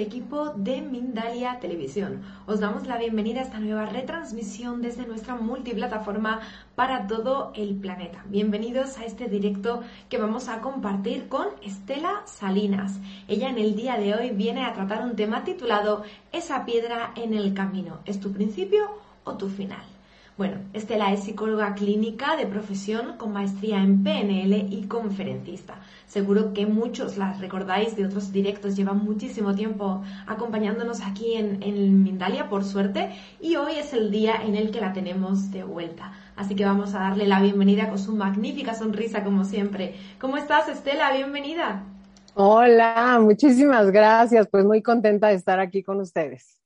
equipo 0.00 0.50
de 0.50 0.82
Mindalia 0.82 1.58
Televisión. 1.60 2.22
Os 2.46 2.60
damos 2.60 2.86
la 2.86 2.98
bienvenida 2.98 3.40
a 3.40 3.44
esta 3.44 3.60
nueva 3.60 3.86
retransmisión 3.86 4.82
desde 4.82 5.06
nuestra 5.06 5.34
multiplataforma 5.34 6.40
para 6.74 7.06
todo 7.06 7.52
el 7.54 7.76
planeta. 7.76 8.24
Bienvenidos 8.28 8.98
a 8.98 9.04
este 9.04 9.28
directo 9.28 9.82
que 10.08 10.18
vamos 10.18 10.48
a 10.48 10.60
compartir 10.60 11.28
con 11.28 11.46
Estela 11.62 12.22
Salinas. 12.26 13.00
Ella 13.28 13.48
en 13.48 13.58
el 13.58 13.76
día 13.76 13.96
de 13.96 14.14
hoy 14.14 14.30
viene 14.30 14.64
a 14.64 14.72
tratar 14.72 15.02
un 15.02 15.16
tema 15.16 15.44
titulado 15.44 16.02
Esa 16.32 16.64
piedra 16.64 17.12
en 17.16 17.34
el 17.34 17.54
camino. 17.54 18.00
¿Es 18.04 18.20
tu 18.20 18.32
principio 18.32 18.86
o 19.24 19.36
tu 19.36 19.48
final? 19.48 19.95
Bueno, 20.38 20.58
Estela 20.74 21.14
es 21.14 21.24
psicóloga 21.24 21.74
clínica 21.74 22.36
de 22.36 22.44
profesión 22.44 23.16
con 23.16 23.32
maestría 23.32 23.82
en 23.82 24.04
PNL 24.04 24.68
y 24.70 24.84
conferencista. 24.86 25.76
Seguro 26.06 26.52
que 26.52 26.66
muchos 26.66 27.16
las 27.16 27.40
recordáis 27.40 27.96
de 27.96 28.04
otros 28.04 28.32
directos, 28.32 28.76
llevan 28.76 29.02
muchísimo 29.02 29.54
tiempo 29.54 30.02
acompañándonos 30.26 31.00
aquí 31.00 31.36
en, 31.36 31.62
en 31.62 32.02
Mindalia, 32.02 32.50
por 32.50 32.64
suerte, 32.64 33.12
y 33.40 33.56
hoy 33.56 33.76
es 33.78 33.94
el 33.94 34.10
día 34.10 34.34
en 34.44 34.56
el 34.56 34.70
que 34.70 34.82
la 34.82 34.92
tenemos 34.92 35.50
de 35.52 35.64
vuelta. 35.64 36.12
Así 36.36 36.54
que 36.54 36.66
vamos 36.66 36.94
a 36.94 36.98
darle 36.98 37.26
la 37.26 37.40
bienvenida 37.40 37.88
con 37.88 37.98
su 37.98 38.14
magnífica 38.14 38.74
sonrisa, 38.74 39.24
como 39.24 39.46
siempre. 39.46 39.94
¿Cómo 40.20 40.36
estás, 40.36 40.68
Estela? 40.68 41.14
Bienvenida. 41.14 41.82
Hola, 42.34 43.18
muchísimas 43.22 43.90
gracias. 43.90 44.46
Pues 44.48 44.66
muy 44.66 44.82
contenta 44.82 45.28
de 45.28 45.34
estar 45.34 45.60
aquí 45.60 45.82
con 45.82 45.98
ustedes. 45.98 46.58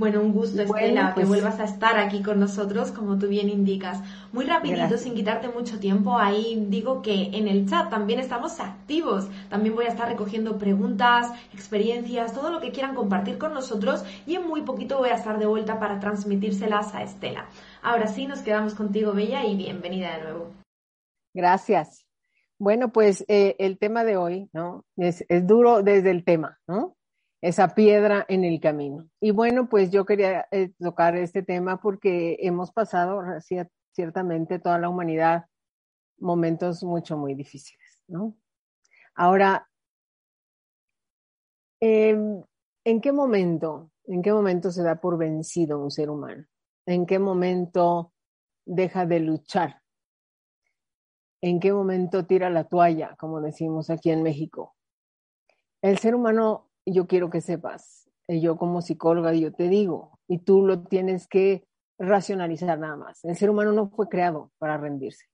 Bueno, 0.00 0.22
un 0.22 0.32
gusto, 0.32 0.62
Estela, 0.62 1.08
que 1.08 1.14
pues 1.16 1.28
vuelvas 1.28 1.60
a 1.60 1.64
estar 1.64 1.98
aquí 1.98 2.22
con 2.22 2.40
nosotros, 2.40 2.90
como 2.90 3.18
tú 3.18 3.28
bien 3.28 3.50
indicas. 3.50 4.00
Muy 4.32 4.46
rapidito, 4.46 4.96
sin 4.96 5.14
quitarte 5.14 5.50
mucho 5.50 5.78
tiempo, 5.78 6.16
ahí 6.16 6.64
digo 6.70 7.02
que 7.02 7.24
en 7.34 7.48
el 7.48 7.68
chat 7.68 7.90
también 7.90 8.18
estamos 8.18 8.60
activos. 8.60 9.28
También 9.50 9.74
voy 9.74 9.84
a 9.84 9.88
estar 9.88 10.08
recogiendo 10.08 10.56
preguntas, 10.56 11.30
experiencias, 11.52 12.32
todo 12.32 12.48
lo 12.48 12.60
que 12.60 12.70
quieran 12.70 12.94
compartir 12.94 13.36
con 13.36 13.52
nosotros 13.52 14.02
y 14.26 14.36
en 14.36 14.48
muy 14.48 14.62
poquito 14.62 14.96
voy 14.96 15.10
a 15.10 15.16
estar 15.16 15.38
de 15.38 15.44
vuelta 15.44 15.78
para 15.78 16.00
transmitírselas 16.00 16.94
a 16.94 17.02
Estela. 17.02 17.50
Ahora 17.82 18.06
sí, 18.06 18.26
nos 18.26 18.40
quedamos 18.40 18.72
contigo, 18.74 19.12
Bella, 19.12 19.44
y 19.44 19.54
bienvenida 19.54 20.16
de 20.16 20.22
nuevo. 20.22 20.46
Gracias. 21.34 22.06
Bueno, 22.58 22.90
pues 22.90 23.26
eh, 23.28 23.54
el 23.58 23.76
tema 23.76 24.04
de 24.04 24.16
hoy, 24.16 24.48
¿no? 24.54 24.86
Es, 24.96 25.26
es 25.28 25.46
duro 25.46 25.82
desde 25.82 26.10
el 26.10 26.24
tema, 26.24 26.58
¿no? 26.66 26.96
Esa 27.40 27.74
piedra 27.74 28.26
en 28.28 28.44
el 28.44 28.60
camino. 28.60 29.08
Y 29.20 29.30
bueno, 29.30 29.68
pues 29.68 29.90
yo 29.90 30.04
quería 30.04 30.46
eh, 30.50 30.72
tocar 30.78 31.16
este 31.16 31.42
tema 31.42 31.80
porque 31.80 32.36
hemos 32.40 32.72
pasado 32.72 33.22
ciertamente 33.92 34.58
toda 34.58 34.78
la 34.78 34.88
humanidad 34.88 35.46
momentos 36.18 36.82
mucho, 36.84 37.16
muy 37.16 37.34
difíciles, 37.34 38.02
¿no? 38.06 38.36
Ahora, 39.14 39.68
em, 41.80 42.42
¿en 42.84 43.00
qué 43.00 43.12
momento, 43.12 43.90
en 44.04 44.22
qué 44.22 44.32
momento 44.32 44.70
se 44.70 44.82
da 44.82 45.00
por 45.00 45.16
vencido 45.16 45.78
un 45.82 45.90
ser 45.90 46.10
humano? 46.10 46.46
¿En 46.86 47.06
qué 47.06 47.18
momento 47.18 48.12
deja 48.66 49.06
de 49.06 49.20
luchar? 49.20 49.82
¿En 51.42 51.58
qué 51.58 51.72
momento 51.72 52.26
tira 52.26 52.50
la 52.50 52.64
toalla, 52.64 53.16
como 53.18 53.40
decimos 53.40 53.88
aquí 53.88 54.10
en 54.10 54.22
México? 54.22 54.76
El 55.80 55.98
ser 55.98 56.14
humano 56.14 56.69
yo 56.92 57.06
quiero 57.06 57.30
que 57.30 57.40
sepas, 57.40 58.08
eh, 58.28 58.40
yo 58.40 58.56
como 58.56 58.82
psicóloga, 58.82 59.32
yo 59.32 59.52
te 59.52 59.68
digo, 59.68 60.18
y 60.28 60.38
tú 60.38 60.64
lo 60.64 60.82
tienes 60.82 61.26
que 61.26 61.66
racionalizar 61.98 62.78
nada 62.78 62.96
más. 62.96 63.24
El 63.24 63.36
ser 63.36 63.50
humano 63.50 63.72
no 63.72 63.90
fue 63.90 64.08
creado 64.08 64.50
para 64.58 64.76
rendirse, 64.76 65.26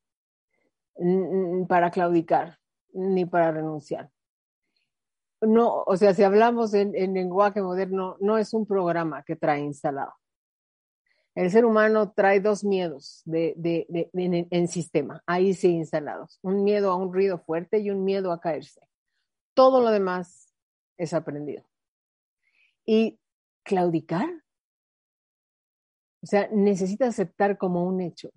para 1.68 1.90
claudicar, 1.90 2.58
ni 2.92 3.24
para 3.24 3.52
renunciar. 3.52 4.10
No, 5.40 5.82
o 5.86 5.96
sea, 5.96 6.14
si 6.14 6.22
hablamos 6.22 6.72
en, 6.74 6.92
lenguaje 7.14 7.60
moderno, 7.60 8.16
no 8.20 8.38
es 8.38 8.54
un 8.54 8.66
programa 8.66 9.22
que 9.22 9.36
trae 9.36 9.60
instalado. 9.60 10.14
El 11.34 11.50
ser 11.50 11.66
humano 11.66 12.12
trae 12.12 12.40
dos 12.40 12.64
miedos 12.64 13.20
de, 13.26 13.54
en, 14.14 14.48
en, 14.50 14.68
sistema, 14.68 15.22
ahí 15.26 15.52
sí 15.52 15.68
instalados. 15.68 16.38
Un 16.42 16.64
miedo 16.64 16.90
a 16.90 16.96
un 16.96 17.12
ruido 17.12 17.38
fuerte 17.38 17.78
y 17.78 17.90
un 17.90 18.02
miedo 18.04 18.32
a 18.32 18.40
caerse. 18.40 18.80
Todo 19.52 19.82
lo 19.82 19.90
demás 19.90 20.45
es 20.96 21.12
aprendido. 21.14 21.64
Y 22.84 23.18
claudicar, 23.62 24.28
o 26.22 26.26
sea, 26.26 26.48
necesita 26.52 27.06
aceptar 27.06 27.58
como 27.58 27.84
un 27.84 28.00
hecho 28.00 28.30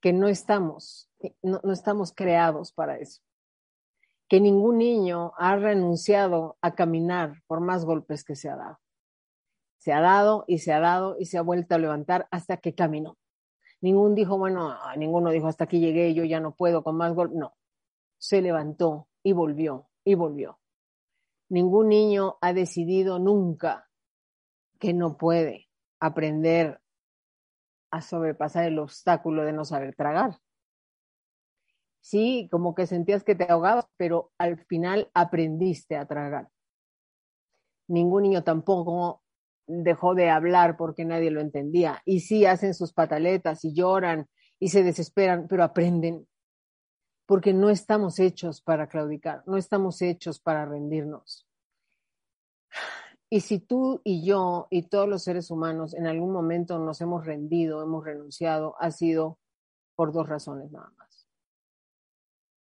que 0.00 0.12
no 0.12 0.28
estamos, 0.28 1.10
no, 1.42 1.60
no 1.62 1.72
estamos 1.72 2.12
creados 2.12 2.72
para 2.72 2.98
eso. 2.98 3.20
Que 4.28 4.40
ningún 4.40 4.78
niño 4.78 5.32
ha 5.38 5.56
renunciado 5.56 6.56
a 6.60 6.74
caminar 6.74 7.42
por 7.46 7.60
más 7.60 7.84
golpes 7.84 8.24
que 8.24 8.36
se 8.36 8.48
ha 8.48 8.56
dado. 8.56 8.78
Se 9.78 9.92
ha 9.92 10.00
dado 10.00 10.44
y 10.46 10.58
se 10.58 10.72
ha 10.72 10.80
dado 10.80 11.16
y 11.18 11.26
se 11.26 11.38
ha 11.38 11.42
vuelto 11.42 11.74
a 11.74 11.78
levantar 11.78 12.28
hasta 12.30 12.58
que 12.58 12.74
caminó. 12.74 13.16
Ningún 13.80 14.14
dijo, 14.14 14.36
bueno, 14.36 14.76
ninguno 14.96 15.30
dijo, 15.30 15.46
hasta 15.46 15.64
aquí 15.64 15.78
llegué, 15.80 16.12
yo 16.14 16.24
ya 16.24 16.40
no 16.40 16.54
puedo 16.54 16.82
con 16.82 16.96
más 16.96 17.14
golpes. 17.14 17.38
No, 17.38 17.56
se 18.18 18.42
levantó 18.42 19.08
y 19.22 19.32
volvió 19.32 19.88
y 20.04 20.14
volvió. 20.14 20.58
Ningún 21.48 21.88
niño 21.88 22.36
ha 22.40 22.52
decidido 22.52 23.18
nunca 23.18 23.88
que 24.78 24.92
no 24.92 25.16
puede 25.16 25.68
aprender 26.00 26.80
a 27.90 28.02
sobrepasar 28.02 28.64
el 28.64 28.78
obstáculo 28.78 29.44
de 29.44 29.52
no 29.52 29.64
saber 29.64 29.94
tragar. 29.96 30.38
Sí, 32.00 32.48
como 32.50 32.74
que 32.74 32.86
sentías 32.86 33.24
que 33.24 33.34
te 33.34 33.50
ahogabas, 33.50 33.86
pero 33.96 34.30
al 34.38 34.58
final 34.66 35.10
aprendiste 35.14 35.96
a 35.96 36.06
tragar. 36.06 36.48
Ningún 37.88 38.24
niño 38.24 38.44
tampoco 38.44 39.22
dejó 39.66 40.14
de 40.14 40.30
hablar 40.30 40.76
porque 40.76 41.04
nadie 41.04 41.30
lo 41.30 41.40
entendía. 41.40 42.02
Y 42.04 42.20
sí, 42.20 42.46
hacen 42.46 42.74
sus 42.74 42.92
pataletas 42.92 43.64
y 43.64 43.74
lloran 43.74 44.28
y 44.58 44.68
se 44.68 44.82
desesperan, 44.82 45.46
pero 45.48 45.64
aprenden 45.64 46.26
porque 47.28 47.52
no 47.52 47.68
estamos 47.68 48.20
hechos 48.20 48.62
para 48.62 48.88
claudicar, 48.88 49.42
no 49.46 49.58
estamos 49.58 50.00
hechos 50.00 50.40
para 50.40 50.64
rendirnos. 50.64 51.46
Y 53.28 53.40
si 53.40 53.58
tú 53.58 54.00
y 54.02 54.24
yo 54.24 54.66
y 54.70 54.84
todos 54.84 55.06
los 55.06 55.24
seres 55.24 55.50
humanos 55.50 55.92
en 55.92 56.06
algún 56.06 56.32
momento 56.32 56.78
nos 56.78 57.02
hemos 57.02 57.26
rendido, 57.26 57.82
hemos 57.82 58.02
renunciado, 58.02 58.76
ha 58.80 58.90
sido 58.92 59.38
por 59.94 60.10
dos 60.14 60.26
razones 60.26 60.72
nada 60.72 60.90
más. 60.96 61.28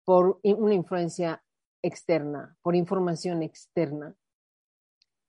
Por 0.04 0.40
una 0.42 0.74
influencia 0.74 1.44
externa, 1.80 2.56
por 2.60 2.74
información 2.74 3.44
externa 3.44 4.16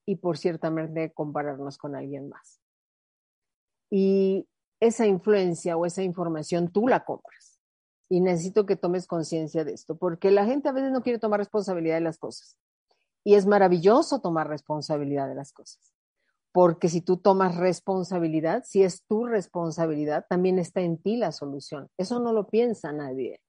y 0.07 0.15
por 0.15 0.39
ciertamente 0.39 1.13
compararnos 1.13 1.77
con 1.77 1.95
alguien 1.95 2.27
más. 2.27 2.59
Y 3.91 4.49
esa 4.79 5.05
influencia 5.05 5.77
o 5.77 5.85
esa 5.85 6.01
información 6.01 6.71
tú 6.71 6.87
la 6.87 7.05
compras 7.05 7.36
y 8.09 8.21
necesito 8.21 8.65
que 8.65 8.75
tomes 8.75 9.07
conciencia 9.07 9.63
de 9.63 9.73
esto, 9.73 9.97
porque 9.97 10.31
la 10.31 10.45
gente 10.45 10.69
a 10.69 10.71
veces 10.71 10.91
no 10.91 11.01
quiere 11.01 11.19
tomar 11.19 11.39
responsabilidad 11.39 11.95
de 11.95 12.01
las 12.01 12.17
cosas. 12.17 12.57
Y 13.23 13.35
es 13.35 13.45
maravilloso 13.45 14.21
tomar 14.21 14.47
responsabilidad 14.47 15.27
de 15.27 15.35
las 15.35 15.51
cosas, 15.51 15.93
porque 16.53 16.87
si 16.87 17.01
tú 17.01 17.17
tomas 17.17 17.57
responsabilidad, 17.57 18.63
si 18.65 18.83
es 18.83 19.03
tu 19.05 19.25
responsabilidad, 19.25 20.25
también 20.29 20.59
está 20.59 20.81
en 20.81 20.97
ti 20.97 21.17
la 21.17 21.31
solución. 21.31 21.89
Eso 21.97 22.19
no 22.19 22.31
lo 22.31 22.47
piensa 22.47 22.91
nadie. 22.91 23.41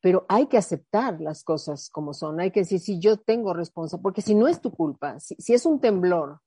Pero 0.00 0.26
hay 0.28 0.46
que 0.46 0.58
aceptar 0.58 1.20
las 1.20 1.42
cosas 1.42 1.90
como 1.90 2.14
son. 2.14 2.40
Hay 2.40 2.50
que 2.50 2.60
decir, 2.60 2.80
si 2.80 3.00
yo 3.00 3.16
tengo 3.16 3.52
responsabilidad, 3.54 4.02
porque 4.02 4.22
si 4.22 4.34
no 4.34 4.46
es 4.46 4.60
tu 4.60 4.72
culpa, 4.72 5.18
si, 5.18 5.34
si 5.36 5.54
es 5.54 5.64
un 5.64 5.80
temblor, 5.80 6.40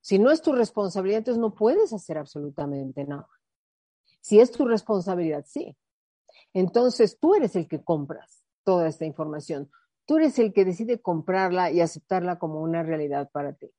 si 0.00 0.18
no 0.18 0.30
es 0.30 0.42
tu 0.42 0.52
responsabilidad, 0.52 1.18
entonces 1.18 1.40
no 1.40 1.54
puedes 1.54 1.92
hacer 1.92 2.18
absolutamente 2.18 3.04
nada. 3.04 3.28
Si 4.20 4.40
es 4.40 4.50
tu 4.50 4.66
responsabilidad, 4.66 5.44
sí. 5.46 5.76
Entonces 6.54 7.18
tú 7.18 7.34
eres 7.34 7.56
el 7.56 7.68
que 7.68 7.82
compras 7.82 8.42
toda 8.64 8.88
esta 8.88 9.04
información. 9.04 9.70
Tú 10.04 10.16
eres 10.18 10.38
el 10.38 10.52
que 10.52 10.64
decide 10.64 11.00
comprarla 11.00 11.70
y 11.70 11.80
aceptarla 11.80 12.38
como 12.38 12.60
una 12.60 12.82
realidad 12.82 13.30
para 13.32 13.52
ti. 13.52 13.70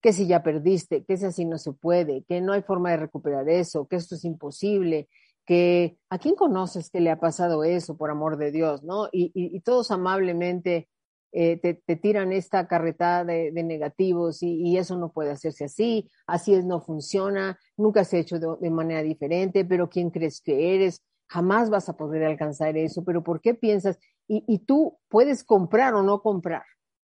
Que 0.00 0.12
si 0.12 0.26
ya 0.26 0.42
perdiste, 0.42 1.04
que 1.04 1.16
si 1.16 1.26
así 1.26 1.44
no 1.44 1.58
se 1.58 1.72
puede, 1.72 2.24
que 2.24 2.40
no 2.40 2.52
hay 2.52 2.62
forma 2.62 2.90
de 2.90 2.98
recuperar 2.98 3.48
eso, 3.48 3.86
que 3.86 3.96
esto 3.96 4.14
es 4.14 4.24
imposible, 4.24 5.08
que 5.46 5.98
a 6.08 6.18
quién 6.18 6.34
conoces 6.34 6.90
que 6.90 7.00
le 7.00 7.10
ha 7.10 7.20
pasado 7.20 7.64
eso, 7.64 7.96
por 7.96 8.10
amor 8.10 8.36
de 8.36 8.50
Dios, 8.50 8.82
¿no? 8.82 9.08
Y, 9.12 9.60
todos 9.60 9.90
amablemente 9.90 10.88
eh, 11.32 11.56
te, 11.58 11.96
tiran 11.96 12.32
esta 12.32 12.66
carretada 12.66 13.24
de, 13.24 13.50
negativos 13.62 14.42
y, 14.42 14.76
eso 14.78 14.96
no 14.96 15.12
puede 15.12 15.30
hacerse 15.30 15.64
así, 15.64 16.08
así 16.26 16.54
es, 16.54 16.64
no 16.64 16.80
funciona, 16.80 17.58
nunca 17.76 18.04
se 18.04 18.16
ha 18.16 18.20
hecho 18.20 18.38
de 18.38 18.70
manera 18.70 19.02
diferente, 19.02 19.64
pero 19.64 19.88
¿quién 19.88 20.10
crees 20.10 20.40
que 20.40 20.74
eres? 20.74 21.02
Jamás 21.28 21.70
vas 21.70 21.88
a 21.88 21.96
poder 21.96 22.24
alcanzar 22.24 22.76
eso, 22.76 23.04
pero 23.04 23.22
¿por 23.22 23.40
qué 23.40 23.54
piensas? 23.54 23.98
Y, 24.26 24.58
tú 24.60 24.98
puedes 25.08 25.44
comprar 25.44 25.94
o 25.94 26.02
no 26.02 26.22
comprar 26.22 26.64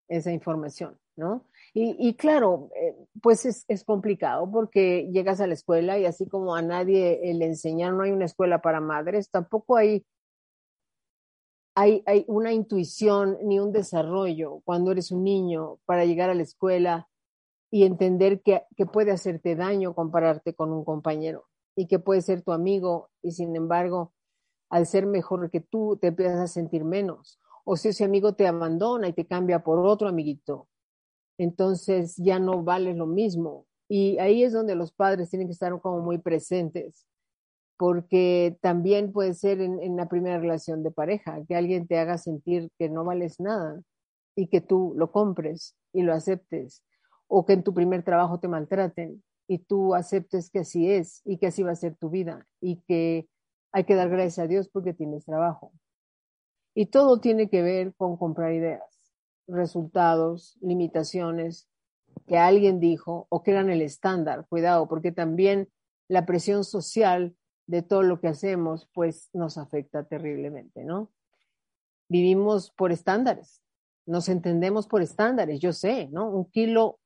esa 0.07 0.31
información, 0.31 0.99
¿no? 1.15 1.45
Y, 1.73 2.15
claro, 2.15 2.69
eh, 2.75 2.95
pues 3.21 3.45
es, 3.45 3.83
complicado 3.83 4.49
porque 4.51 5.09
llegas 5.11 5.41
a 5.41 5.47
la 5.47 5.53
escuela 5.53 5.99
y 5.99 6.05
así 6.05 6.27
como 6.27 6.55
a 6.55 6.61
nadie 6.61 7.19
le 7.33 7.45
enseñan, 7.45 7.97
no 7.97 8.03
hay 8.03 8.11
una 8.11 8.25
escuela 8.25 8.61
para 8.61 8.81
madres, 8.81 9.29
tampoco 9.29 9.77
hay, 9.77 10.05
hay, 11.75 12.03
hay 12.07 12.25
una 12.27 12.51
intuición 12.51 13.37
ni 13.43 13.59
un 13.59 13.71
desarrollo 13.71 14.61
cuando 14.63 14.91
eres 14.91 15.11
un 15.11 15.23
niño 15.23 15.77
para 15.85 16.05
llegar 16.05 16.31
a 16.31 16.35
la 16.35 16.43
escuela 16.43 17.07
y 17.69 17.83
entender 17.83 18.41
que, 18.41 18.63
que 18.75 18.85
puede 18.85 19.11
hacerte 19.11 19.55
daño 19.55 19.93
compararte 19.93 20.55
con 20.55 20.71
un 20.71 20.83
compañero 20.83 21.47
y 21.77 21.85
que 21.85 21.99
puede 21.99 22.21
ser 22.21 22.41
tu 22.41 22.51
amigo 22.51 23.11
y 23.21 23.31
sin 23.31 23.55
embargo, 23.55 24.11
al 24.69 24.87
ser 24.87 25.05
mejor 25.05 25.51
que 25.51 25.61
tú, 25.61 25.95
te 26.01 26.07
empiezas 26.07 26.39
a 26.39 26.47
sentir 26.47 26.83
menos. 26.83 27.39
O 27.63 27.77
si 27.77 27.89
ese 27.89 28.03
amigo 28.03 28.33
te 28.33 28.47
abandona 28.47 29.07
y 29.07 29.13
te 29.13 29.27
cambia 29.27 29.63
por 29.63 29.85
otro 29.85 30.09
amiguito, 30.09 30.67
entonces 31.37 32.15
ya 32.17 32.39
no 32.39 32.63
vale 32.63 32.95
lo 32.95 33.05
mismo. 33.05 33.67
Y 33.87 34.17
ahí 34.17 34.43
es 34.43 34.53
donde 34.53 34.75
los 34.75 34.91
padres 34.91 35.29
tienen 35.29 35.47
que 35.47 35.53
estar 35.53 35.79
como 35.79 35.99
muy 36.01 36.17
presentes, 36.17 37.05
porque 37.77 38.57
también 38.59 39.13
puede 39.13 39.35
ser 39.35 39.61
en, 39.61 39.79
en 39.79 39.95
la 39.97 40.09
primera 40.09 40.39
relación 40.39 40.81
de 40.81 40.89
pareja, 40.89 41.45
que 41.47 41.55
alguien 41.55 41.85
te 41.87 41.99
haga 41.99 42.17
sentir 42.17 42.71
que 42.79 42.89
no 42.89 43.05
vales 43.05 43.39
nada 43.39 43.79
y 44.35 44.47
que 44.47 44.61
tú 44.61 44.93
lo 44.97 45.11
compres 45.11 45.75
y 45.93 46.01
lo 46.01 46.13
aceptes 46.13 46.81
o 47.27 47.45
que 47.45 47.53
en 47.53 47.63
tu 47.63 47.73
primer 47.73 48.03
trabajo 48.03 48.39
te 48.39 48.47
maltraten 48.47 49.21
y 49.47 49.59
tú 49.59 49.95
aceptes 49.95 50.49
que 50.49 50.59
así 50.59 50.91
es 50.91 51.21
y 51.25 51.37
que 51.37 51.47
así 51.47 51.63
va 51.63 51.71
a 51.71 51.75
ser 51.75 51.95
tu 51.95 52.09
vida 52.09 52.45
y 52.59 52.81
que 52.81 53.27
hay 53.71 53.85
que 53.85 53.95
dar 53.95 54.09
gracias 54.09 54.39
a 54.39 54.47
Dios 54.47 54.69
porque 54.69 54.93
tienes 54.93 55.25
trabajo. 55.25 55.71
Y 56.73 56.87
todo 56.87 57.19
tiene 57.19 57.49
que 57.49 57.61
ver 57.61 57.95
con 57.95 58.17
comprar 58.17 58.53
ideas, 58.53 58.83
resultados, 59.47 60.57
limitaciones 60.61 61.67
que 62.27 62.37
alguien 62.37 62.79
dijo 62.79 63.27
o 63.29 63.41
que 63.41 63.51
eran 63.51 63.69
el 63.69 63.81
estándar. 63.81 64.45
Cuidado, 64.49 64.87
porque 64.87 65.11
también 65.11 65.69
la 66.07 66.25
presión 66.25 66.63
social 66.63 67.35
de 67.67 67.81
todo 67.81 68.03
lo 68.03 68.19
que 68.19 68.27
hacemos 68.27 68.89
pues 68.93 69.29
nos 69.33 69.57
afecta 69.57 70.03
terriblemente, 70.03 70.83
¿no? 70.83 71.11
Vivimos 72.09 72.71
por 72.71 72.91
estándares, 72.91 73.61
nos 74.05 74.29
entendemos 74.29 74.87
por 74.87 75.01
estándares, 75.01 75.59
yo 75.59 75.73
sé, 75.73 76.07
¿no? 76.07 76.29
Un 76.29 76.45
kilo 76.45 76.99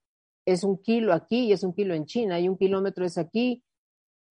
es 0.45 0.63
un 0.63 0.81
kilo 0.81 1.13
aquí 1.13 1.45
y 1.45 1.51
es 1.53 1.63
un 1.63 1.73
kilo 1.73 1.93
en 1.93 2.05
China, 2.05 2.39
y 2.39 2.49
un 2.49 2.57
kilómetro 2.57 3.05
es 3.05 3.17
aquí 3.17 3.63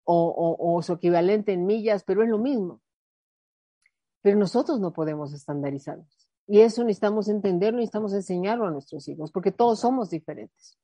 o, 0.04 0.56
o, 0.60 0.82
su 0.82 0.94
equivalente 0.94 1.52
en 1.52 1.66
millas, 1.66 2.04
pero 2.04 2.24
es 2.24 2.30
lo 2.30 2.38
mismo. 2.38 2.82
Pero 4.22 4.38
nosotros 4.38 4.80
no 4.80 4.94
podemos 4.94 5.34
estandarizarnos. 5.34 6.30
Y 6.48 6.62
eso 6.62 6.84
necesitamos 6.84 7.28
entenderlo, 7.28 7.80
necesitamos 7.80 8.14
enseñarlo 8.14 8.66
a 8.66 8.72
nuestros 8.72 9.08
hijos, 9.10 9.32
porque 9.32 9.52
todos 9.52 9.82
somos 9.82 10.10
diferentes. 10.10 10.78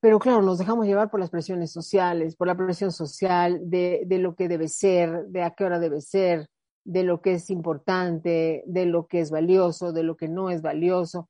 Pero 0.00 0.20
claro, 0.20 0.42
nos 0.42 0.58
dejamos 0.58 0.86
llevar 0.86 1.10
por 1.10 1.18
las 1.18 1.30
presiones 1.30 1.72
sociales, 1.72 2.36
por 2.36 2.46
la 2.46 2.56
presión 2.56 2.92
social 2.92 3.58
de, 3.68 4.02
de 4.06 4.18
lo 4.18 4.36
que 4.36 4.48
debe 4.48 4.68
ser, 4.68 5.26
de 5.26 5.42
a 5.42 5.50
qué 5.54 5.64
hora 5.64 5.80
debe 5.80 6.00
ser, 6.02 6.48
de 6.84 7.02
lo 7.02 7.20
que 7.20 7.32
es 7.32 7.50
importante, 7.50 8.62
de 8.66 8.86
lo 8.86 9.06
que 9.06 9.20
es 9.20 9.30
valioso, 9.30 9.92
de 9.92 10.02
lo 10.02 10.16
que 10.16 10.28
no 10.28 10.50
es 10.50 10.62
valioso. 10.62 11.28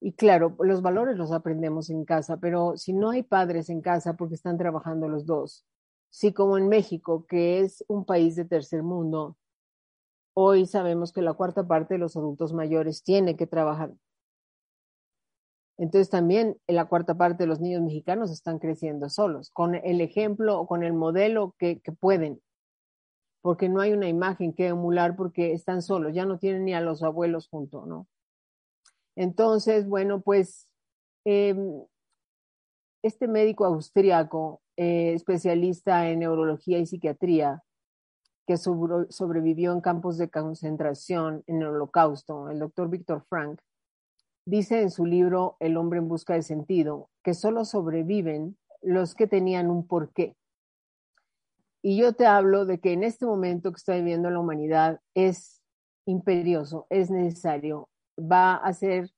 Y 0.00 0.12
claro, 0.12 0.56
los 0.60 0.80
valores 0.80 1.16
los 1.18 1.30
aprendemos 1.30 1.90
en 1.90 2.06
casa, 2.06 2.38
pero 2.38 2.76
si 2.76 2.94
no 2.94 3.10
hay 3.10 3.22
padres 3.22 3.68
en 3.68 3.82
casa 3.82 4.14
porque 4.14 4.34
están 4.34 4.56
trabajando 4.56 5.08
los 5.08 5.26
dos, 5.26 5.66
si 6.08 6.32
como 6.32 6.56
en 6.56 6.68
México, 6.68 7.26
que 7.26 7.60
es 7.60 7.84
un 7.86 8.06
país 8.06 8.34
de 8.34 8.46
tercer 8.46 8.82
mundo, 8.82 9.36
hoy 10.34 10.66
sabemos 10.66 11.12
que 11.12 11.20
la 11.20 11.34
cuarta 11.34 11.66
parte 11.66 11.94
de 11.94 11.98
los 11.98 12.16
adultos 12.16 12.54
mayores 12.54 13.02
tiene 13.02 13.36
que 13.36 13.46
trabajar. 13.46 13.92
Entonces 15.76 16.08
también 16.08 16.56
la 16.66 16.86
cuarta 16.86 17.16
parte 17.16 17.44
de 17.44 17.46
los 17.46 17.60
niños 17.60 17.82
mexicanos 17.82 18.30
están 18.30 18.58
creciendo 18.58 19.10
solos, 19.10 19.50
con 19.50 19.74
el 19.74 20.00
ejemplo 20.00 20.58
o 20.58 20.66
con 20.66 20.82
el 20.82 20.94
modelo 20.94 21.54
que, 21.58 21.80
que 21.80 21.92
pueden, 21.92 22.40
porque 23.42 23.68
no 23.68 23.80
hay 23.80 23.92
una 23.92 24.08
imagen 24.08 24.54
que 24.54 24.68
emular 24.68 25.14
porque 25.14 25.52
están 25.52 25.82
solos, 25.82 26.14
ya 26.14 26.24
no 26.24 26.38
tienen 26.38 26.64
ni 26.64 26.74
a 26.74 26.80
los 26.80 27.02
abuelos 27.02 27.48
junto, 27.48 27.84
¿no? 27.86 28.06
Entonces, 29.16 29.88
bueno, 29.88 30.20
pues 30.20 30.68
eh, 31.24 31.54
este 33.02 33.28
médico 33.28 33.64
austriaco, 33.64 34.62
eh, 34.76 35.14
especialista 35.14 36.08
en 36.08 36.20
neurología 36.20 36.78
y 36.78 36.86
psiquiatría, 36.86 37.62
que 38.46 38.56
sobre, 38.56 39.10
sobrevivió 39.10 39.72
en 39.72 39.80
campos 39.80 40.18
de 40.18 40.30
concentración 40.30 41.44
en 41.46 41.62
el 41.62 41.68
holocausto, 41.68 42.50
el 42.50 42.58
doctor 42.58 42.88
Víctor 42.88 43.24
Frank, 43.28 43.60
dice 44.44 44.80
en 44.80 44.90
su 44.90 45.06
libro 45.06 45.56
El 45.60 45.76
hombre 45.76 45.98
en 45.98 46.08
busca 46.08 46.34
de 46.34 46.42
sentido 46.42 47.10
que 47.22 47.34
solo 47.34 47.64
sobreviven 47.64 48.56
los 48.82 49.14
que 49.14 49.26
tenían 49.26 49.70
un 49.70 49.86
porqué. 49.86 50.36
Y 51.82 51.96
yo 51.96 52.12
te 52.12 52.26
hablo 52.26 52.66
de 52.66 52.80
que 52.80 52.92
en 52.92 53.04
este 53.04 53.26
momento 53.26 53.70
que 53.72 53.76
está 53.76 53.94
viviendo 53.94 54.30
la 54.30 54.40
humanidad 54.40 55.00
es 55.14 55.62
imperioso, 56.06 56.86
es 56.90 57.10
necesario 57.10 57.89
va 58.20 58.54
a 58.54 58.72
ser 58.72 59.10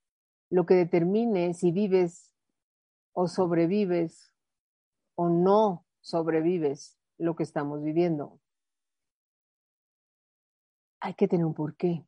lo 0.51 0.67
que 0.67 0.75
determine 0.75 1.55
si 1.55 1.73
vives 1.73 2.33
o 3.13 3.27
sobrevives 3.27 4.33
o 5.15 5.29
no 5.29 5.85
sobrevives 6.01 6.99
lo 7.19 7.37
que 7.37 7.43
estamos 7.43 7.83
viviendo. 7.83 8.39
Hay 11.01 11.15
que 11.15 11.29
tener 11.29 11.47
un 11.47 11.55
porqué. 11.55 12.05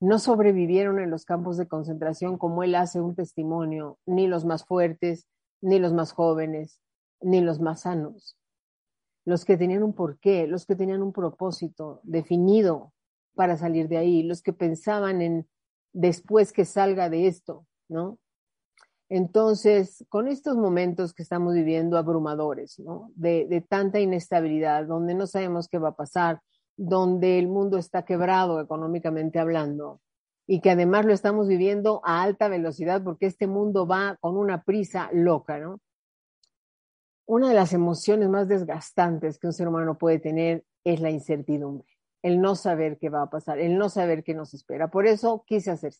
No 0.00 0.18
sobrevivieron 0.18 1.00
en 1.00 1.10
los 1.10 1.24
campos 1.24 1.56
de 1.56 1.66
concentración 1.66 2.38
como 2.38 2.62
él 2.62 2.74
hace 2.74 3.00
un 3.00 3.14
testimonio, 3.14 3.98
ni 4.06 4.28
los 4.28 4.44
más 4.44 4.64
fuertes, 4.64 5.26
ni 5.60 5.78
los 5.78 5.92
más 5.92 6.12
jóvenes, 6.12 6.80
ni 7.20 7.40
los 7.40 7.60
más 7.60 7.82
sanos. 7.82 8.36
Los 9.24 9.44
que 9.44 9.56
tenían 9.56 9.82
un 9.82 9.94
porqué, 9.94 10.46
los 10.46 10.66
que 10.66 10.76
tenían 10.76 11.02
un 11.02 11.12
propósito 11.12 12.00
definido, 12.04 12.92
para 13.38 13.56
salir 13.56 13.86
de 13.86 13.98
ahí, 13.98 14.24
los 14.24 14.42
que 14.42 14.52
pensaban 14.52 15.22
en 15.22 15.48
después 15.92 16.52
que 16.52 16.64
salga 16.64 17.08
de 17.08 17.28
esto, 17.28 17.68
¿no? 17.88 18.18
Entonces, 19.08 20.04
con 20.08 20.26
estos 20.26 20.56
momentos 20.56 21.14
que 21.14 21.22
estamos 21.22 21.54
viviendo 21.54 21.96
abrumadores, 21.96 22.80
¿no? 22.80 23.12
De, 23.14 23.64
tanta 23.68 24.00
inestabilidad, 24.00 24.86
donde 24.86 25.14
no 25.14 25.28
sabemos 25.28 25.68
qué 25.68 25.78
va 25.78 25.90
a 25.90 25.96
pasar, 25.96 26.40
donde 26.76 27.38
el 27.38 27.46
mundo 27.46 27.78
está 27.78 28.04
quebrado 28.04 28.60
económicamente 28.60 29.38
hablando, 29.38 30.00
y 30.44 30.60
que 30.60 30.72
además 30.72 31.06
lo 31.06 31.12
estamos 31.12 31.46
viviendo 31.46 32.00
a 32.02 32.24
alta 32.24 32.48
velocidad 32.48 33.04
porque 33.04 33.26
este 33.26 33.46
mundo 33.46 33.86
va 33.86 34.16
con 34.20 34.36
una 34.36 34.64
prisa 34.64 35.10
loca, 35.12 35.60
¿no? 35.60 35.78
Una 37.24 37.50
de 37.50 37.54
las 37.54 37.72
emociones 37.72 38.28
más 38.28 38.48
desgastantes 38.48 39.38
que 39.38 39.46
un 39.46 39.52
ser 39.52 39.68
humano 39.68 39.96
puede 39.96 40.18
tener 40.18 40.64
es 40.82 41.00
la 41.00 41.10
incertidumbre 41.10 41.97
el 42.22 42.40
no 42.40 42.54
saber 42.54 42.98
qué 42.98 43.10
va 43.10 43.22
a 43.22 43.30
pasar, 43.30 43.58
el 43.58 43.78
no 43.78 43.88
saber 43.88 44.24
qué 44.24 44.34
nos 44.34 44.54
espera. 44.54 44.90
Por 44.90 45.06
eso 45.06 45.44
quise 45.46 45.70
hacer 45.70 45.94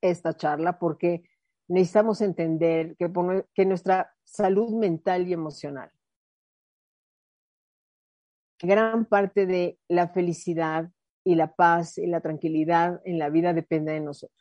esta 0.00 0.34
charla, 0.34 0.78
porque 0.78 1.24
necesitamos 1.68 2.20
entender 2.20 2.96
que, 2.96 3.10
que 3.54 3.66
nuestra 3.66 4.14
salud 4.24 4.74
mental 4.74 5.26
y 5.28 5.32
emocional, 5.32 5.90
gran 8.60 9.04
parte 9.06 9.46
de 9.46 9.78
la 9.88 10.08
felicidad 10.08 10.90
y 11.24 11.34
la 11.34 11.54
paz 11.54 11.98
y 11.98 12.06
la 12.06 12.20
tranquilidad 12.20 13.00
en 13.04 13.18
la 13.18 13.28
vida 13.28 13.52
depende 13.52 13.92
de 13.92 14.00
nosotros. 14.00 14.38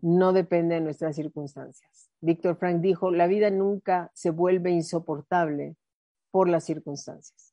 No 0.00 0.32
depende 0.32 0.76
de 0.76 0.80
nuestras 0.80 1.14
circunstancias. 1.14 2.10
Víctor 2.20 2.56
Frank 2.56 2.80
dijo, 2.80 3.12
la 3.12 3.28
vida 3.28 3.50
nunca 3.50 4.10
se 4.14 4.30
vuelve 4.30 4.70
insoportable 4.70 5.76
por 6.32 6.48
las 6.48 6.64
circunstancias 6.64 7.51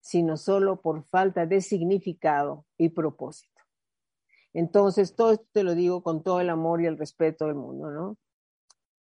sino 0.00 0.36
solo 0.36 0.80
por 0.80 1.04
falta 1.04 1.46
de 1.46 1.60
significado 1.60 2.64
y 2.76 2.90
propósito. 2.90 3.60
Entonces, 4.54 5.14
todo 5.14 5.32
esto 5.32 5.46
te 5.52 5.62
lo 5.62 5.74
digo 5.74 6.02
con 6.02 6.22
todo 6.22 6.40
el 6.40 6.50
amor 6.50 6.82
y 6.82 6.86
el 6.86 6.98
respeto 6.98 7.46
del 7.46 7.54
mundo, 7.54 7.90
¿no? 7.90 8.16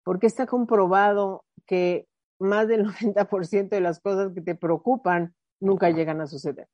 Porque 0.03 0.27
está 0.27 0.45
comprobado 0.45 1.45
que 1.65 2.07
más 2.39 2.67
del 2.67 2.85
90% 2.85 3.69
de 3.69 3.81
las 3.81 3.99
cosas 3.99 4.33
que 4.33 4.41
te 4.41 4.55
preocupan 4.55 5.35
nunca 5.59 5.89
llegan 5.89 6.21
a 6.21 6.27
suceder. 6.27 6.67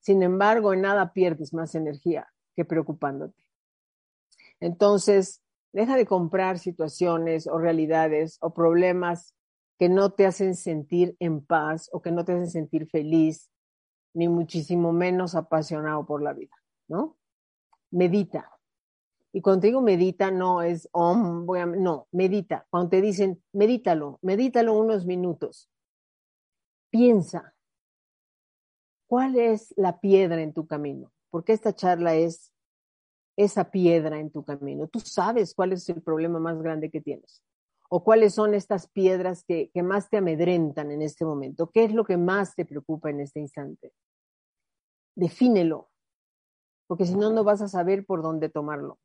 Sin 0.00 0.22
embargo, 0.22 0.72
en 0.72 0.82
nada 0.82 1.12
pierdes 1.12 1.52
más 1.52 1.74
energía 1.74 2.28
que 2.54 2.64
preocupándote. 2.64 3.42
Entonces, 4.60 5.42
deja 5.72 5.96
de 5.96 6.06
comprar 6.06 6.58
situaciones 6.58 7.46
o 7.46 7.58
realidades 7.58 8.38
o 8.40 8.54
problemas 8.54 9.35
que 9.78 9.88
no 9.88 10.10
te 10.10 10.26
hacen 10.26 10.54
sentir 10.54 11.16
en 11.20 11.44
paz 11.44 11.88
o 11.92 12.00
que 12.00 12.10
no 12.10 12.24
te 12.24 12.32
hacen 12.32 12.50
sentir 12.50 12.88
feliz, 12.88 13.50
ni 14.14 14.28
muchísimo 14.28 14.92
menos 14.92 15.34
apasionado 15.34 16.06
por 16.06 16.22
la 16.22 16.32
vida, 16.32 16.54
¿no? 16.88 17.16
Medita. 17.90 18.50
Y 19.32 19.42
cuando 19.42 19.66
digo 19.66 19.82
medita, 19.82 20.30
no 20.30 20.62
es, 20.62 20.88
oh, 20.92 21.14
voy 21.44 21.60
a, 21.60 21.66
no, 21.66 22.08
medita. 22.10 22.66
Cuando 22.70 22.88
te 22.88 23.02
dicen, 23.02 23.42
medítalo, 23.52 24.18
medítalo 24.22 24.78
unos 24.78 25.04
minutos. 25.04 25.70
Piensa, 26.88 27.54
¿cuál 29.06 29.36
es 29.36 29.74
la 29.76 30.00
piedra 30.00 30.40
en 30.40 30.54
tu 30.54 30.66
camino? 30.66 31.12
Porque 31.28 31.52
esta 31.52 31.74
charla 31.74 32.14
es 32.14 32.50
esa 33.36 33.70
piedra 33.70 34.18
en 34.18 34.30
tu 34.30 34.42
camino. 34.42 34.88
Tú 34.88 35.00
sabes 35.00 35.54
cuál 35.54 35.74
es 35.74 35.86
el 35.90 36.00
problema 36.00 36.38
más 36.38 36.56
grande 36.62 36.90
que 36.90 37.02
tienes 37.02 37.42
o 37.88 38.04
cuáles 38.04 38.34
son 38.34 38.54
estas 38.54 38.88
piedras 38.88 39.44
que, 39.44 39.70
que, 39.72 39.82
más 39.82 40.08
te 40.10 40.18
amedrentan 40.18 40.90
en 40.90 41.02
este 41.02 41.24
momento? 41.24 41.70
¿Qué 41.70 41.84
es 41.84 41.92
lo 41.92 42.04
que 42.04 42.16
más 42.16 42.54
te 42.54 42.64
preocupa 42.64 43.10
en 43.10 43.20
este 43.20 43.40
instante? 43.40 43.92
defínelo, 45.16 45.90
porque 46.86 47.06
si 47.06 47.16
no, 47.16 47.32
no 47.32 47.42
vas 47.42 47.62
a 47.62 47.68
saber 47.68 48.06
por 48.06 48.22
dónde 48.22 48.48
tomarlo. 48.48 49.00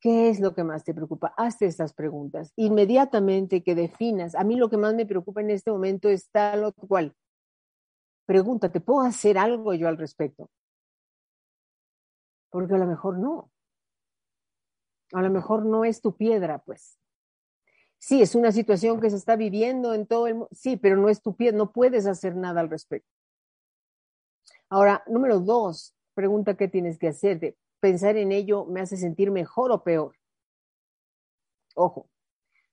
¿Qué 0.00 0.30
es 0.30 0.40
lo 0.40 0.54
que 0.54 0.64
más 0.64 0.84
te 0.84 0.94
preocupa? 0.94 1.34
Hazte 1.36 1.66
estas 1.66 1.92
preguntas. 1.92 2.54
Inmediatamente 2.56 3.62
que 3.62 3.74
definas, 3.74 4.34
a 4.34 4.44
mí 4.44 4.56
lo 4.56 4.70
que 4.70 4.78
más 4.78 4.94
me 4.94 5.04
preocupa 5.04 5.42
en 5.42 5.50
este 5.50 5.70
momento 5.70 6.08
es 6.08 6.30
tal 6.30 6.64
o 6.64 6.72
cual. 6.72 7.14
Pregúntate, 8.24 8.80
¿puedo 8.80 9.00
hacer 9.00 9.36
algo 9.36 9.74
yo 9.74 9.88
al 9.88 9.98
respecto? 9.98 10.48
Porque 12.48 12.74
a 12.74 12.78
lo 12.78 12.86
mejor 12.86 13.18
no. 13.18 13.50
A 15.12 15.20
lo 15.20 15.30
mejor 15.30 15.66
no 15.66 15.84
es 15.84 16.00
tu 16.00 16.16
piedra, 16.16 16.60
pues. 16.60 16.99
Sí, 18.00 18.20
es 18.22 18.34
una 18.34 18.50
situación 18.50 19.00
que 19.00 19.10
se 19.10 19.16
está 19.16 19.36
viviendo 19.36 19.94
en 19.94 20.06
todo 20.06 20.26
el 20.26 20.34
mundo. 20.34 20.48
Sí, 20.50 20.76
pero 20.76 20.96
no 20.96 21.08
es 21.08 21.22
tu 21.22 21.36
piedra, 21.36 21.56
no 21.56 21.70
puedes 21.70 22.06
hacer 22.06 22.34
nada 22.34 22.60
al 22.60 22.68
respecto. 22.68 23.08
Ahora, 24.68 25.04
número 25.06 25.38
dos, 25.38 25.94
pregunta 26.14 26.56
qué 26.56 26.66
tienes 26.66 26.98
que 26.98 27.08
hacerte 27.08 27.56
pensar 27.80 28.16
en 28.16 28.30
ello 28.30 28.66
me 28.66 28.80
hace 28.80 28.96
sentir 28.96 29.30
mejor 29.30 29.72
o 29.72 29.82
peor. 29.82 30.14
Ojo, 31.74 32.08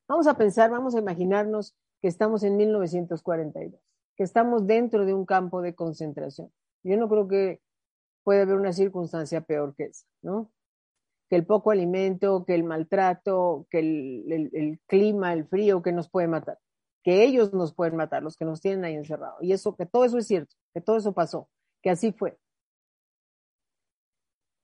vamos 0.08 0.28
a 0.28 0.38
pensar, 0.38 0.70
vamos 0.70 0.96
a 0.96 1.00
imaginarnos 1.00 1.76
que 2.02 2.10
estamos 2.10 2.44
en 2.44 2.58
1942, 2.58 3.82
que 4.16 4.24
estamos 4.24 4.68
dentro 4.68 5.06
de 5.06 5.14
un 5.14 5.26
campo 5.26 5.62
de 5.62 5.74
concentración. 5.74 6.52
Yo 6.84 6.98
no 6.98 7.10
creo 7.10 7.28
que 7.28 7.62
pueda 8.24 8.44
haber 8.44 8.56
una 8.56 8.74
circunstancia 8.74 9.42
peor 9.42 9.74
que 9.76 9.86
esa, 9.86 10.06
¿no? 10.22 10.52
Que 11.30 11.36
el 11.36 11.46
poco 11.46 11.72
alimento, 11.72 12.46
que 12.46 12.56
el 12.56 12.64
maltrato, 12.64 13.68
que 13.70 13.80
el, 13.80 14.80
clima, 14.88 15.34
el 15.34 15.46
frío, 15.46 15.82
que 15.82 15.92
nos 15.92 16.10
puede 16.10 16.28
matar, 16.28 16.58
que 17.04 17.24
ellos 17.24 17.54
nos 17.54 17.74
pueden 17.74 17.96
matar, 17.96 18.24
los 18.24 18.38
que 18.38 18.46
nos 18.46 18.62
tienen 18.62 18.86
ahí 18.86 18.96
encerrados. 18.96 19.42
Y 19.42 19.52
eso, 19.52 19.76
que 19.76 19.86
todo 19.86 20.06
eso 20.06 20.18
es 20.18 20.28
cierto, 20.28 20.56
que 20.74 20.82
todo 20.82 20.98
eso 20.98 21.14
pasó, 21.14 21.50
que 21.82 21.90
así 21.90 22.12
fue. 22.14 22.38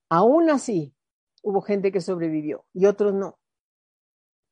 Aún 0.10 0.50
así, 0.50 0.94
hubo 1.42 1.62
gente 1.62 1.92
que 1.92 2.02
sobrevivió 2.02 2.66
y 2.74 2.86
otros 2.86 3.14
no. 3.14 3.40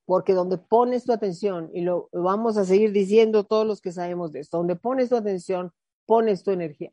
Porque 0.06 0.34
donde 0.34 0.58
pones 0.58 1.06
tu 1.06 1.14
atención, 1.14 1.70
y 1.74 1.82
lo, 1.82 2.10
vamos 2.12 2.58
a 2.58 2.66
seguir 2.66 2.92
diciendo 2.92 3.46
todos 3.46 3.66
los 3.66 3.80
que 3.80 3.92
sabemos 3.92 4.32
de 4.32 4.42
esto, 4.42 4.58
donde 4.58 4.76
pones 4.76 5.10
tu 5.10 5.16
atención, 5.16 5.72
pones 6.06 6.44
tu 6.44 6.52
energía. 6.52 6.92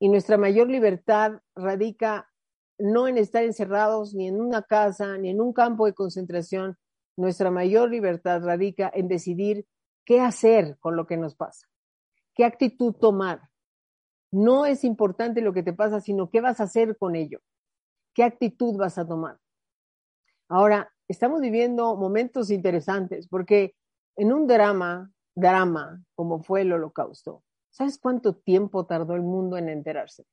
Y 0.00 0.08
nuestra 0.08 0.36
mayor 0.36 0.68
libertad 0.68 1.40
radica 1.54 2.30
no 2.78 3.08
en 3.08 3.18
estar 3.18 3.44
encerrados 3.44 4.14
ni 4.14 4.28
en 4.28 4.40
una 4.40 4.62
casa, 4.62 5.18
ni 5.18 5.30
en 5.30 5.40
un 5.40 5.52
campo 5.52 5.86
de 5.86 5.94
concentración. 5.94 6.76
Nuestra 7.16 7.50
mayor 7.50 7.90
libertad 7.90 8.42
radica 8.42 8.90
en 8.94 9.08
decidir 9.08 9.66
qué 10.04 10.20
hacer 10.20 10.78
con 10.78 10.96
lo 10.96 11.06
que 11.06 11.16
nos 11.16 11.34
pasa, 11.34 11.66
qué 12.34 12.44
actitud 12.44 12.94
tomar, 12.94 13.42
no 14.30 14.66
es 14.66 14.84
importante 14.84 15.40
lo 15.40 15.52
que 15.52 15.62
te 15.62 15.72
pasa, 15.72 16.00
sino 16.00 16.30
qué 16.30 16.40
vas 16.40 16.60
a 16.60 16.64
hacer 16.64 16.96
con 16.98 17.16
ello, 17.16 17.40
qué 18.14 18.24
actitud 18.24 18.76
vas 18.76 18.98
a 18.98 19.06
tomar. 19.06 19.38
Ahora, 20.48 20.92
estamos 21.08 21.40
viviendo 21.40 21.96
momentos 21.96 22.50
interesantes 22.50 23.28
porque 23.28 23.74
en 24.16 24.32
un 24.32 24.46
drama, 24.46 25.10
drama 25.34 26.02
como 26.14 26.42
fue 26.42 26.62
el 26.62 26.72
holocausto, 26.72 27.42
¿sabes 27.70 27.98
cuánto 27.98 28.34
tiempo 28.36 28.86
tardó 28.86 29.14
el 29.14 29.22
mundo 29.22 29.56
en 29.56 29.68
enterarse? 29.68 30.24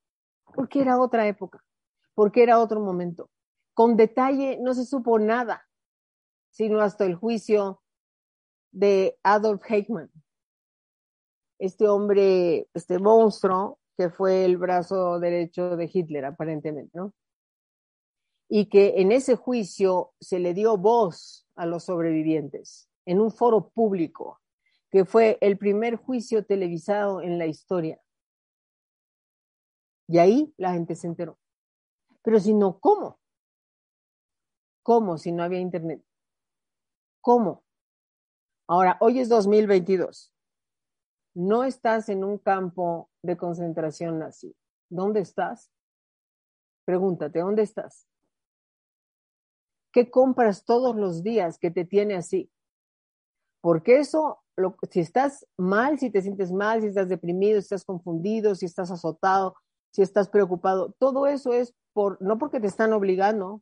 Porque 0.53 0.81
era 0.81 0.99
otra 0.99 1.27
época, 1.27 1.63
porque 2.15 2.41
era 2.41 2.59
otro 2.59 2.79
momento. 2.79 3.29
Con 3.73 3.97
detalle 3.97 4.57
no 4.61 4.73
se 4.73 4.85
supo 4.85 5.19
nada, 5.19 5.67
sino 6.49 6.81
hasta 6.81 7.05
el 7.05 7.15
juicio 7.15 7.83
de 8.71 9.17
Adolf 9.23 9.61
Eichmann, 9.69 10.09
este 11.59 11.87
hombre, 11.87 12.67
este 12.73 12.99
monstruo 12.99 13.79
que 13.97 14.09
fue 14.09 14.43
el 14.45 14.57
brazo 14.57 15.19
derecho 15.19 15.77
de 15.77 15.89
Hitler, 15.91 16.25
aparentemente, 16.25 16.97
¿no? 16.97 17.13
Y 18.49 18.67
que 18.67 18.95
en 18.97 19.11
ese 19.11 19.35
juicio 19.35 20.13
se 20.19 20.39
le 20.39 20.53
dio 20.53 20.77
voz 20.77 21.47
a 21.55 21.65
los 21.65 21.85
sobrevivientes 21.85 22.89
en 23.05 23.19
un 23.19 23.31
foro 23.31 23.69
público, 23.69 24.41
que 24.91 25.05
fue 25.05 25.37
el 25.41 25.57
primer 25.57 25.95
juicio 25.95 26.45
televisado 26.45 27.21
en 27.21 27.37
la 27.37 27.45
historia. 27.45 27.99
Y 30.07 30.17
ahí 30.19 30.53
la 30.57 30.73
gente 30.73 30.95
se 30.95 31.07
enteró. 31.07 31.37
Pero 32.25 32.39
si 32.41 32.53
no, 32.53 32.79
¿cómo? 32.79 33.19
¿Cómo 34.83 35.17
si 35.17 35.31
no 35.31 35.43
había 35.43 35.59
internet? 35.59 36.03
¿Cómo? 37.21 37.63
Ahora, 38.67 38.97
hoy 38.99 39.19
es 39.19 39.29
2022 39.29 40.35
no 41.35 41.65
estás 41.65 42.09
en 42.09 42.23
un 42.23 42.37
campo 42.37 43.09
de 43.21 43.37
concentración 43.37 44.19
nazi. 44.19 44.55
¿Dónde 44.89 45.19
estás? 45.19 45.69
Pregúntate, 46.85 47.39
¿dónde 47.39 47.61
estás? 47.61 48.07
¿Qué 49.91 50.09
compras 50.09 50.65
todos 50.65 50.95
los 50.95 51.23
días 51.23 51.59
que 51.59 51.71
te 51.71 51.85
tiene 51.85 52.15
así? 52.15 52.49
Porque 53.61 53.97
eso, 53.99 54.43
si 54.89 55.01
estás 55.01 55.45
mal, 55.57 55.99
si 55.99 56.09
te 56.09 56.21
sientes 56.21 56.51
mal, 56.51 56.81
si 56.81 56.87
estás 56.87 57.09
deprimido, 57.09 57.59
si 57.59 57.65
estás 57.65 57.85
confundido, 57.85 58.55
si 58.55 58.65
estás 58.65 58.91
azotado, 58.91 59.55
si 59.91 60.01
estás 60.01 60.29
preocupado, 60.29 60.93
todo 60.99 61.27
eso 61.27 61.53
es 61.53 61.73
no 62.19 62.37
porque 62.37 62.59
te 62.59 62.67
están 62.67 62.93
obligando, 62.93 63.61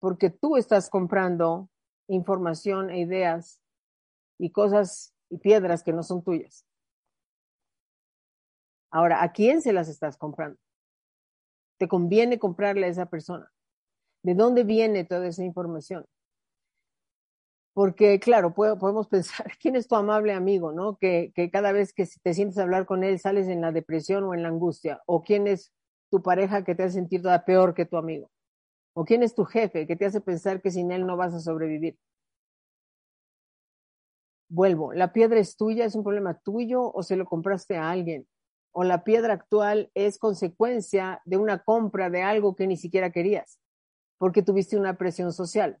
porque 0.00 0.30
tú 0.30 0.56
estás 0.56 0.88
comprando 0.88 1.68
información 2.08 2.90
e 2.90 3.00
ideas 3.00 3.60
y 4.38 4.50
cosas 4.50 5.14
y 5.28 5.38
piedras 5.38 5.82
que 5.82 5.92
no 5.92 6.02
son 6.02 6.22
tuyas. 6.22 6.64
Ahora, 8.90 9.22
¿a 9.22 9.32
quién 9.32 9.60
se 9.60 9.74
las 9.74 9.88
estás 9.88 10.16
comprando? 10.16 10.58
¿Te 11.78 11.88
conviene 11.88 12.38
comprarle 12.38 12.86
a 12.86 12.90
esa 12.90 13.06
persona? 13.06 13.52
¿De 14.22 14.34
dónde 14.34 14.64
viene 14.64 15.04
toda 15.04 15.26
esa 15.26 15.44
información? 15.44 16.06
Porque, 17.74 18.18
claro, 18.18 18.54
podemos 18.54 19.06
pensar, 19.08 19.52
¿quién 19.60 19.76
es 19.76 19.86
tu 19.86 19.94
amable 19.94 20.32
amigo, 20.32 20.72
no? 20.72 20.96
Que, 20.96 21.32
que 21.34 21.50
cada 21.50 21.72
vez 21.72 21.92
que 21.92 22.08
te 22.22 22.32
sientes 22.32 22.58
a 22.58 22.62
hablar 22.62 22.86
con 22.86 23.04
él 23.04 23.18
sales 23.20 23.46
en 23.48 23.60
la 23.60 23.72
depresión 23.72 24.24
o 24.24 24.34
en 24.34 24.42
la 24.42 24.48
angustia. 24.48 25.02
¿O 25.06 25.22
quién 25.22 25.46
es 25.46 25.72
tu 26.10 26.22
pareja 26.22 26.64
que 26.64 26.74
te 26.74 26.84
hace 26.84 26.94
sentir 26.94 27.22
toda 27.22 27.44
peor 27.44 27.74
que 27.74 27.86
tu 27.86 27.96
amigo? 27.96 28.30
¿O 28.94 29.04
quién 29.04 29.22
es 29.22 29.34
tu 29.34 29.44
jefe 29.44 29.86
que 29.86 29.96
te 29.96 30.06
hace 30.06 30.20
pensar 30.20 30.60
que 30.60 30.70
sin 30.70 30.90
él 30.92 31.06
no 31.06 31.16
vas 31.16 31.34
a 31.34 31.40
sobrevivir? 31.40 31.98
vuelvo, 34.48 34.92
la 34.92 35.12
piedra 35.12 35.38
es 35.38 35.56
tuya, 35.56 35.84
es 35.84 35.94
un 35.94 36.02
problema 36.02 36.38
tuyo 36.38 36.90
o 36.92 37.02
se 37.02 37.16
lo 37.16 37.26
compraste 37.26 37.76
a 37.76 37.90
alguien. 37.90 38.26
O 38.72 38.84
la 38.84 39.04
piedra 39.04 39.34
actual 39.34 39.90
es 39.94 40.18
consecuencia 40.18 41.20
de 41.24 41.36
una 41.36 41.62
compra 41.62 42.10
de 42.10 42.22
algo 42.22 42.54
que 42.54 42.66
ni 42.66 42.76
siquiera 42.76 43.10
querías, 43.10 43.58
porque 44.18 44.42
tuviste 44.42 44.76
una 44.76 44.96
presión 44.96 45.32
social. 45.32 45.78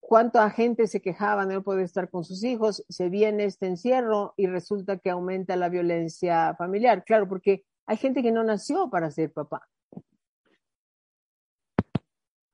¿Cuánta 0.00 0.48
gente 0.50 0.86
se 0.86 1.00
quejaba 1.00 1.46
de 1.46 1.54
no 1.54 1.62
poder 1.62 1.84
estar 1.84 2.10
con 2.10 2.24
sus 2.24 2.42
hijos? 2.42 2.84
Se 2.88 3.08
viene 3.08 3.44
este 3.44 3.66
encierro 3.66 4.34
y 4.36 4.46
resulta 4.46 4.98
que 4.98 5.10
aumenta 5.10 5.56
la 5.56 5.68
violencia 5.68 6.54
familiar. 6.56 7.04
Claro, 7.04 7.28
porque 7.28 7.64
hay 7.90 7.96
gente 7.96 8.22
que 8.22 8.30
no 8.30 8.44
nació 8.44 8.88
para 8.88 9.10
ser 9.10 9.32
papá 9.32 9.68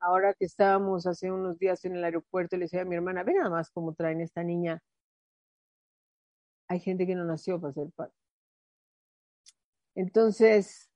ahora 0.07 0.33
que 0.33 0.45
estábamos 0.45 1.05
hace 1.05 1.31
unos 1.31 1.59
días 1.59 1.83
en 1.83 1.95
el 1.97 2.03
aeropuerto, 2.03 2.55
le 2.55 2.63
decía 2.63 2.81
a 2.81 2.85
mi 2.85 2.95
hermana, 2.95 3.23
ve 3.23 3.33
nada 3.33 3.49
más 3.49 3.69
cómo 3.69 3.93
traen 3.93 4.21
esta 4.21 4.41
niña. 4.41 4.81
Hay 6.69 6.79
gente 6.79 7.05
que 7.05 7.13
no 7.13 7.25
nació 7.25 7.59
para 7.59 7.73
ser 7.73 7.91
padre. 7.93 8.13
Entonces, 9.95 10.89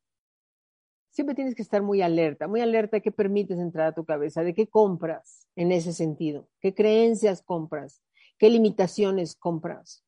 siempre 1.10 1.36
tienes 1.36 1.55
que 1.55 1.62
estar 1.62 1.81
muy 1.81 2.01
alerta, 2.01 2.48
muy 2.48 2.62
alerta 2.62 2.98
de 2.98 3.01
qué 3.01 3.12
permites 3.12 3.60
entrar 3.60 3.88
a 3.88 3.93
tu 3.93 4.05
cabeza, 4.05 4.43
de 4.43 4.53
qué 4.53 4.67
compras 4.67 5.45
en 5.57 5.74
ese 5.74 5.91
sentido, 5.91 6.48
qué 6.62 6.74
creencias 6.74 7.41
compras, 7.41 8.01
qué 8.38 8.50
limitaciones 8.50 9.36
compras. 9.36 10.05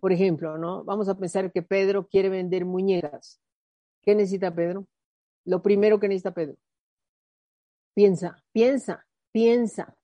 Por 0.00 0.12
ejemplo, 0.12 0.58
¿no? 0.58 0.84
Vamos 0.84 1.08
a 1.08 1.18
pensar 1.18 1.50
que 1.52 1.62
Pedro 1.62 2.06
quiere 2.06 2.28
vender 2.28 2.64
muñecas. 2.64 3.40
¿Qué 4.02 4.14
necesita 4.14 4.54
Pedro? 4.54 4.86
Lo 5.44 5.62
primero 5.62 5.98
que 5.98 6.08
necesita 6.08 6.32
Pedro, 6.32 6.56
Piensa, 7.94 8.44
piensa, 8.52 9.04
piensa, 9.32 9.96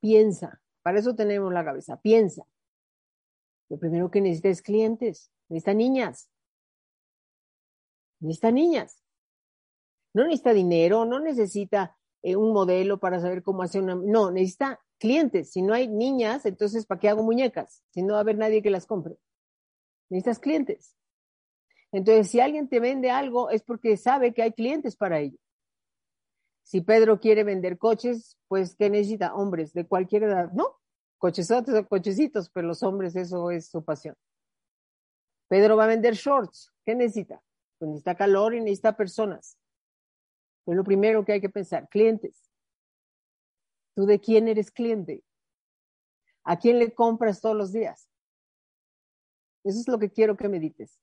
piensa. 0.00 0.60
Para 0.82 0.98
eso 0.98 1.14
tenemos 1.14 1.52
la 1.52 1.64
cabeza, 1.64 2.00
piensa. 2.00 2.44
Lo 3.68 3.78
primero 3.78 4.10
que 4.10 4.20
necesita 4.20 4.48
es 4.48 4.60
clientes, 4.60 5.30
necesita 5.48 5.72
niñas. 5.72 6.28
Necesita 8.18 8.50
niñas. 8.50 9.04
No 10.14 10.24
necesita 10.24 10.52
dinero, 10.52 11.04
no 11.04 11.20
necesita 11.20 11.96
eh, 12.22 12.34
un 12.34 12.52
modelo 12.52 12.98
para 12.98 13.20
saber 13.20 13.44
cómo 13.44 13.62
hacer 13.62 13.82
una... 13.82 13.94
No, 13.94 14.32
necesita 14.32 14.80
clientes. 15.02 15.50
Si 15.50 15.62
no 15.62 15.74
hay 15.74 15.88
niñas, 15.88 16.46
entonces 16.46 16.86
¿para 16.86 17.00
qué 17.00 17.08
hago 17.08 17.24
muñecas? 17.24 17.82
Si 17.90 18.02
no 18.02 18.12
va 18.12 18.20
a 18.20 18.22
haber 18.22 18.38
nadie 18.38 18.62
que 18.62 18.70
las 18.70 18.86
compre. 18.86 19.16
Necesitas 20.08 20.38
clientes. 20.38 20.96
Entonces, 21.90 22.30
si 22.30 22.38
alguien 22.38 22.68
te 22.68 22.78
vende 22.78 23.10
algo, 23.10 23.50
es 23.50 23.64
porque 23.64 23.96
sabe 23.96 24.32
que 24.32 24.42
hay 24.42 24.52
clientes 24.52 24.94
para 24.96 25.18
ello. 25.18 25.36
Si 26.62 26.82
Pedro 26.82 27.18
quiere 27.18 27.42
vender 27.42 27.78
coches, 27.78 28.38
pues 28.46 28.76
¿qué 28.76 28.88
necesita? 28.88 29.34
Hombres 29.34 29.72
de 29.72 29.88
cualquier 29.88 30.22
edad, 30.22 30.52
¿no? 30.52 30.78
Cochesotes 31.18 31.74
o 31.74 31.88
cochecitos, 31.88 32.48
pero 32.50 32.68
los 32.68 32.84
hombres 32.84 33.16
eso 33.16 33.50
es 33.50 33.68
su 33.68 33.84
pasión. 33.84 34.14
Pedro 35.48 35.76
va 35.76 35.84
a 35.84 35.88
vender 35.88 36.14
shorts. 36.14 36.72
¿Qué 36.86 36.94
necesita? 36.94 37.42
Pues 37.78 37.88
necesita 37.88 38.14
calor 38.14 38.54
y 38.54 38.60
necesita 38.60 38.96
personas. 38.96 39.58
Es 40.64 40.76
lo 40.76 40.84
primero 40.84 41.24
que 41.24 41.32
hay 41.32 41.40
que 41.40 41.50
pensar. 41.50 41.88
Clientes. 41.88 42.51
¿Tú 43.94 44.06
de 44.06 44.20
quién 44.20 44.48
eres 44.48 44.70
cliente? 44.70 45.22
¿A 46.44 46.58
quién 46.58 46.78
le 46.78 46.94
compras 46.94 47.40
todos 47.40 47.56
los 47.56 47.72
días? 47.72 48.08
Eso 49.64 49.80
es 49.80 49.88
lo 49.88 49.98
que 49.98 50.10
quiero 50.10 50.36
que 50.36 50.48
medites. 50.48 50.98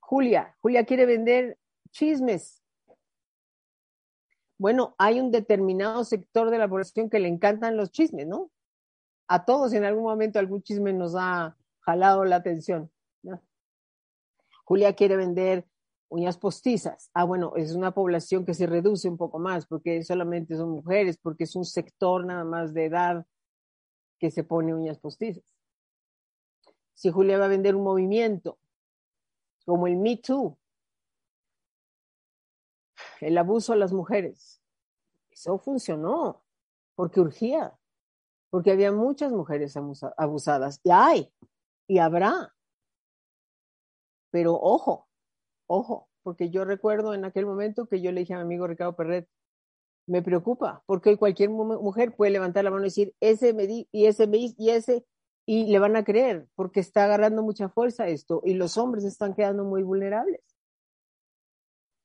Julia, 0.00 0.56
Julia 0.60 0.84
quiere 0.84 1.06
vender 1.06 1.58
chismes. 1.90 2.62
Bueno, 4.58 4.94
hay 4.98 5.20
un 5.20 5.30
determinado 5.30 6.04
sector 6.04 6.50
de 6.50 6.58
la 6.58 6.68
población 6.68 7.10
que 7.10 7.18
le 7.18 7.28
encantan 7.28 7.76
los 7.76 7.90
chismes, 7.90 8.26
¿no? 8.26 8.50
A 9.28 9.44
todos 9.44 9.72
en 9.72 9.84
algún 9.84 10.04
momento 10.04 10.38
algún 10.38 10.62
chisme 10.62 10.92
nos 10.92 11.14
ha 11.16 11.56
jalado 11.80 12.24
la 12.24 12.36
atención. 12.36 12.90
Julia 14.64 14.94
quiere 14.94 15.16
vender 15.16 15.66
uñas 16.12 16.36
postizas. 16.36 17.10
Ah, 17.14 17.24
bueno, 17.24 17.54
es 17.56 17.74
una 17.74 17.92
población 17.92 18.44
que 18.44 18.52
se 18.52 18.66
reduce 18.66 19.08
un 19.08 19.16
poco 19.16 19.38
más 19.38 19.66
porque 19.66 20.02
solamente 20.04 20.56
son 20.56 20.70
mujeres, 20.70 21.16
porque 21.16 21.44
es 21.44 21.56
un 21.56 21.64
sector 21.64 22.26
nada 22.26 22.44
más 22.44 22.74
de 22.74 22.84
edad 22.84 23.26
que 24.18 24.30
se 24.30 24.44
pone 24.44 24.74
uñas 24.74 24.98
postizas. 24.98 25.42
Si 26.94 27.10
Julia 27.10 27.38
va 27.38 27.46
a 27.46 27.48
vender 27.48 27.74
un 27.74 27.82
movimiento 27.82 28.58
como 29.64 29.86
el 29.86 29.96
Me 29.96 30.18
Too, 30.18 30.58
el 33.20 33.38
abuso 33.38 33.72
a 33.72 33.76
las 33.76 33.92
mujeres, 33.92 34.62
eso 35.30 35.58
funcionó 35.58 36.44
porque 36.94 37.20
urgía, 37.20 37.72
porque 38.50 38.70
había 38.70 38.92
muchas 38.92 39.32
mujeres 39.32 39.74
abusadas 40.18 40.78
y 40.84 40.90
hay 40.90 41.32
y 41.86 41.98
habrá. 41.98 42.54
Pero 44.30 44.54
ojo, 44.54 45.08
ojo, 45.66 46.08
porque 46.22 46.50
yo 46.50 46.64
recuerdo 46.64 47.14
en 47.14 47.24
aquel 47.24 47.46
momento 47.46 47.86
que 47.86 48.00
yo 48.00 48.12
le 48.12 48.20
dije 48.20 48.34
a 48.34 48.38
mi 48.38 48.42
amigo 48.42 48.66
Ricardo 48.66 48.96
Perret, 48.96 49.28
me 50.06 50.22
preocupa, 50.22 50.82
porque 50.86 51.16
cualquier 51.16 51.50
mujer 51.50 52.14
puede 52.14 52.32
levantar 52.32 52.64
la 52.64 52.70
mano 52.70 52.82
y 52.82 52.86
decir, 52.86 53.14
ese 53.20 53.54
me 53.54 53.66
di, 53.66 53.88
y 53.92 54.06
ese 54.06 54.26
me 54.26 54.38
y 54.38 54.70
ese, 54.70 55.04
y 55.46 55.66
le 55.66 55.78
van 55.78 55.96
a 55.96 56.04
creer, 56.04 56.48
porque 56.54 56.80
está 56.80 57.04
agarrando 57.04 57.42
mucha 57.42 57.68
fuerza 57.68 58.08
esto, 58.08 58.42
y 58.44 58.54
los 58.54 58.76
hombres 58.78 59.04
están 59.04 59.34
quedando 59.34 59.64
muy 59.64 59.82
vulnerables. 59.82 60.42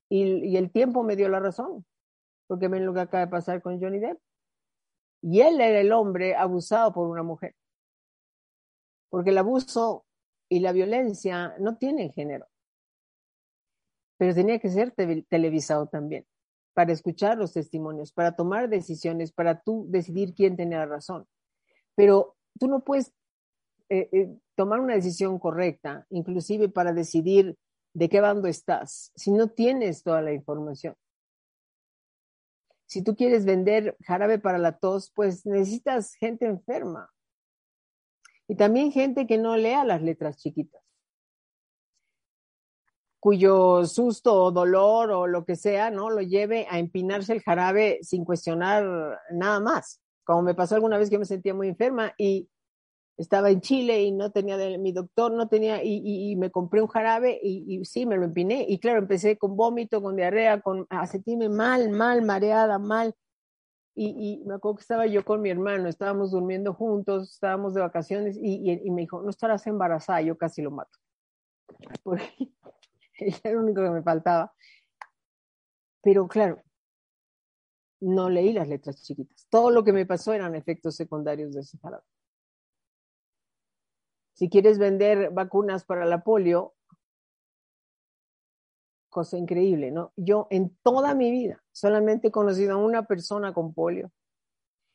Y, 0.10 0.24
y 0.48 0.58
el 0.58 0.72
tiempo 0.72 1.04
me 1.04 1.16
dio 1.16 1.28
la 1.28 1.40
razón, 1.40 1.86
porque 2.48 2.68
ven 2.68 2.86
lo 2.86 2.94
que 2.94 3.01
acaba 3.01 3.25
de 3.25 3.31
pasar 3.31 3.62
con 3.62 3.79
Johnny 3.81 4.00
Depp. 4.00 4.20
Y 5.22 5.42
él 5.42 5.60
era 5.60 5.79
el 5.79 5.92
hombre 5.92 6.36
abusado 6.36 6.94
por 6.94 7.08
una 7.08 7.24
mujer. 7.24 7.55
Porque 9.10 9.31
el 9.31 9.38
abuso 9.38 10.05
y 10.50 10.60
la 10.60 10.72
violencia 10.72 11.55
no 11.60 11.77
tienen 11.77 12.12
género. 12.12 12.48
Pero 14.18 14.34
tenía 14.34 14.60
que 14.60 14.70
ser 14.70 14.94
televisado 15.30 15.88
también 15.88 16.25
para 16.74 16.94
escuchar 16.94 17.40
los 17.40 17.53
testimonios, 17.53 18.12
para 18.12 18.36
tomar 18.36 18.70
decisiones, 18.70 19.32
para 19.32 19.62
tú 19.62 19.88
decidir 19.90 20.36
quién 20.36 20.56
tenía 20.56 20.86
razón. 20.86 21.27
Pero 21.96 22.36
tú 22.60 22.68
no 22.68 22.84
puedes 22.84 23.12
eh, 23.90 24.10
eh, 24.12 24.38
tomar 24.53 24.80
una 24.80 24.94
decisión 24.94 25.40
correcta, 25.40 26.06
inclusive 26.10 26.70
para 26.70 26.94
decidir 26.94 27.58
de 27.96 28.10
qué 28.10 28.22
bando 28.22 28.48
estás, 28.48 29.12
si 29.16 29.32
no 29.32 29.50
tienes 29.50 30.03
toda 30.03 30.22
la 30.22 30.34
información. 30.34 30.96
Si 32.86 33.03
tú 33.03 33.16
quieres 33.16 33.44
vender 33.44 33.98
jarabe 34.06 34.38
para 34.38 34.60
la 34.60 34.77
tos, 34.77 35.12
pues 35.16 35.48
necesitas 35.48 36.14
gente 36.14 36.46
enferma. 36.46 37.12
Y 38.48 38.56
también 38.56 38.92
gente 38.92 39.25
que 39.25 39.40
no 39.40 39.58
lea 39.58 39.84
las 39.84 40.03
letras 40.03 40.38
chiquitas 40.38 40.87
cuyo 43.20 43.86
susto 43.86 44.44
o 44.44 44.51
dolor 44.51 45.12
o 45.12 45.27
lo 45.27 45.46
que 45.46 45.56
sea, 45.56 45.90
¿no? 45.90 46.10
Lo 46.10 46.22
lleve 46.22 46.68
a 46.70 46.80
empinarse 46.80 47.34
el 47.34 47.42
jarabe 47.42 48.00
sin 48.01 48.25
cuestionar 48.25 49.20
nada 49.32 49.60
más. 49.60 50.01
Como 50.24 50.42
me 50.42 50.56
pasó 50.56 50.75
alguna 50.75 50.98
vez 50.98 51.10
que 51.10 51.20
me 51.20 51.25
sentía 51.25 51.53
muy 51.53 51.70
enferma 51.70 52.14
y 52.18 52.50
estaba 53.18 53.50
en 53.50 53.62
Chile 53.62 54.03
y 54.03 54.12
no 54.12 54.32
tenía, 54.32 54.58
de, 54.58 54.77
mi 54.77 54.92
doctor 54.92 55.32
no 55.32 55.48
tenía, 55.48 55.84
y, 55.84 56.36
me 56.36 56.51
compré 56.51 56.82
un 56.82 56.88
jarabe 56.88 57.40
y, 57.42 57.84
sí, 57.84 58.06
me 58.06 58.16
lo 58.16 58.25
empiné. 58.25 58.66
Y 58.68 58.80
claro, 58.80 59.00
empecé 59.00 59.38
con 59.38 59.58
vómito, 59.58 60.01
con 60.01 60.16
diarrea, 60.16 60.62
con 60.62 60.86
a 60.90 61.08
sentirme 61.08 61.50
mal, 61.50 61.90
mal, 61.90 62.22
mareada, 62.22 62.77
mal. 62.77 63.16
Y, 63.96 64.44
me 64.46 64.56
acuerdo 64.56 64.75
que 64.75 64.82
estaba 64.82 65.08
yo 65.08 65.25
con 65.25 65.42
mi 65.42 65.50
hermano, 65.50 65.90
estábamos 65.90 66.32
durmiendo 66.32 66.75
juntos, 66.75 67.32
estábamos 67.34 67.74
de 67.74 67.82
vacaciones 67.82 68.38
y, 68.40 68.92
me 68.92 69.01
dijo, 69.01 69.24
no 69.24 69.32
estarás 69.32 69.66
embarazada, 69.66 70.22
yo 70.22 70.38
casi 70.38 70.62
lo 70.62 70.70
mato. 70.70 70.98
Porque 72.03 72.51
era 73.44 73.53
lo 73.53 73.62
único 73.62 73.82
que 73.82 73.90
me 73.90 74.03
faltaba. 74.03 74.53
Pero 76.01 76.27
claro, 76.27 76.62
no 78.00 78.30
leí 78.30 78.53
las 78.53 78.68
letras 78.68 79.03
chiquitas. 79.03 79.48
Todo 79.50 79.72
lo 79.72 79.84
que 79.84 79.94
me 79.94 80.06
pasó 80.06 80.34
eran 80.34 80.56
efectos 80.56 80.96
secundarios 80.96 81.53
de 81.53 81.62
ese 81.62 81.77
jarabe. 81.80 82.03
Si 84.34 84.50
quieres 84.50 84.77
vender 84.77 85.32
vacunas 85.32 85.84
para 85.84 86.06
la 86.06 86.24
polio, 86.24 86.75
cosa 89.10 89.38
increíble, 89.38 89.90
¿no? 89.90 90.14
Yo 90.16 90.48
en 90.51 90.77
toda 90.84 91.16
mi 91.16 91.32
vida 91.32 91.64
solamente 91.72 92.27
he 92.27 92.32
conocido 92.32 92.74
a 92.74 92.77
una 92.77 93.08
persona 93.08 93.51
con 93.51 93.74
polio, 93.74 94.12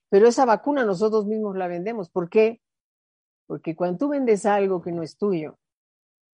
pero 0.08 0.28
esa 0.28 0.44
vacuna 0.44 0.84
nosotros 0.84 1.26
mismos 1.26 1.56
la 1.56 1.66
vendemos. 1.66 2.08
¿Por 2.08 2.28
qué? 2.30 2.60
Porque 3.46 3.74
cuando 3.74 3.98
tú 3.98 4.08
vendes 4.10 4.46
algo 4.46 4.80
que 4.80 4.92
no 4.92 5.02
es 5.02 5.16
tuyo, 5.16 5.58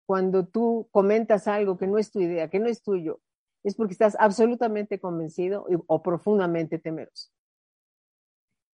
cuando 0.08 0.46
tú 0.46 0.88
comentas 0.90 1.46
algo 1.48 1.76
que 1.76 1.86
no 1.86 1.98
es 1.98 2.10
tu 2.10 2.18
idea, 2.18 2.48
que 2.48 2.58
no 2.60 2.66
es 2.66 2.82
tuyo, 2.82 3.20
es 3.62 3.74
porque 3.74 3.92
estás 3.92 4.16
absolutamente 4.18 4.98
convencido 4.98 5.66
o 5.86 6.02
profundamente 6.02 6.78
temeroso. 6.78 7.30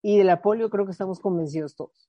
Y 0.00 0.16
del 0.16 0.30
apoyo 0.30 0.70
creo 0.70 0.84
que 0.84 0.92
estamos 0.92 1.18
convencidos 1.18 1.74
todos. 1.74 2.08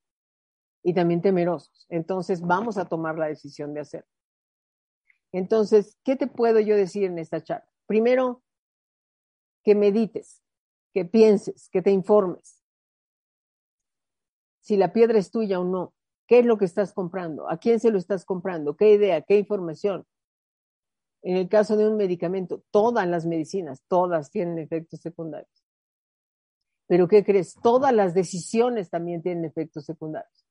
Y 0.83 0.93
también 0.93 1.23
temerosos. 1.23 1.87
Entonces 1.89 2.39
vamos 2.39 2.77
a 2.77 2.85
tomar 2.85 3.17
la 3.17 3.25
decisión 3.25 3.73
de 3.73 3.79
hacerlo. 3.79 4.11
Entonces, 5.31 5.97
¿qué 6.03 6.15
te 6.15 6.27
puedo 6.27 6.59
yo 6.59 6.75
decir 6.75 7.05
en 7.05 7.17
esta 7.17 7.41
charla? 7.41 7.67
Primero, 7.87 8.43
que 9.63 9.73
medites, 9.73 10.43
que 10.93 11.03
pienses, 11.03 11.67
que 11.69 11.81
te 11.81 11.89
informes. 11.89 12.61
Si 14.59 14.77
la 14.77 14.93
piedra 14.93 15.17
es 15.17 15.31
tuya 15.31 15.59
o 15.59 15.63
no. 15.63 15.95
¿Qué 16.27 16.39
es 16.39 16.45
lo 16.45 16.57
que 16.57 16.65
estás 16.65 16.93
comprando? 16.93 17.49
¿A 17.49 17.57
quién 17.57 17.79
se 17.79 17.91
lo 17.91 17.97
estás 17.97 18.25
comprando? 18.25 18.75
¿Qué 18.75 18.93
idea? 18.93 19.21
¿Qué 19.21 19.37
información? 19.37 20.05
En 21.21 21.37
el 21.37 21.49
caso 21.49 21.77
de 21.77 21.87
un 21.87 21.97
medicamento, 21.97 22.63
todas 22.71 23.07
las 23.07 23.25
medicinas, 23.25 23.83
todas 23.87 24.31
tienen 24.31 24.59
efectos 24.59 25.01
secundarios. 25.01 25.63
Pero 26.87 27.07
¿qué 27.07 27.23
crees? 27.23 27.55
Todas 27.61 27.93
las 27.93 28.13
decisiones 28.13 28.89
también 28.89 29.21
tienen 29.21 29.45
efectos 29.45 29.85
secundarios. 29.85 30.45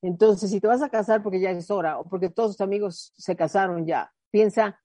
Entonces, 0.00 0.50
si 0.50 0.60
te 0.60 0.66
vas 0.66 0.82
a 0.82 0.88
casar 0.88 1.22
porque 1.22 1.40
ya 1.40 1.50
es 1.50 1.70
hora 1.70 1.98
o 1.98 2.04
porque 2.04 2.30
todos 2.30 2.52
tus 2.52 2.60
amigos 2.60 3.12
se 3.16 3.36
casaron 3.36 3.86
ya, 3.86 4.12
piensa 4.30 4.80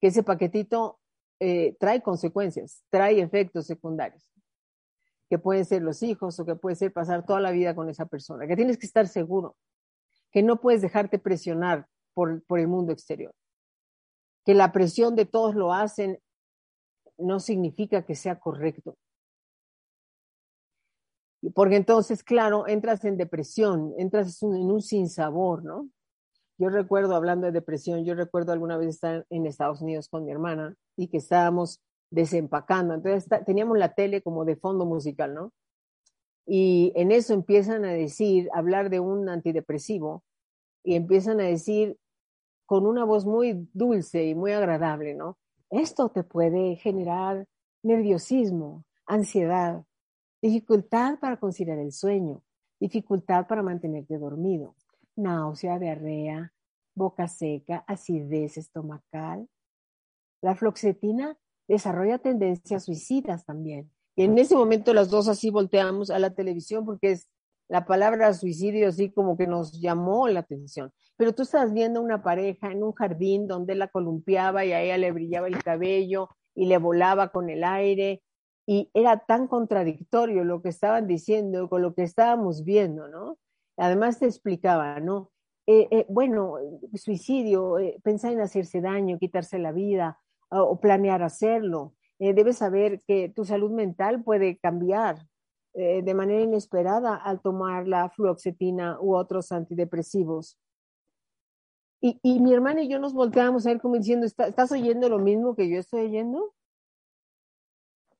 que 0.00 0.08
ese 0.08 0.22
paquetito 0.22 1.00
eh, 1.40 1.76
trae 1.80 2.02
consecuencias, 2.02 2.84
trae 2.90 3.20
efectos 3.20 3.66
secundarios 3.66 4.28
que 5.28 5.38
pueden 5.38 5.64
ser 5.64 5.82
los 5.82 6.02
hijos 6.02 6.38
o 6.40 6.46
que 6.46 6.56
puede 6.56 6.76
ser 6.76 6.92
pasar 6.92 7.24
toda 7.24 7.40
la 7.40 7.50
vida 7.50 7.74
con 7.74 7.88
esa 7.88 8.06
persona, 8.06 8.46
que 8.46 8.56
tienes 8.56 8.78
que 8.78 8.86
estar 8.86 9.06
seguro, 9.06 9.56
que 10.32 10.42
no 10.42 10.60
puedes 10.60 10.82
dejarte 10.82 11.18
presionar 11.18 11.86
por, 12.14 12.42
por 12.44 12.58
el 12.58 12.68
mundo 12.68 12.92
exterior, 12.92 13.34
que 14.44 14.54
la 14.54 14.72
presión 14.72 15.14
de 15.14 15.26
todos 15.26 15.54
lo 15.54 15.72
hacen 15.72 16.18
no 17.18 17.40
significa 17.40 18.04
que 18.04 18.14
sea 18.14 18.38
correcto. 18.38 18.96
Porque 21.54 21.76
entonces, 21.76 22.24
claro, 22.24 22.66
entras 22.66 23.04
en 23.04 23.16
depresión, 23.16 23.94
entras 23.96 24.42
en 24.42 24.70
un 24.70 24.82
sinsabor, 24.82 25.64
¿no? 25.64 25.88
Yo 26.58 26.68
recuerdo, 26.70 27.14
hablando 27.14 27.46
de 27.46 27.52
depresión, 27.52 28.04
yo 28.04 28.14
recuerdo 28.14 28.52
alguna 28.52 28.76
vez 28.76 28.88
estar 28.88 29.24
en 29.30 29.46
Estados 29.46 29.80
Unidos 29.80 30.08
con 30.08 30.24
mi 30.24 30.32
hermana 30.32 30.74
y 30.96 31.06
que 31.06 31.18
estábamos 31.18 31.80
desempacando. 32.10 32.94
Entonces 32.94 33.28
teníamos 33.44 33.78
la 33.78 33.94
tele 33.94 34.22
como 34.22 34.44
de 34.44 34.56
fondo 34.56 34.86
musical, 34.86 35.34
¿no? 35.34 35.52
Y 36.46 36.92
en 36.96 37.12
eso 37.12 37.34
empiezan 37.34 37.84
a 37.84 37.92
decir, 37.92 38.48
hablar 38.54 38.88
de 38.88 39.00
un 39.00 39.28
antidepresivo 39.28 40.24
y 40.82 40.94
empiezan 40.94 41.40
a 41.40 41.44
decir 41.44 41.98
con 42.64 42.86
una 42.86 43.04
voz 43.04 43.26
muy 43.26 43.68
dulce 43.72 44.24
y 44.24 44.34
muy 44.34 44.52
agradable, 44.52 45.14
¿no? 45.14 45.38
Esto 45.70 46.08
te 46.08 46.24
puede 46.24 46.76
generar 46.76 47.46
nerviosismo, 47.82 48.84
ansiedad, 49.06 49.84
dificultad 50.40 51.18
para 51.18 51.38
conciliar 51.38 51.78
el 51.78 51.92
sueño, 51.92 52.42
dificultad 52.80 53.46
para 53.46 53.62
mantenerte 53.62 54.18
dormido, 54.18 54.74
náusea, 55.16 55.78
diarrea, 55.78 56.52
boca 56.94 57.28
seca, 57.28 57.84
acidez 57.86 58.56
estomacal. 58.56 59.48
La 60.40 60.54
floxetina 60.54 61.36
desarrolla 61.68 62.18
tendencias 62.18 62.84
suicidas 62.84 63.44
también. 63.44 63.90
Y 64.16 64.24
en 64.24 64.36
ese 64.38 64.56
momento 64.56 64.94
las 64.94 65.10
dos 65.10 65.28
así 65.28 65.50
volteamos 65.50 66.10
a 66.10 66.18
la 66.18 66.34
televisión 66.34 66.84
porque 66.84 67.12
es 67.12 67.28
la 67.68 67.84
palabra 67.84 68.32
suicidio 68.34 68.90
sí 68.90 69.10
como 69.10 69.36
que 69.36 69.46
nos 69.46 69.80
llamó 69.80 70.26
la 70.28 70.40
atención. 70.40 70.90
Pero 71.16 71.34
tú 71.34 71.42
estás 71.42 71.72
viendo 71.72 72.00
una 72.00 72.22
pareja 72.22 72.72
en 72.72 72.82
un 72.82 72.92
jardín 72.92 73.46
donde 73.46 73.74
la 73.74 73.88
columpiaba 73.88 74.64
y 74.64 74.72
a 74.72 74.80
ella 74.80 74.96
le 74.96 75.12
brillaba 75.12 75.46
el 75.46 75.62
cabello 75.62 76.30
y 76.54 76.66
le 76.66 76.78
volaba 76.78 77.28
con 77.28 77.50
el 77.50 77.62
aire 77.62 78.22
y 78.66 78.90
era 78.92 79.18
tan 79.18 79.46
contradictorio 79.48 80.44
lo 80.44 80.62
que 80.62 80.68
estaban 80.70 81.06
diciendo 81.06 81.68
con 81.68 81.82
lo 81.82 81.94
que 81.94 82.02
estábamos 82.02 82.64
viendo, 82.64 83.08
¿no? 83.08 83.38
Además 83.76 84.18
te 84.18 84.26
explicaba, 84.26 85.00
¿no? 85.00 85.30
Eh, 85.66 85.88
eh, 85.90 86.06
bueno, 86.08 86.56
suicidio, 86.94 87.78
eh, 87.78 88.00
pensar 88.02 88.32
en 88.32 88.40
hacerse 88.40 88.80
daño, 88.80 89.18
quitarse 89.18 89.58
la 89.58 89.72
vida 89.72 90.18
o 90.50 90.80
planear 90.80 91.22
hacerlo. 91.22 91.94
debes 92.18 92.58
saber 92.58 93.02
que 93.06 93.28
tu 93.28 93.44
salud 93.44 93.70
mental 93.70 94.22
puede 94.22 94.58
cambiar 94.58 95.26
eh, 95.80 96.02
de 96.02 96.14
manera 96.14 96.42
inesperada 96.42 97.14
al 97.14 97.40
tomar 97.40 97.86
la 97.86 98.08
fluoxetina 98.10 98.98
u 99.00 99.14
otros 99.14 99.52
antidepresivos. 99.52 100.58
Y, 102.00 102.18
y, 102.22 102.40
mi 102.40 102.52
hermana 102.52 102.82
y 102.82 102.88
yo 102.88 102.98
nos 102.98 103.14
volteamos 103.14 103.64
a 103.64 103.70
ver 103.70 103.80
como 103.80 103.96
diciendo, 103.96 104.26
¿estás 104.26 104.72
oyendo 104.72 105.08
lo 105.08 105.20
mismo 105.20 105.54
que 105.54 105.68
yo 105.68 105.78
estoy 105.78 106.06
oyendo? 106.06 106.52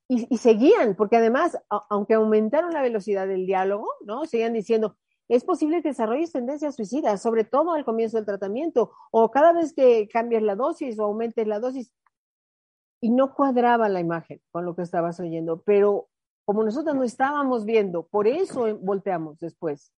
Y, 0.08 0.32
y 0.32 0.38
seguían, 0.38 0.94
porque 0.94 1.16
además, 1.16 1.58
aunque 1.90 2.14
aumentaron 2.14 2.72
la 2.72 2.82
velocidad 2.82 3.26
del 3.26 3.46
diálogo, 3.46 3.88
¿no? 4.04 4.24
Seguían 4.26 4.52
diciendo, 4.52 4.96
es 5.28 5.42
posible 5.42 5.82
que 5.82 5.88
desarrolles 5.88 6.30
tendencias 6.30 6.76
suicidas, 6.76 7.20
sobre 7.20 7.42
todo 7.42 7.72
al 7.72 7.84
comienzo 7.84 8.18
del 8.18 8.26
tratamiento, 8.26 8.92
o 9.10 9.32
cada 9.32 9.52
vez 9.52 9.72
que 9.72 10.08
cambias 10.08 10.42
la 10.42 10.54
dosis 10.54 10.98
o 10.98 11.04
aumentes 11.04 11.46
la 11.46 11.58
dosis. 11.58 11.92
Y 13.00 13.10
no 13.10 13.34
cuadraba 13.34 13.88
la 13.88 14.00
imagen 14.00 14.40
con 14.50 14.64
lo 14.64 14.74
que 14.74 14.82
estabas 14.82 15.20
oyendo, 15.20 15.62
pero 15.62 16.08
como 16.44 16.64
nosotros 16.64 16.94
no 16.94 17.04
estábamos 17.04 17.64
viendo, 17.64 18.06
por 18.06 18.26
eso 18.26 18.76
volteamos 18.78 19.38
después. 19.38 19.92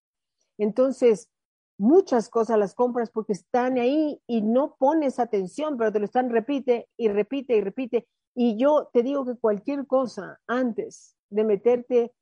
Entonces, 0.59 1.31
muchas 1.79 2.29
cosas 2.29 2.59
las 2.59 2.75
compras 2.75 3.11
porque 3.11 3.33
están 3.33 3.79
ahí 3.79 4.21
y 4.27 4.43
no 4.43 4.77
pones 4.77 5.19
atención, 5.19 5.79
pero 5.79 5.93
te 5.93 5.99
lo 5.99 6.05
están 6.05 6.29
repite 6.29 6.89
y 6.99 7.09
repite 7.09 7.57
y 7.57 7.61
repite. 7.63 8.09
Y 8.35 8.59
yo 8.59 8.91
te 8.93 9.03
digo 9.03 9.25
que 9.25 9.37
cualquier 9.37 9.87
cosa 9.87 10.41
antes 10.47 11.17
de 11.31 11.45
meterte 11.45 12.13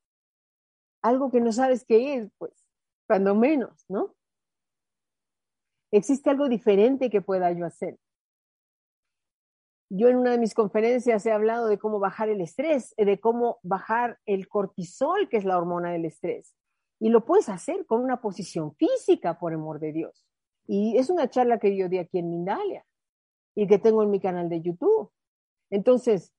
algo 1.02 1.30
que 1.30 1.40
no 1.40 1.50
sabes 1.50 1.84
qué 1.84 2.14
es, 2.14 2.30
pues, 2.38 2.52
cuando 3.06 3.34
menos, 3.34 3.84
¿no? 3.88 4.14
Existe 5.90 6.30
algo 6.30 6.48
diferente 6.48 7.10
que 7.10 7.22
pueda 7.22 7.50
yo 7.52 7.64
hacer. 7.64 7.98
Yo 9.90 10.08
en 10.08 10.16
una 10.16 10.32
de 10.32 10.38
mis 10.38 10.52
conferencias 10.52 11.24
he 11.24 11.32
hablado 11.32 11.66
de 11.66 11.78
cómo 11.78 11.98
bajar 11.98 12.28
el 12.28 12.42
estrés, 12.42 12.94
de 12.96 13.20
cómo 13.20 13.58
bajar 13.62 14.18
el 14.26 14.46
cortisol, 14.48 15.28
que 15.28 15.38
es 15.38 15.44
la 15.44 15.56
hormona 15.56 15.92
del 15.92 16.04
estrés. 16.04 16.54
Y 17.00 17.08
lo 17.08 17.24
puedes 17.24 17.48
hacer 17.48 17.86
con 17.86 18.02
una 18.02 18.20
posición 18.20 18.74
física, 18.74 19.38
por 19.38 19.54
amor 19.54 19.80
de 19.80 19.92
Dios. 19.92 20.26
Y 20.66 20.98
es 20.98 21.08
una 21.08 21.30
charla 21.30 21.58
que 21.58 21.74
yo 21.74 21.88
di 21.88 21.98
aquí 21.98 22.18
en 22.18 22.28
Mindalia 22.28 22.84
y 23.54 23.66
que 23.66 23.78
tengo 23.78 24.02
en 24.02 24.10
mi 24.10 24.20
canal 24.20 24.50
de 24.50 24.60
YouTube. 24.60 25.10
Entonces, 25.70 26.34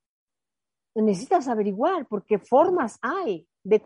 necesitas 0.93 1.47
averiguar 1.47 2.07
porque 2.07 2.37
formas 2.37 2.99
hay 3.01 3.47
de, 3.63 3.81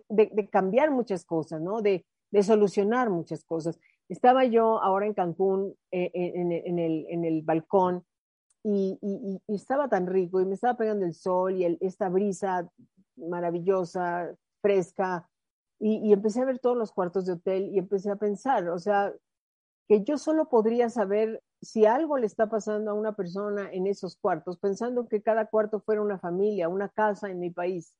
cambiar 0.52 0.92
muchas 0.92 1.24
cosas, 1.24 1.62
¿no? 1.62 1.82
De, 1.82 2.06
solucionar 2.42 3.12
muchas 3.12 3.46
cosas. 3.46 3.80
Estaba 4.10 4.44
yo 4.44 4.82
ahora 4.82 5.06
en 5.06 5.14
Cancún, 5.14 5.76
eh, 5.92 6.12
en 6.16 7.24
el 7.24 7.42
balcón, 7.44 8.04
y, 8.64 9.42
estaba 9.48 9.90
tan 9.90 10.08
rico 10.08 10.40
y 10.40 10.46
me 10.46 10.56
estaba 10.56 10.78
pegando 10.78 11.06
el 11.06 11.14
sol 11.14 11.56
y 11.56 11.78
esta 11.82 12.10
brisa 12.10 12.70
maravillosa, 13.16 14.34
fresca, 14.62 15.30
y, 15.80 16.14
empecé 16.14 16.42
a 16.42 16.46
ver 16.46 16.60
todos 16.60 16.78
los 16.78 16.92
cuartos 16.92 17.26
de 17.26 17.34
hotel 17.34 17.70
y 17.74 17.80
empecé 17.80 18.10
a 18.10 18.16
pensar, 18.16 18.70
o 18.70 18.80
sea, 18.80 19.14
que 19.88 20.04
yo 20.04 20.18
solo 20.18 20.48
podría 20.48 20.90
saber 20.90 21.44
si 21.62 21.86
algo 21.86 22.18
le 22.18 22.26
está 22.26 22.50
pasando 22.50 22.92
a 22.92 22.94
una 22.94 23.14
persona 23.16 23.70
en 23.72 23.88
esos 23.88 24.16
cuartos, 24.16 24.58
pensando 24.58 25.08
que 25.08 25.22
cada 25.22 25.48
cuarto 25.48 25.82
fuera 25.82 26.02
una 26.02 26.20
familia, 26.20 26.70
una 26.70 26.90
casa 26.90 27.30
en 27.30 27.40
mi 27.40 27.50
país. 27.50 27.94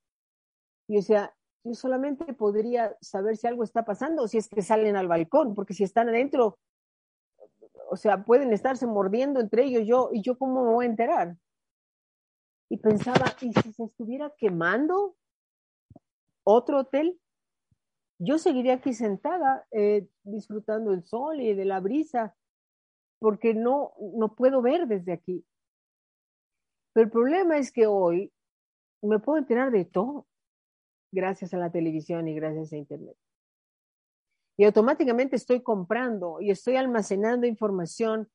Y 0.88 0.98
o 0.98 1.02
sea, 1.02 1.34
yo 1.62 1.74
solamente 1.74 2.32
podría 2.34 2.96
saber 3.00 3.36
si 3.36 3.46
algo 3.46 3.64
está 3.64 3.84
pasando 3.84 4.28
si 4.28 4.38
es 4.38 4.48
que 4.48 4.62
salen 4.62 4.96
al 4.96 5.08
balcón, 5.08 5.54
porque 5.54 5.74
si 5.74 5.84
están 5.84 6.08
adentro, 6.08 6.58
o 7.90 7.96
sea, 7.96 8.24
pueden 8.24 8.52
estarse 8.52 8.86
mordiendo 8.86 9.40
entre 9.40 9.64
ellos, 9.64 9.82
yo, 9.86 10.10
y 10.12 10.22
yo 10.22 10.36
cómo 10.38 10.64
me 10.64 10.72
voy 10.72 10.86
a 10.86 10.88
enterar. 10.88 11.36
Y 12.68 12.78
pensaba, 12.78 13.26
¿y 13.40 13.52
si 13.52 13.72
se 13.72 13.84
estuviera 13.84 14.32
quemando 14.36 15.16
otro 16.44 16.80
hotel? 16.80 17.20
Yo 18.18 18.38
seguiría 18.38 18.74
aquí 18.74 18.94
sentada, 18.94 19.66
eh, 19.70 20.08
disfrutando 20.22 20.92
el 20.92 21.04
sol 21.04 21.40
y 21.40 21.54
de 21.54 21.64
la 21.64 21.80
brisa, 21.80 22.34
porque 23.18 23.54
no, 23.54 23.92
no 24.14 24.34
puedo 24.34 24.62
ver 24.62 24.86
desde 24.86 25.12
aquí. 25.12 25.44
Pero 26.92 27.06
el 27.06 27.10
problema 27.10 27.58
es 27.58 27.72
que 27.72 27.86
hoy 27.86 28.32
me 29.02 29.18
puedo 29.18 29.38
enterar 29.38 29.70
de 29.70 29.84
todo, 29.84 30.26
gracias 31.12 31.52
a 31.54 31.58
la 31.58 31.70
televisión 31.70 32.28
y 32.28 32.34
gracias 32.34 32.72
a 32.72 32.76
Internet 32.76 33.16
y 34.56 34.64
automáticamente 34.64 35.36
estoy 35.36 35.62
comprando 35.62 36.40
y 36.40 36.50
estoy 36.50 36.76
almacenando 36.76 37.46
información 37.46 38.30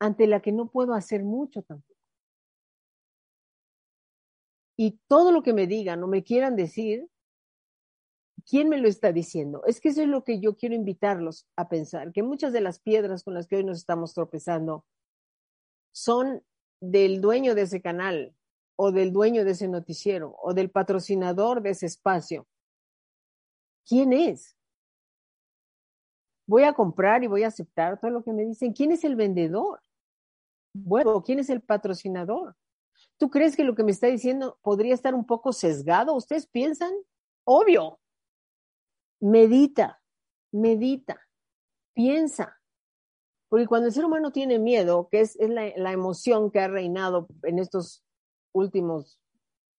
ante 0.00 0.26
la 0.26 0.40
que 0.40 0.52
no 0.52 0.70
puedo 0.70 0.94
hacer 0.94 1.24
mucho 1.24 1.62
tampoco. 1.62 1.94
Y 4.76 5.00
todo 5.08 5.32
lo 5.32 5.42
que 5.42 5.52
me 5.52 5.66
digan 5.66 6.02
o 6.04 6.06
me 6.06 6.22
quieran 6.22 6.54
decir, 6.54 7.08
¿quién 8.48 8.68
me 8.68 8.78
lo 8.78 8.88
está 8.88 9.12
diciendo? 9.12 9.62
Es 9.66 9.80
que 9.80 9.88
eso 9.88 10.02
es 10.02 10.08
lo 10.08 10.22
que 10.22 10.40
yo 10.40 10.56
quiero 10.56 10.74
invitarlos 10.74 11.46
a 11.56 11.68
pensar, 11.68 12.12
que 12.12 12.22
muchas 12.22 12.52
de 12.52 12.60
las 12.60 12.78
piedras 12.78 13.24
con 13.24 13.34
las 13.34 13.46
que 13.46 13.56
hoy 13.56 13.64
nos 13.64 13.78
estamos 13.78 14.14
tropezando 14.14 14.86
son 15.92 16.44
del 16.80 17.20
dueño 17.20 17.54
de 17.56 17.62
ese 17.62 17.82
canal 17.82 18.36
o 18.76 18.92
del 18.92 19.12
dueño 19.12 19.44
de 19.44 19.50
ese 19.50 19.66
noticiero 19.66 20.36
o 20.40 20.54
del 20.54 20.70
patrocinador 20.70 21.60
de 21.60 21.70
ese 21.70 21.86
espacio. 21.86 22.46
¿Quién 23.84 24.12
es? 24.12 24.57
Voy 26.48 26.64
a 26.64 26.72
comprar 26.72 27.22
y 27.22 27.26
voy 27.28 27.44
a 27.44 27.48
aceptar 27.48 28.00
todo 28.00 28.10
lo 28.10 28.24
que 28.24 28.32
me 28.32 28.44
dicen. 28.44 28.72
¿Quién 28.72 28.90
es 28.90 29.04
el 29.04 29.14
vendedor? 29.14 29.80
Bueno, 30.72 31.22
¿quién 31.22 31.38
es 31.38 31.50
el 31.50 31.60
patrocinador? 31.60 32.56
¿Tú 33.18 33.30
crees 33.30 33.54
que 33.54 33.64
lo 33.64 33.74
que 33.74 33.84
me 33.84 33.92
está 33.92 34.06
diciendo 34.06 34.58
podría 34.62 34.94
estar 34.94 35.14
un 35.14 35.26
poco 35.26 35.52
sesgado? 35.52 36.14
¿Ustedes 36.14 36.46
piensan? 36.46 36.92
Obvio. 37.44 38.00
Medita, 39.20 40.00
medita, 40.50 41.20
piensa. 41.92 42.58
Porque 43.50 43.66
cuando 43.66 43.88
el 43.88 43.92
ser 43.92 44.06
humano 44.06 44.32
tiene 44.32 44.58
miedo, 44.58 45.08
que 45.10 45.20
es, 45.20 45.36
la, 45.38 45.70
la 45.76 45.92
emoción 45.92 46.50
que 46.50 46.60
ha 46.60 46.68
reinado 46.68 47.28
en 47.42 47.58
estos 47.58 48.02
últimos 48.52 49.20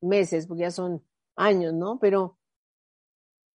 meses, 0.02 0.46
porque 0.46 0.62
ya 0.62 0.72
son 0.72 1.04
años, 1.36 1.74
¿no? 1.74 1.98
Pero 2.00 2.38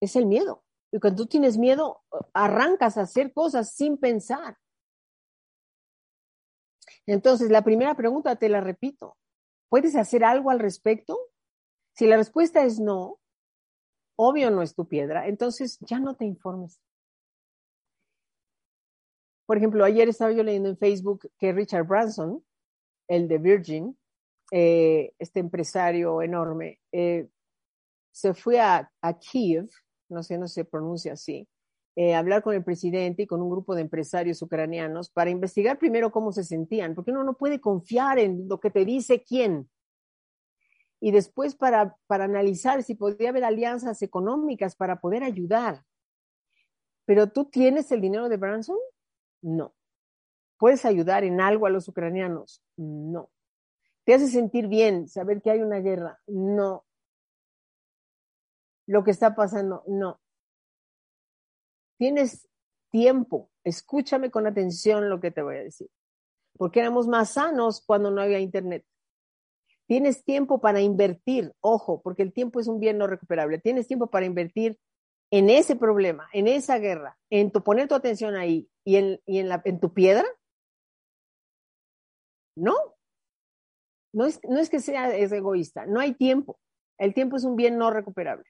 es 0.00 0.16
el 0.16 0.26
miedo. 0.26 0.64
Y 0.94 1.00
cuando 1.00 1.24
tú 1.24 1.28
tienes 1.28 1.58
miedo, 1.58 2.04
arrancas 2.34 2.96
a 2.96 3.00
hacer 3.00 3.32
cosas 3.32 3.74
sin 3.74 3.98
pensar. 3.98 4.56
Entonces, 7.04 7.50
la 7.50 7.62
primera 7.62 7.96
pregunta 7.96 8.36
te 8.36 8.48
la 8.48 8.60
repito. 8.60 9.16
¿Puedes 9.68 9.96
hacer 9.96 10.22
algo 10.22 10.52
al 10.52 10.60
respecto? 10.60 11.18
Si 11.96 12.06
la 12.06 12.16
respuesta 12.16 12.62
es 12.62 12.78
no, 12.78 13.18
obvio 14.16 14.52
no 14.52 14.62
es 14.62 14.76
tu 14.76 14.86
piedra, 14.86 15.26
entonces 15.26 15.80
ya 15.80 15.98
no 15.98 16.14
te 16.14 16.26
informes. 16.26 16.80
Por 19.46 19.56
ejemplo, 19.56 19.84
ayer 19.84 20.08
estaba 20.08 20.30
yo 20.30 20.44
leyendo 20.44 20.68
en 20.68 20.78
Facebook 20.78 21.28
que 21.40 21.52
Richard 21.52 21.88
Branson, 21.88 22.44
el 23.08 23.26
de 23.26 23.38
Virgin, 23.38 23.98
eh, 24.52 25.12
este 25.18 25.40
empresario 25.40 26.22
enorme, 26.22 26.78
eh, 26.92 27.28
se 28.12 28.32
fue 28.32 28.60
a, 28.60 28.88
a 29.00 29.18
Kiev 29.18 29.68
no 30.08 30.22
sé, 30.22 30.38
no 30.38 30.48
se 30.48 30.64
pronuncia 30.64 31.14
así, 31.14 31.48
eh, 31.96 32.14
hablar 32.14 32.42
con 32.42 32.54
el 32.54 32.64
presidente 32.64 33.22
y 33.22 33.26
con 33.26 33.40
un 33.40 33.50
grupo 33.50 33.74
de 33.74 33.82
empresarios 33.82 34.42
ucranianos 34.42 35.10
para 35.10 35.30
investigar 35.30 35.78
primero 35.78 36.10
cómo 36.10 36.32
se 36.32 36.42
sentían, 36.42 36.94
porque 36.94 37.12
uno 37.12 37.22
no 37.22 37.34
puede 37.34 37.60
confiar 37.60 38.18
en 38.18 38.48
lo 38.48 38.58
que 38.58 38.70
te 38.70 38.84
dice 38.84 39.22
quién. 39.22 39.70
Y 41.00 41.12
después 41.12 41.54
para, 41.54 41.96
para 42.06 42.24
analizar 42.24 42.82
si 42.82 42.94
podría 42.94 43.28
haber 43.28 43.44
alianzas 43.44 44.02
económicas 44.02 44.74
para 44.74 45.00
poder 45.00 45.22
ayudar. 45.22 45.84
Pero 47.04 47.30
tú 47.30 47.44
tienes 47.44 47.92
el 47.92 48.00
dinero 48.00 48.28
de 48.28 48.38
Branson? 48.38 48.78
No. 49.42 49.74
¿Puedes 50.58 50.84
ayudar 50.84 51.22
en 51.22 51.40
algo 51.40 51.66
a 51.66 51.70
los 51.70 51.86
ucranianos? 51.88 52.62
No. 52.76 53.30
¿Te 54.04 54.14
hace 54.14 54.28
sentir 54.28 54.66
bien 54.66 55.06
saber 55.08 55.42
que 55.42 55.50
hay 55.50 55.60
una 55.60 55.78
guerra? 55.80 56.18
No 56.26 56.84
lo 58.86 59.04
que 59.04 59.10
está 59.10 59.34
pasando. 59.34 59.82
No. 59.86 60.20
Tienes 61.98 62.48
tiempo. 62.90 63.50
Escúchame 63.64 64.30
con 64.30 64.46
atención 64.46 65.08
lo 65.08 65.20
que 65.20 65.30
te 65.30 65.42
voy 65.42 65.56
a 65.56 65.62
decir. 65.62 65.88
Porque 66.56 66.80
éramos 66.80 67.08
más 67.08 67.30
sanos 67.30 67.82
cuando 67.84 68.10
no 68.10 68.20
había 68.20 68.38
internet. 68.38 68.84
Tienes 69.86 70.24
tiempo 70.24 70.60
para 70.60 70.80
invertir, 70.80 71.52
ojo, 71.60 72.00
porque 72.02 72.22
el 72.22 72.32
tiempo 72.32 72.58
es 72.58 72.68
un 72.68 72.80
bien 72.80 72.96
no 72.96 73.06
recuperable. 73.06 73.58
Tienes 73.58 73.86
tiempo 73.86 74.06
para 74.06 74.24
invertir 74.24 74.78
en 75.30 75.50
ese 75.50 75.76
problema, 75.76 76.28
en 76.32 76.48
esa 76.48 76.78
guerra, 76.78 77.18
en 77.28 77.50
tu, 77.50 77.62
poner 77.62 77.88
tu 77.88 77.94
atención 77.94 78.34
ahí 78.36 78.68
y 78.84 78.96
en, 78.96 79.20
y 79.26 79.38
en, 79.38 79.48
la, 79.48 79.60
en 79.64 79.80
tu 79.80 79.92
piedra? 79.92 80.24
No. 82.56 82.76
No 84.12 84.26
es, 84.26 84.40
no 84.44 84.58
es 84.58 84.70
que 84.70 84.78
sea 84.78 85.14
es 85.14 85.32
egoísta, 85.32 85.86
no 85.86 85.98
hay 85.98 86.14
tiempo. 86.14 86.58
El 86.98 87.12
tiempo 87.12 87.36
es 87.36 87.44
un 87.44 87.56
bien 87.56 87.76
no 87.76 87.90
recuperable. 87.90 88.44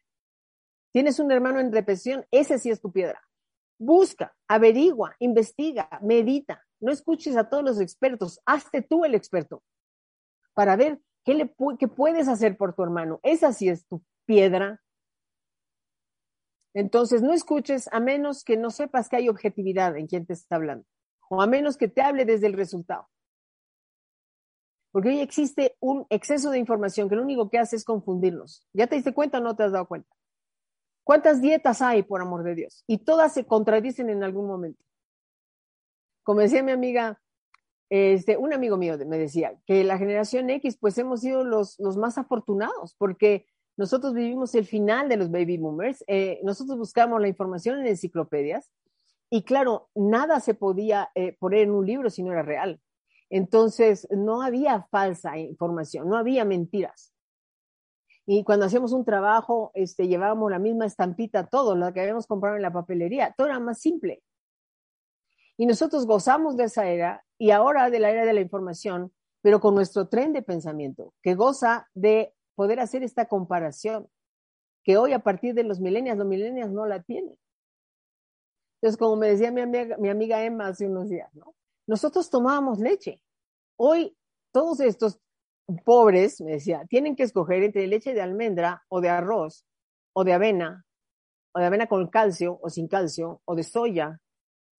Tienes 0.94 1.18
un 1.18 1.30
hermano 1.30 1.60
en 1.60 1.70
depresión, 1.70 2.24
ese 2.30 2.58
sí 2.58 2.70
es 2.70 2.80
tu 2.80 2.90
piedra. 2.90 3.20
Busca, 3.78 4.34
averigua, 4.48 5.14
investiga, 5.18 5.90
medita. 6.00 6.64
No 6.80 6.90
escuches 6.90 7.36
a 7.36 7.50
todos 7.50 7.62
los 7.62 7.80
expertos, 7.80 8.40
hazte 8.46 8.80
tú 8.80 9.04
el 9.04 9.14
experto 9.14 9.62
para 10.54 10.76
ver 10.76 11.00
qué, 11.24 11.34
le, 11.34 11.54
qué 11.78 11.88
puedes 11.88 12.28
hacer 12.28 12.56
por 12.56 12.74
tu 12.74 12.82
hermano. 12.82 13.20
Esa 13.22 13.52
sí 13.52 13.68
es 13.68 13.86
tu 13.86 14.02
piedra 14.24 14.80
entonces, 16.74 17.22
no 17.22 17.32
escuches 17.32 17.88
a 17.92 18.00
menos 18.00 18.42
que 18.42 18.56
no 18.56 18.70
sepas 18.70 19.08
que 19.08 19.16
hay 19.16 19.28
objetividad 19.28 19.96
en 19.96 20.08
quien 20.08 20.26
te 20.26 20.32
está 20.32 20.56
hablando, 20.56 20.84
o 21.30 21.40
a 21.40 21.46
menos 21.46 21.76
que 21.76 21.86
te 21.86 22.02
hable 22.02 22.24
desde 22.24 22.48
el 22.48 22.52
resultado. 22.52 23.08
Porque 24.90 25.08
hoy 25.08 25.20
existe 25.20 25.76
un 25.80 26.06
exceso 26.10 26.50
de 26.50 26.58
información 26.58 27.08
que 27.08 27.16
lo 27.16 27.22
único 27.22 27.48
que 27.48 27.58
hace 27.58 27.76
es 27.76 27.84
confundirnos. 27.84 28.66
¿Ya 28.72 28.86
te 28.88 28.96
diste 28.96 29.14
cuenta 29.14 29.38
o 29.38 29.40
no 29.40 29.56
te 29.56 29.62
has 29.62 29.72
dado 29.72 29.86
cuenta? 29.86 30.08
¿Cuántas 31.04 31.40
dietas 31.40 31.82
hay, 31.82 32.02
por 32.02 32.20
amor 32.20 32.42
de 32.42 32.54
Dios? 32.54 32.82
Y 32.86 32.98
todas 32.98 33.32
se 33.34 33.44
contradicen 33.44 34.10
en 34.10 34.24
algún 34.24 34.46
momento. 34.46 34.82
Como 36.22 36.40
decía 36.40 36.62
mi 36.62 36.72
amiga, 36.72 37.20
este, 37.90 38.36
un 38.36 38.52
amigo 38.52 38.76
mío 38.76 38.96
me 39.06 39.18
decía 39.18 39.54
que 39.66 39.84
la 39.84 39.98
generación 39.98 40.48
X, 40.50 40.78
pues 40.80 40.96
hemos 40.98 41.20
sido 41.20 41.44
los, 41.44 41.78
los 41.78 41.96
más 41.96 42.16
afortunados, 42.18 42.96
porque 42.96 43.46
nosotros 43.76 44.14
vivimos 44.14 44.54
el 44.54 44.64
final 44.66 45.08
de 45.08 45.16
los 45.16 45.30
baby 45.30 45.58
boomers. 45.58 46.04
Eh, 46.06 46.40
nosotros 46.42 46.78
buscamos 46.78 47.20
la 47.20 47.28
información 47.28 47.80
en 47.80 47.86
enciclopedias 47.86 48.70
y 49.30 49.42
claro, 49.42 49.90
nada 49.94 50.40
se 50.40 50.54
podía 50.54 51.10
eh, 51.14 51.36
poner 51.38 51.62
en 51.62 51.72
un 51.72 51.86
libro 51.86 52.10
si 52.10 52.22
no 52.22 52.32
era 52.32 52.42
real. 52.42 52.80
Entonces, 53.30 54.06
no 54.10 54.42
había 54.42 54.82
falsa 54.90 55.38
información, 55.38 56.08
no 56.08 56.16
había 56.16 56.44
mentiras. 56.44 57.13
Y 58.26 58.42
cuando 58.44 58.66
hacíamos 58.66 58.92
un 58.92 59.04
trabajo, 59.04 59.70
este, 59.74 60.08
llevábamos 60.08 60.50
la 60.50 60.58
misma 60.58 60.86
estampita, 60.86 61.46
todo 61.46 61.76
lo 61.76 61.92
que 61.92 62.00
habíamos 62.00 62.26
comprado 62.26 62.56
en 62.56 62.62
la 62.62 62.72
papelería, 62.72 63.34
todo 63.36 63.48
era 63.48 63.60
más 63.60 63.80
simple. 63.80 64.22
Y 65.56 65.66
nosotros 65.66 66.06
gozamos 66.06 66.56
de 66.56 66.64
esa 66.64 66.86
era 66.86 67.24
y 67.38 67.50
ahora 67.50 67.90
de 67.90 68.00
la 68.00 68.10
era 68.10 68.24
de 68.24 68.32
la 68.32 68.40
información, 68.40 69.12
pero 69.42 69.60
con 69.60 69.74
nuestro 69.74 70.08
tren 70.08 70.32
de 70.32 70.42
pensamiento, 70.42 71.12
que 71.22 71.34
goza 71.34 71.88
de 71.94 72.34
poder 72.54 72.80
hacer 72.80 73.02
esta 73.02 73.26
comparación, 73.26 74.08
que 74.82 74.96
hoy 74.96 75.12
a 75.12 75.20
partir 75.20 75.54
de 75.54 75.64
los 75.64 75.80
milenios, 75.80 76.16
los 76.16 76.26
milenios 76.26 76.70
no 76.70 76.86
la 76.86 77.02
tienen. 77.02 77.36
Entonces, 78.80 78.98
como 78.98 79.16
me 79.16 79.28
decía 79.28 79.50
mi 79.50 79.60
amiga, 79.60 79.96
mi 79.98 80.08
amiga 80.08 80.42
Emma 80.44 80.68
hace 80.68 80.86
unos 80.86 81.08
días, 81.08 81.32
¿no? 81.34 81.54
Nosotros 81.86 82.30
tomábamos 82.30 82.78
leche. 82.78 83.20
Hoy 83.76 84.16
todos 84.52 84.80
estos 84.80 85.20
pobres, 85.84 86.40
me 86.40 86.52
decía, 86.52 86.84
tienen 86.88 87.16
que 87.16 87.22
escoger 87.22 87.62
entre 87.62 87.86
leche 87.86 88.14
de 88.14 88.22
almendra 88.22 88.84
o 88.88 89.00
de 89.00 89.08
arroz 89.08 89.66
o 90.12 90.24
de 90.24 90.32
avena, 90.32 90.84
o 91.52 91.58
de 91.58 91.66
avena 91.66 91.86
con 91.86 92.08
calcio 92.08 92.58
o 92.62 92.70
sin 92.70 92.88
calcio, 92.88 93.40
o 93.44 93.54
de 93.54 93.62
soya, 93.62 94.20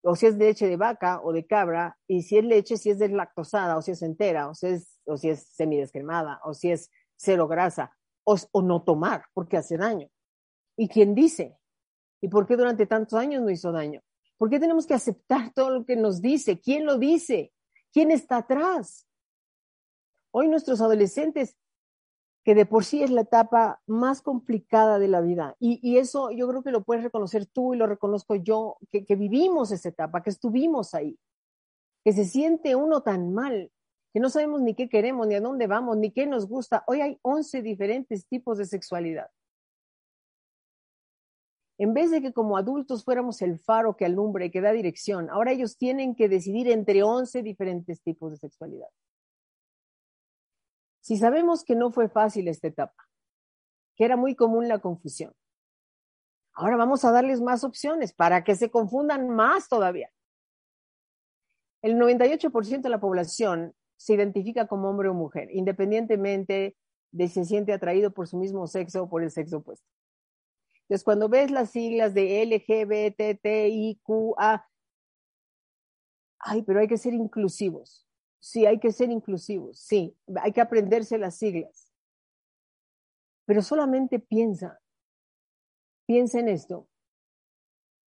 o 0.02 0.14
si 0.14 0.26
es 0.26 0.36
leche 0.36 0.68
de 0.68 0.76
vaca 0.76 1.20
o 1.22 1.32
de 1.32 1.46
cabra, 1.46 1.98
y 2.06 2.22
si 2.22 2.38
es 2.38 2.44
leche, 2.44 2.76
si 2.76 2.90
es 2.90 2.98
deslactosada, 2.98 3.76
o 3.76 3.82
si 3.82 3.90
es 3.90 4.02
entera, 4.02 4.48
o 4.48 4.54
si 4.54 4.68
es, 4.68 5.00
o 5.04 5.16
si 5.16 5.30
es 5.30 5.48
semidescremada, 5.48 6.40
o 6.44 6.54
si 6.54 6.70
es 6.70 6.90
cero 7.16 7.48
grasa, 7.48 7.96
o, 8.24 8.62
no 8.62 8.82
tomar, 8.82 9.24
porque 9.34 9.56
hace 9.56 9.76
daño. 9.76 10.08
¿Y 10.76 10.88
quién 10.88 11.14
dice? 11.14 11.58
¿Y 12.20 12.28
por 12.28 12.46
qué 12.46 12.56
durante 12.56 12.86
tantos 12.86 13.18
años 13.18 13.42
no 13.42 13.50
hizo 13.50 13.72
daño? 13.72 14.00
¿Por 14.36 14.50
qué 14.50 14.60
tenemos 14.60 14.86
que 14.86 14.94
aceptar 14.94 15.52
todo 15.54 15.70
lo 15.70 15.84
que 15.84 15.96
nos 15.96 16.20
dice? 16.20 16.60
¿Quién 16.60 16.86
lo 16.86 16.98
dice? 16.98 17.52
¿Quién 17.92 18.10
está 18.10 18.38
atrás? 18.38 19.06
Hoy 20.38 20.48
nuestros 20.48 20.82
adolescentes, 20.82 21.56
que 22.44 22.54
de 22.54 22.66
por 22.66 22.84
sí 22.84 23.02
es 23.02 23.08
la 23.10 23.22
etapa 23.22 23.80
más 23.86 24.20
complicada 24.20 24.98
de 24.98 25.08
la 25.08 25.22
vida, 25.22 25.56
y, 25.58 25.96
eso 25.96 26.30
yo 26.30 26.46
creo 26.46 26.62
que 26.62 26.72
lo 26.72 26.84
puedes 26.84 27.02
reconocer 27.02 27.46
tú 27.46 27.72
y 27.72 27.78
lo 27.78 27.86
reconozco 27.86 28.34
yo, 28.34 28.76
que, 28.90 29.16
vivimos 29.16 29.72
esa 29.72 29.88
etapa, 29.88 30.22
que 30.22 30.28
estuvimos 30.28 30.92
ahí, 30.92 31.18
que 32.04 32.12
se 32.12 32.26
siente 32.26 32.76
uno 32.76 33.00
tan 33.00 33.32
mal, 33.32 33.72
que 34.12 34.20
no 34.20 34.28
sabemos 34.28 34.60
ni 34.60 34.74
qué 34.74 34.90
queremos, 34.90 35.26
ni 35.26 35.36
a 35.36 35.40
dónde 35.40 35.66
vamos, 35.66 35.96
ni 35.96 36.10
qué 36.10 36.26
nos 36.26 36.46
gusta. 36.46 36.84
Hoy 36.86 37.00
hay 37.00 37.18
11 37.22 37.62
diferentes 37.62 38.26
tipos 38.26 38.58
de 38.58 38.66
sexualidad. 38.66 39.30
En 41.78 41.94
vez 41.94 42.10
de 42.10 42.20
que 42.20 42.34
como 42.34 42.58
adultos 42.58 43.04
fuéramos 43.04 43.40
el 43.40 43.58
faro 43.58 43.96
que 43.96 44.04
alumbra 44.04 44.44
y 44.44 44.50
que 44.50 44.60
da 44.60 44.72
dirección, 44.72 45.30
ahora 45.30 45.52
ellos 45.52 45.78
tienen 45.78 46.14
que 46.14 46.28
decidir 46.28 46.68
entre 46.68 47.02
11 47.02 47.42
diferentes 47.42 48.02
tipos 48.02 48.32
de 48.32 48.36
sexualidad. 48.36 48.88
Si 51.06 51.16
sabemos 51.16 51.62
que 51.62 51.76
no 51.76 51.92
fue 51.92 52.08
fácil 52.08 52.48
esta 52.48 52.66
etapa, 52.66 53.08
que 53.94 54.04
era 54.04 54.16
muy 54.16 54.34
común 54.34 54.66
la 54.66 54.80
confusión, 54.80 55.32
ahora 56.52 56.76
vamos 56.76 57.04
a 57.04 57.12
darles 57.12 57.40
más 57.40 57.62
opciones 57.62 58.12
para 58.12 58.42
que 58.42 58.56
se 58.56 58.72
confundan 58.72 59.28
más 59.28 59.68
todavía. 59.68 60.10
El 61.80 61.94
98% 61.96 62.80
de 62.80 62.88
la 62.88 62.98
población 62.98 63.72
se 63.96 64.14
identifica 64.14 64.66
como 64.66 64.90
hombre 64.90 65.08
o 65.08 65.14
mujer, 65.14 65.48
independientemente 65.52 66.76
de 67.12 67.28
si 67.28 67.34
se 67.34 67.44
siente 67.44 67.72
atraído 67.72 68.10
por 68.10 68.26
su 68.26 68.36
mismo 68.36 68.66
sexo 68.66 69.04
o 69.04 69.08
por 69.08 69.22
el 69.22 69.30
sexo 69.30 69.58
opuesto. 69.58 69.86
Entonces, 70.80 71.04
cuando 71.04 71.28
ves 71.28 71.52
las 71.52 71.70
siglas 71.70 72.14
de 72.14 72.42
LGBTIQA, 73.46 74.68
ay, 76.40 76.62
pero 76.62 76.80
hay 76.80 76.88
que 76.88 76.98
ser 76.98 77.14
inclusivos. 77.14 78.05
Sí, 78.46 78.64
hay 78.64 78.78
que 78.78 78.92
ser 78.92 79.10
inclusivos. 79.10 79.76
Sí, 79.76 80.16
hay 80.40 80.52
que 80.52 80.60
aprenderse 80.60 81.18
las 81.18 81.36
siglas. 81.36 81.92
Pero 83.44 83.60
solamente 83.60 84.20
piensa, 84.20 84.80
piensa 86.06 86.38
en 86.38 86.48
esto, 86.50 86.86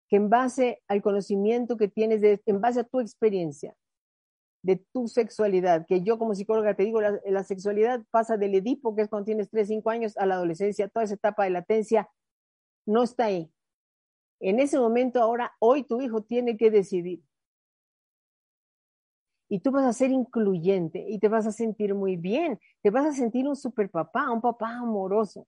que 0.09 0.17
en 0.17 0.29
base 0.29 0.83
al 0.89 1.01
conocimiento 1.01 1.79
que 1.79 1.89
tienes, 1.89 2.23
en 2.45 2.61
base 2.61 2.81
a 2.81 2.85
tu 2.85 3.01
experiencia, 3.01 3.75
de 4.63 4.77
tu 4.93 5.09
sexualidad, 5.09 5.87
que 5.87 6.03
yo 6.03 6.19
como 6.19 6.35
psicóloga 6.35 6.75
te 6.75 6.83
digo, 6.83 7.01
la, 7.01 7.43
sexualidad 7.43 8.05
pasa 8.11 8.37
del 8.37 8.57
Edipo, 8.57 8.95
que 8.95 9.03
es 9.03 9.09
cuando 9.09 9.25
tienes 9.25 9.49
3, 9.49 9.67
5 9.69 9.89
años, 9.89 10.19
a 10.19 10.27
la 10.27 10.35
adolescencia, 10.35 10.89
toda 10.89 11.07
esa 11.07 11.15
etapa 11.15 11.45
de 11.45 11.51
latencia 11.51 12.11
no 12.85 13.05
está 13.05 13.25
ahí. 13.25 13.51
En 14.41 14.61
ese 14.61 14.79
momento 14.79 15.23
ahora, 15.23 15.55
hoy 15.61 15.85
tu 15.85 16.03
hijo 16.03 16.25
tiene 16.25 16.59
que 16.59 16.71
decidir. 16.71 17.23
Y 19.49 19.61
tú 19.61 19.71
vas 19.71 19.85
a 19.85 19.93
ser 19.93 20.11
incluyente 20.11 21.05
y 21.09 21.19
te 21.19 21.29
vas 21.29 21.47
a 21.47 21.53
sentir 21.53 21.95
muy 21.95 22.17
bien, 22.17 22.59
te 22.83 22.91
vas 22.91 23.07
a 23.07 23.13
sentir 23.13 23.47
un 23.47 23.57
super 23.57 23.89
papá, 23.91 24.31
un 24.31 24.41
papá 24.41 24.77
amoroso, 24.77 25.47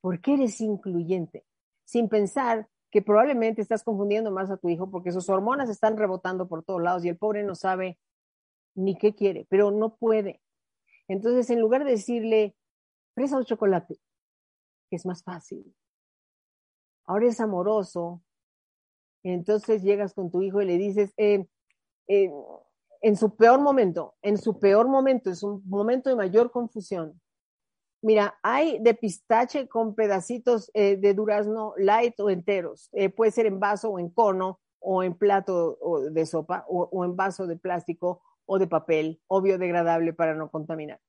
porque 0.00 0.34
eres 0.34 0.60
incluyente, 0.60 1.44
sin 1.84 2.08
pensar 2.08 2.68
que 2.90 3.02
probablemente 3.02 3.62
estás 3.62 3.82
confundiendo 3.82 4.30
más 4.30 4.50
a 4.50 4.58
tu 4.58 4.68
hijo 4.68 4.90
porque 4.90 5.12
sus 5.12 5.28
hormonas 5.30 5.70
están 5.70 5.96
rebotando 5.96 6.46
por 6.46 6.62
todos 6.62 6.82
lados 6.82 7.04
y 7.04 7.08
el 7.08 7.16
pobre 7.16 7.42
no 7.42 7.54
sabe 7.54 7.98
ni 8.74 8.96
qué 8.96 9.14
quiere, 9.14 9.46
pero 9.48 9.70
no 9.70 9.96
puede. 9.96 10.42
Entonces, 11.08 11.50
en 11.50 11.60
lugar 11.60 11.84
de 11.84 11.92
decirle, 11.92 12.54
fresa 13.14 13.38
o 13.38 13.42
chocolate, 13.42 13.98
que 14.90 14.96
es 14.96 15.06
más 15.06 15.22
fácil, 15.22 15.74
ahora 17.06 17.26
es 17.26 17.40
amoroso, 17.40 18.22
entonces 19.22 19.82
llegas 19.82 20.14
con 20.14 20.30
tu 20.30 20.42
hijo 20.42 20.60
y 20.60 20.66
le 20.66 20.78
dices, 20.78 21.12
eh, 21.16 21.46
eh, 22.08 22.30
en 23.02 23.16
su 23.16 23.36
peor 23.36 23.60
momento, 23.60 24.14
en 24.22 24.38
su 24.38 24.58
peor 24.58 24.88
momento, 24.88 25.30
es 25.30 25.42
un 25.42 25.62
momento 25.68 26.08
de 26.08 26.16
mayor 26.16 26.50
confusión. 26.50 27.20
Mira, 28.00 28.38
hay 28.42 28.78
de 28.80 28.94
pistache 28.94 29.68
con 29.68 29.94
pedacitos 29.94 30.70
eh, 30.74 30.96
de 30.96 31.14
durazno 31.14 31.74
light 31.76 32.18
o 32.18 32.30
enteros. 32.30 32.90
puede 33.16 33.30
ser 33.30 33.46
en 33.46 33.60
vaso 33.60 33.90
o 33.90 33.98
en 33.98 34.08
cono 34.08 34.60
o 34.80 35.02
en 35.04 35.14
plato 35.14 35.78
de 36.10 36.26
sopa 36.26 36.64
o 36.68 37.04
en 37.04 37.14
vaso 37.14 37.46
de 37.46 37.56
plástico 37.56 38.22
o 38.46 38.58
de 38.58 38.66
papel 38.66 39.20
o 39.28 39.40
biodegradable 39.40 40.12
para 40.12 40.34
no 40.34 40.50
contaminar. 40.50 41.00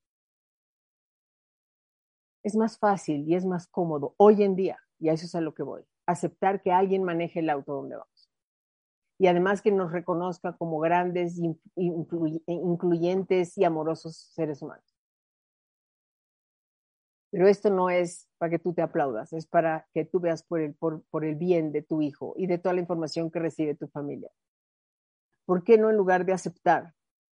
Es 2.43 2.55
más 2.55 2.77
fácil 2.77 3.27
y 3.27 3.35
es 3.35 3.45
más 3.45 3.67
cómodo 3.67 4.15
hoy 4.17 4.43
en 4.43 4.55
día, 4.55 4.77
y 4.99 5.09
a 5.09 5.13
eso 5.13 5.25
es 5.25 5.35
a 5.35 5.41
lo 5.41 5.53
que 5.53 5.63
voy, 5.63 5.83
aceptar 6.05 6.61
que 6.61 6.71
alguien 6.71 7.03
maneje 7.03 7.39
el 7.39 7.49
auto 7.49 7.73
donde 7.73 7.95
vamos. 7.95 8.12
Y 9.19 9.27
además 9.27 9.61
que 9.61 9.71
nos 9.71 9.91
reconozca 9.91 10.53
como 10.53 10.79
grandes, 10.79 11.39
incluyentes 11.75 13.57
y 13.57 13.63
amorosos 13.63 14.31
seres 14.33 14.61
humanos. 14.61 14.85
Pero 17.31 17.47
esto 17.47 17.69
no 17.69 17.89
es 17.89 18.27
para 18.37 18.51
que 18.51 18.59
tú 18.59 18.73
te 18.73 18.81
aplaudas, 18.81 19.33
es 19.33 19.47
para 19.47 19.87
que 19.93 20.05
tú 20.05 20.19
veas 20.19 20.43
por 20.43 20.59
el, 20.61 20.75
por, 20.75 21.03
por 21.09 21.25
el 21.25 21.35
bien 21.35 21.71
de 21.71 21.81
tu 21.81 22.01
hijo 22.01 22.33
y 22.37 22.47
de 22.47 22.57
toda 22.57 22.73
la 22.73 22.81
información 22.81 23.31
que 23.31 23.39
recibe 23.39 23.75
tu 23.75 23.87
familia. 23.87 24.29
¿Por 25.45 25.63
qué 25.63 25.77
no 25.77 25.89
en 25.89 25.97
lugar 25.97 26.25
de 26.25 26.33
aceptar 26.33 26.93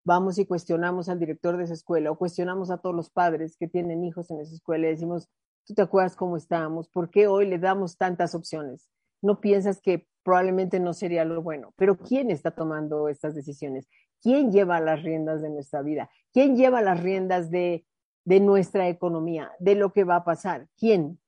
vamos 0.03 0.37
y 0.37 0.45
cuestionamos 0.45 1.09
al 1.09 1.19
director 1.19 1.57
de 1.57 1.63
esa 1.63 1.73
escuela 1.73 2.11
o 2.11 2.17
cuestionamos 2.17 2.71
a 2.71 2.77
todos 2.77 2.95
los 2.95 3.09
padres 3.09 3.55
que 3.57 3.67
tienen 3.67 4.03
hijos 4.03 4.29
en 4.31 4.39
esa 4.39 4.53
escuela 4.53 4.87
y 4.87 4.91
decimos, 4.91 5.29
tú 5.65 5.73
te 5.73 5.81
acuerdas 5.81 6.15
cómo 6.15 6.37
estábamos, 6.37 6.89
¿por 6.89 7.09
qué 7.09 7.27
hoy 7.27 7.47
le 7.47 7.59
damos 7.59 7.97
tantas 7.97 8.35
opciones? 8.35 8.89
No 9.21 9.39
piensas 9.39 9.81
que 9.81 10.07
probablemente 10.23 10.79
no 10.79 10.93
sería 10.93 11.25
lo 11.25 11.41
bueno, 11.41 11.73
pero 11.75 11.97
¿quién 11.97 12.31
está 12.31 12.51
tomando 12.51 13.09
estas 13.09 13.35
decisiones? 13.35 13.87
¿Quién 14.21 14.51
lleva 14.51 14.79
las 14.79 15.03
riendas 15.03 15.41
de 15.41 15.49
nuestra 15.49 15.81
vida? 15.81 16.09
¿Quién 16.31 16.55
lleva 16.55 16.81
las 16.81 17.01
riendas 17.01 17.51
de, 17.51 17.85
de 18.25 18.39
nuestra 18.39 18.87
economía, 18.87 19.51
de 19.59 19.75
lo 19.75 19.91
que 19.91 20.05
va 20.05 20.17
a 20.17 20.23
pasar? 20.23 20.67
¿Quién? 20.77 21.19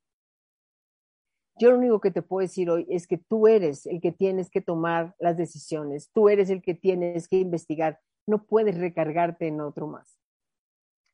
Yo 1.58 1.72
lo 1.72 1.78
único 1.78 2.02
que 2.02 2.12
te 2.12 2.22
puedo 2.22 2.42
decir 2.42 2.70
hoy 2.70 2.86
es 2.90 3.08
que 3.08 3.18
tú 3.18 3.48
eres 3.48 3.86
el 3.86 4.02
que 4.02 4.12
tienes 4.12 4.50
que 4.50 4.62
tomar 4.62 5.16
las 5.20 5.38
decisiones, 5.38 6.10
tú 6.14 6.28
eres 6.30 6.50
el 6.50 6.62
que 6.62 6.74
tienes 6.74 7.28
que 7.28 7.38
investigar, 7.38 8.00
no 8.28 8.46
puedes 8.46 8.78
recargarte 8.78 9.48
en 9.48 9.62
otro 9.62 9.88
más. 9.88 10.20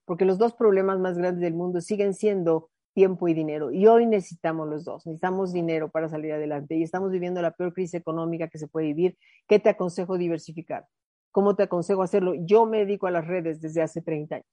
Porque 0.05 0.25
los 0.25 0.39
dos 0.39 0.53
problemas 0.53 0.99
más 0.99 1.17
grandes 1.17 1.41
del 1.41 1.53
mundo 1.53 1.79
siguen 1.81 2.13
siendo 2.13 2.69
tiempo 2.93 3.27
y 3.27 3.33
dinero. 3.33 3.71
Y 3.71 3.87
hoy 3.87 4.05
necesitamos 4.05 4.67
los 4.67 4.83
dos, 4.85 5.05
necesitamos 5.05 5.53
dinero 5.53 5.89
para 5.89 6.09
salir 6.09 6.33
adelante 6.33 6.75
y 6.75 6.83
estamos 6.83 7.11
viviendo 7.11 7.41
la 7.41 7.51
peor 7.51 7.73
crisis 7.73 7.95
económica 7.95 8.47
que 8.49 8.57
se 8.57 8.67
puede 8.67 8.87
vivir. 8.87 9.17
¿Qué 9.47 9.59
te 9.59 9.69
aconsejo 9.69 10.17
diversificar? 10.17 10.87
¿Cómo 11.31 11.55
te 11.55 11.63
aconsejo 11.63 12.03
hacerlo? 12.03 12.33
Yo 12.35 12.65
me 12.65 12.79
dedico 12.79 13.07
a 13.07 13.11
las 13.11 13.25
redes 13.25 13.61
desde 13.61 13.81
hace 13.81 14.01
30 14.01 14.35
años. 14.35 14.47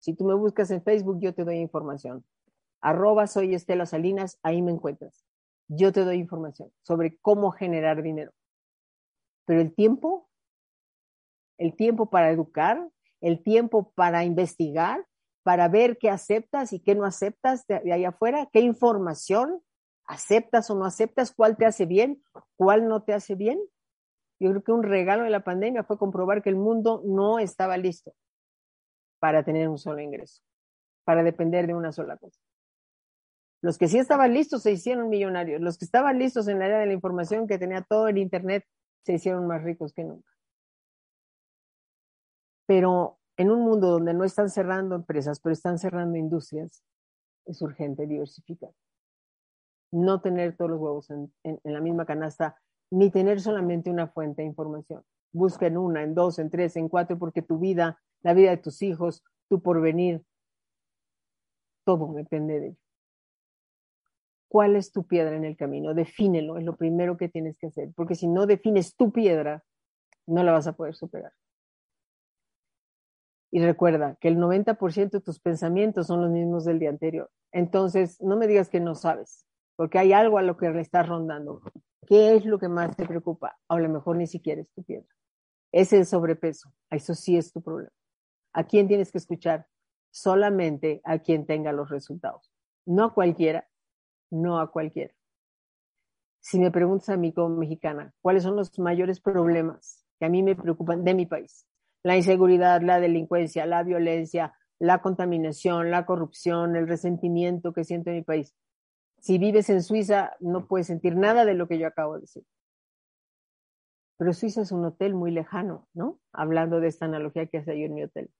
Si 0.00 0.14
tú 0.14 0.24
me 0.24 0.34
buscas 0.34 0.70
en 0.70 0.82
Facebook, 0.82 1.18
yo 1.20 1.34
te 1.34 1.44
doy 1.44 1.56
información. 1.56 2.24
Arroba 2.80 3.26
soy 3.26 3.54
Estela 3.54 3.84
Salinas, 3.84 4.38
ahí 4.42 4.62
me 4.62 4.72
encuentras. 4.72 5.26
Yo 5.68 5.92
te 5.92 6.04
doy 6.04 6.16
información 6.16 6.72
sobre 6.82 7.18
cómo 7.18 7.50
generar 7.50 8.02
dinero. 8.02 8.32
Pero 9.44 9.60
el 9.60 9.74
tiempo, 9.74 10.28
el 11.58 11.76
tiempo 11.76 12.08
para 12.08 12.30
educar, 12.30 12.88
el 13.20 13.42
tiempo 13.42 13.92
para 13.92 14.24
investigar, 14.24 15.06
para 15.42 15.68
ver 15.68 15.98
qué 15.98 16.10
aceptas 16.10 16.72
y 16.72 16.80
qué 16.80 16.94
no 16.94 17.04
aceptas 17.04 17.66
de, 17.66 17.92
ahí 17.92 18.04
afuera, 18.04 18.48
qué 18.52 18.60
información 18.60 19.62
aceptas 20.04 20.70
o 20.70 20.74
no 20.74 20.84
aceptas, 20.84 21.32
cuál 21.32 21.56
te 21.56 21.66
hace 21.66 21.86
bien, 21.86 22.22
cuál 22.56 22.88
no 22.88 23.02
te 23.02 23.14
hace 23.14 23.34
bien. 23.34 23.60
Yo 24.40 24.50
creo 24.50 24.64
que 24.64 24.72
un 24.72 24.82
regalo 24.82 25.22
de 25.22 25.30
la 25.30 25.44
pandemia 25.44 25.84
fue 25.84 25.98
comprobar 25.98 26.42
que 26.42 26.50
el 26.50 26.56
mundo 26.56 27.02
no 27.04 27.38
estaba 27.38 27.76
listo 27.76 28.12
para 29.20 29.44
tener 29.44 29.68
un 29.68 29.78
solo 29.78 30.00
ingreso, 30.00 30.42
para 31.04 31.22
depender 31.22 31.66
de 31.66 31.74
una 31.74 31.92
sola 31.92 32.16
cosa. 32.16 32.40
Los 33.62 33.76
que 33.76 33.88
sí 33.88 33.98
estaban 33.98 34.32
listos 34.32 34.62
se 34.62 34.72
hicieron 34.72 35.10
millonarios. 35.10 35.60
Los 35.60 35.78
que 35.78 35.84
estaban 35.84 36.18
listos 36.18 36.48
en 36.48 36.58
la 36.58 36.66
era 36.66 36.78
de 36.78 36.86
la 36.86 36.94
información, 36.94 37.46
que 37.46 37.58
tenía 37.58 37.82
todo 37.82 38.08
el 38.08 38.16
Internet, 38.16 38.64
se 39.04 39.12
hicieron 39.14 39.46
más 39.46 39.62
ricos 39.62 39.92
que 39.92 40.04
nunca. 40.04 40.30
Pero 42.66 43.19
en 43.40 43.50
un 43.50 43.62
mundo 43.62 43.88
donde 43.88 44.12
no 44.12 44.24
están 44.24 44.50
cerrando 44.50 44.94
empresas, 44.94 45.40
pero 45.40 45.54
están 45.54 45.78
cerrando 45.78 46.18
industrias, 46.18 46.84
es 47.46 47.62
urgente 47.62 48.06
diversificar. 48.06 48.70
No 49.90 50.20
tener 50.20 50.58
todos 50.58 50.72
los 50.72 50.78
huevos 50.78 51.08
en, 51.08 51.32
la 51.64 51.80
misma 51.80 52.04
canasta, 52.04 52.60
ni 52.90 53.10
tener 53.10 53.40
solamente 53.40 53.88
una 53.88 54.08
fuente 54.08 54.42
de 54.42 54.48
información. 54.48 55.02
Busca 55.32 55.68
en 55.68 55.78
una, 55.78 56.02
en 56.02 56.14
dos, 56.14 56.38
en 56.38 56.50
tres, 56.50 56.76
en 56.76 56.90
cuatro, 56.90 57.18
porque 57.18 57.40
tu 57.40 57.58
vida, 57.58 57.98
la 58.20 58.34
vida 58.34 58.50
de 58.50 58.58
tus 58.58 58.82
hijos, 58.82 59.24
tu 59.48 59.62
porvenir, 59.62 60.22
todo 61.86 62.12
depende 62.12 62.60
de 62.60 62.66
ello. 62.66 62.78
¿Cuál 64.48 64.76
es 64.76 64.92
tu 64.92 65.06
piedra 65.06 65.34
en 65.34 65.46
el 65.46 65.56
camino? 65.56 65.94
Defínelo, 65.94 66.58
es 66.58 66.64
lo 66.64 66.76
primero 66.76 67.16
que 67.16 67.30
tienes 67.30 67.56
que 67.56 67.68
hacer, 67.68 67.88
porque 67.96 68.16
si 68.16 68.28
no 68.28 68.44
defines 68.44 68.96
tu 68.96 69.10
piedra, 69.12 69.64
no 70.26 70.44
la 70.44 70.52
vas 70.52 70.66
a 70.66 70.74
poder 70.74 70.94
superar. 70.94 71.32
Y 73.50 73.60
recuerda 73.60 74.16
que 74.20 74.28
el 74.28 74.38
90% 74.38 75.10
de 75.10 75.20
tus 75.20 75.40
pensamientos 75.40 76.06
son 76.06 76.22
los 76.22 76.30
mismos 76.30 76.64
del 76.64 76.78
día 76.78 76.90
anterior. 76.90 77.30
Entonces, 77.52 78.20
no 78.20 78.36
me 78.36 78.46
digas 78.46 78.68
que 78.68 78.80
no 78.80 78.94
sabes, 78.94 79.44
porque 79.76 79.98
hay 79.98 80.12
algo 80.12 80.38
a 80.38 80.42
lo 80.42 80.56
que 80.56 80.70
le 80.70 80.80
estás 80.80 81.08
rondando. 81.08 81.62
¿Qué 82.06 82.34
es 82.34 82.44
lo 82.44 82.58
que 82.58 82.68
más 82.68 82.96
te 82.96 83.06
preocupa? 83.06 83.58
a 83.68 83.78
lo 83.78 83.88
mejor 83.88 84.16
ni 84.16 84.26
siquiera 84.26 84.60
es 84.60 84.72
tu 84.72 84.82
piedra. 84.82 85.08
Es 85.72 85.92
el 85.92 86.06
sobrepeso. 86.06 86.72
Eso 86.90 87.14
sí 87.14 87.36
es 87.36 87.52
tu 87.52 87.62
problema. 87.62 87.92
¿A 88.52 88.64
quién 88.64 88.88
tienes 88.88 89.12
que 89.12 89.18
escuchar? 89.18 89.66
Solamente 90.10 91.00
a 91.04 91.18
quien 91.20 91.46
tenga 91.46 91.72
los 91.72 91.88
resultados. 91.88 92.52
No 92.84 93.04
a 93.04 93.14
cualquiera, 93.14 93.68
no 94.30 94.58
a 94.58 94.70
cualquiera. 94.70 95.14
Si 96.40 96.58
me 96.58 96.70
preguntas 96.70 97.10
a 97.10 97.16
mí 97.16 97.32
como 97.32 97.56
mexicana, 97.56 98.12
¿cuáles 98.22 98.42
son 98.42 98.56
los 98.56 98.76
mayores 98.78 99.20
problemas 99.20 100.04
que 100.18 100.26
a 100.26 100.28
mí 100.28 100.42
me 100.42 100.56
preocupan 100.56 101.04
de 101.04 101.14
mi 101.14 101.26
país? 101.26 101.66
La 102.02 102.16
inseguridad, 102.16 102.82
la 102.82 103.00
delincuencia, 103.00 103.66
la 103.66 103.82
violencia, 103.82 104.54
la 104.78 105.02
contaminación, 105.02 105.90
la 105.90 106.06
corrupción, 106.06 106.74
el 106.76 106.88
resentimiento 106.88 107.72
que 107.72 107.84
siente 107.84 108.12
mi 108.12 108.22
país. 108.22 108.54
Si 109.20 109.38
vives 109.38 109.68
en 109.68 109.82
Suiza, 109.82 110.34
no 110.40 110.66
puedes 110.66 110.86
sentir 110.86 111.14
nada 111.14 111.44
de 111.44 111.54
lo 111.54 111.68
que 111.68 111.78
yo 111.78 111.86
acabo 111.86 112.14
de 112.14 112.22
decir. 112.22 112.44
Pero 114.16 114.32
Suiza 114.32 114.62
es 114.62 114.72
un 114.72 114.84
hotel 114.84 115.14
muy 115.14 115.30
lejano, 115.30 115.88
¿no? 115.92 116.18
Hablando 116.32 116.80
de 116.80 116.88
esta 116.88 117.04
analogía 117.04 117.46
que 117.46 117.58
hace 117.58 117.78
yo 117.78 117.86
en 117.86 117.94
mi 117.94 118.04
hotel, 118.04 118.30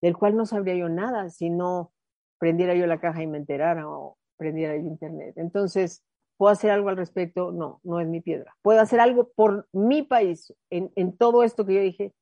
del 0.00 0.16
cual 0.16 0.36
no 0.36 0.46
sabría 0.46 0.74
yo 0.74 0.88
nada 0.88 1.28
si 1.28 1.50
no 1.50 1.92
prendiera 2.38 2.74
yo 2.74 2.86
la 2.86 3.00
caja 3.00 3.22
y 3.22 3.26
me 3.26 3.38
enterara 3.38 3.88
o 3.88 4.18
prendiera 4.36 4.74
yo 4.76 4.82
internet. 4.82 5.34
Entonces, 5.36 6.02
¿puedo 6.38 6.52
hacer 6.52 6.70
algo 6.70 6.88
al 6.88 6.96
respecto? 6.96 7.52
No, 7.52 7.80
no 7.84 8.00
es 8.00 8.08
mi 8.08 8.20
piedra. 8.20 8.56
¿Puedo 8.62 8.80
hacer 8.80 9.00
algo 9.00 9.30
por 9.34 9.68
mi 9.72 10.02
país 10.02 10.52
en, 10.70 10.90
en 10.96 11.16
todo 11.16 11.42
esto 11.42 11.64
que 11.66 11.74
yo 11.74 11.80
dije? 11.80 12.14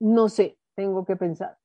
No 0.00 0.28
sé, 0.28 0.58
tengo 0.74 1.04
que 1.04 1.16
pensar. 1.16 1.58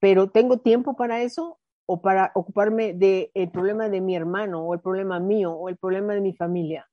Pero 0.00 0.30
¿tengo 0.30 0.58
tiempo 0.58 0.96
para 0.96 1.22
eso 1.22 1.58
o 1.86 2.00
para 2.02 2.32
ocuparme 2.34 2.92
del 2.94 3.30
el 3.34 3.50
problema 3.50 3.88
de 3.88 4.00
mi 4.00 4.16
hermano 4.16 4.64
o 4.66 4.74
el 4.74 4.80
problema 4.80 5.20
mío 5.20 5.52
o 5.52 5.68
el 5.68 5.76
problema 5.76 6.14
de 6.14 6.20
mi 6.20 6.34
familia? 6.34 6.88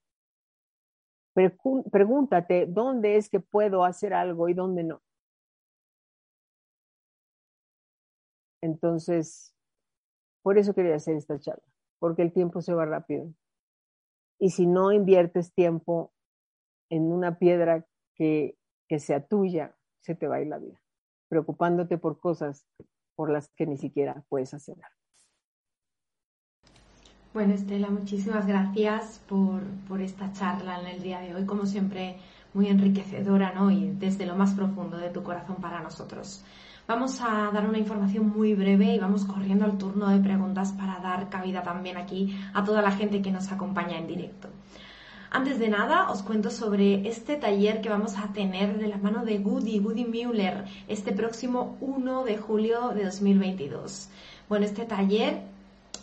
Pregúntate 1.91 2.65
dónde 2.65 3.17
es 3.17 3.30
que 3.30 3.39
puedo 3.41 3.84
hacer 3.84 4.13
algo 4.13 4.48
y 4.48 4.54
dónde 4.54 4.84
no. 4.84 5.02
Entonces, 8.62 9.54
por 10.41 10.58
eso 10.58 10.74
quería 10.74 10.95
hacer 10.95 11.15
esta 11.15 11.39
charla, 11.39 11.63
porque 12.00 12.21
el 12.21 12.32
tiempo 12.32 12.62
se 12.62 12.74
va 12.74 12.86
rápido. 12.86 13.34
Y 14.39 14.52
si 14.52 14.65
no 14.65 14.91
inviertes 14.91 15.54
tiempo 15.54 16.13
en 16.89 17.12
una 17.12 17.38
piedra 17.38 17.86
que, 18.15 18.58
que 18.88 19.00
sea 19.00 19.26
tuya, 19.26 19.76
se 20.06 20.13
te 20.13 20.28
va 20.28 20.36
a 20.36 20.41
ir 20.41 20.48
la 20.48 20.60
vida, 20.60 20.80
preocupándote 21.28 21.98
por 21.98 22.20
cosas 22.20 22.68
por 23.15 23.32
las 23.32 23.50
que 23.50 23.65
ni 23.65 23.78
siquiera 23.78 24.24
puedes 24.30 24.54
hacer. 24.54 24.78
Bueno, 27.34 27.54
Estela, 27.54 27.89
muchísimas 27.89 28.46
gracias 28.46 29.20
por, 29.28 29.62
por, 29.88 30.01
esta 30.01 30.32
charla 30.32 30.80
en 30.80 30.88
el 30.88 31.01
día 31.01 31.20
de 31.20 31.36
hoy, 31.36 31.45
como 31.45 31.66
siempre, 31.66 32.18
muy 32.53 32.68
enriquecedora, 32.68 33.51
¿no? 33.51 33.72
Y 33.72 33.89
desde 33.89 34.26
lo 34.26 34.36
más 34.36 34.53
profundo 34.53 34.97
de 34.97 35.10
tu 35.10 35.24
corazón 35.24 35.58
para 35.58 35.82
nosotros. 35.82 36.45
Vamos 36.88 37.20
a 37.22 37.49
dar 37.51 37.68
una 37.68 37.80
información 37.80 38.30
muy 38.30 38.53
breve 38.53 38.93
y 38.93 38.99
vamos 38.99 39.26
corriendo 39.26 39.66
al 39.66 39.78
turno 39.78 40.08
de 40.10 40.20
preguntas 40.20 40.72
para 40.74 40.99
dar 40.99 41.30
cabida 41.30 41.64
también 41.64 41.97
aquí 41.97 42.38
a 42.53 42.64
toda 42.64 42.82
la 42.84 42.91
gente 42.91 43.24
que 43.24 43.32
nos 43.32 43.51
acompaña 43.51 43.97
en 43.97 44.08
directo. 44.08 44.49
Antes 45.32 45.59
de 45.59 45.69
nada, 45.69 46.11
os 46.11 46.21
cuento 46.21 46.49
sobre 46.49 47.07
este 47.07 47.36
taller 47.36 47.82
que 47.82 47.89
vamos 47.89 48.17
a 48.17 48.32
tener 48.34 48.78
de 48.78 48.88
la 48.88 48.97
mano 48.97 49.26
de 49.26 49.39
Goody, 49.39 49.80
Goody 49.80 50.05
Müller, 50.05 50.65
este 50.88 51.11
próximo 51.11 51.78
1 51.82 52.23
de 52.23 52.38
julio 52.38 52.89
de 52.89 53.05
2022. 53.05 54.09
Bueno, 54.47 54.65
este 54.65 54.86
taller 54.86 55.41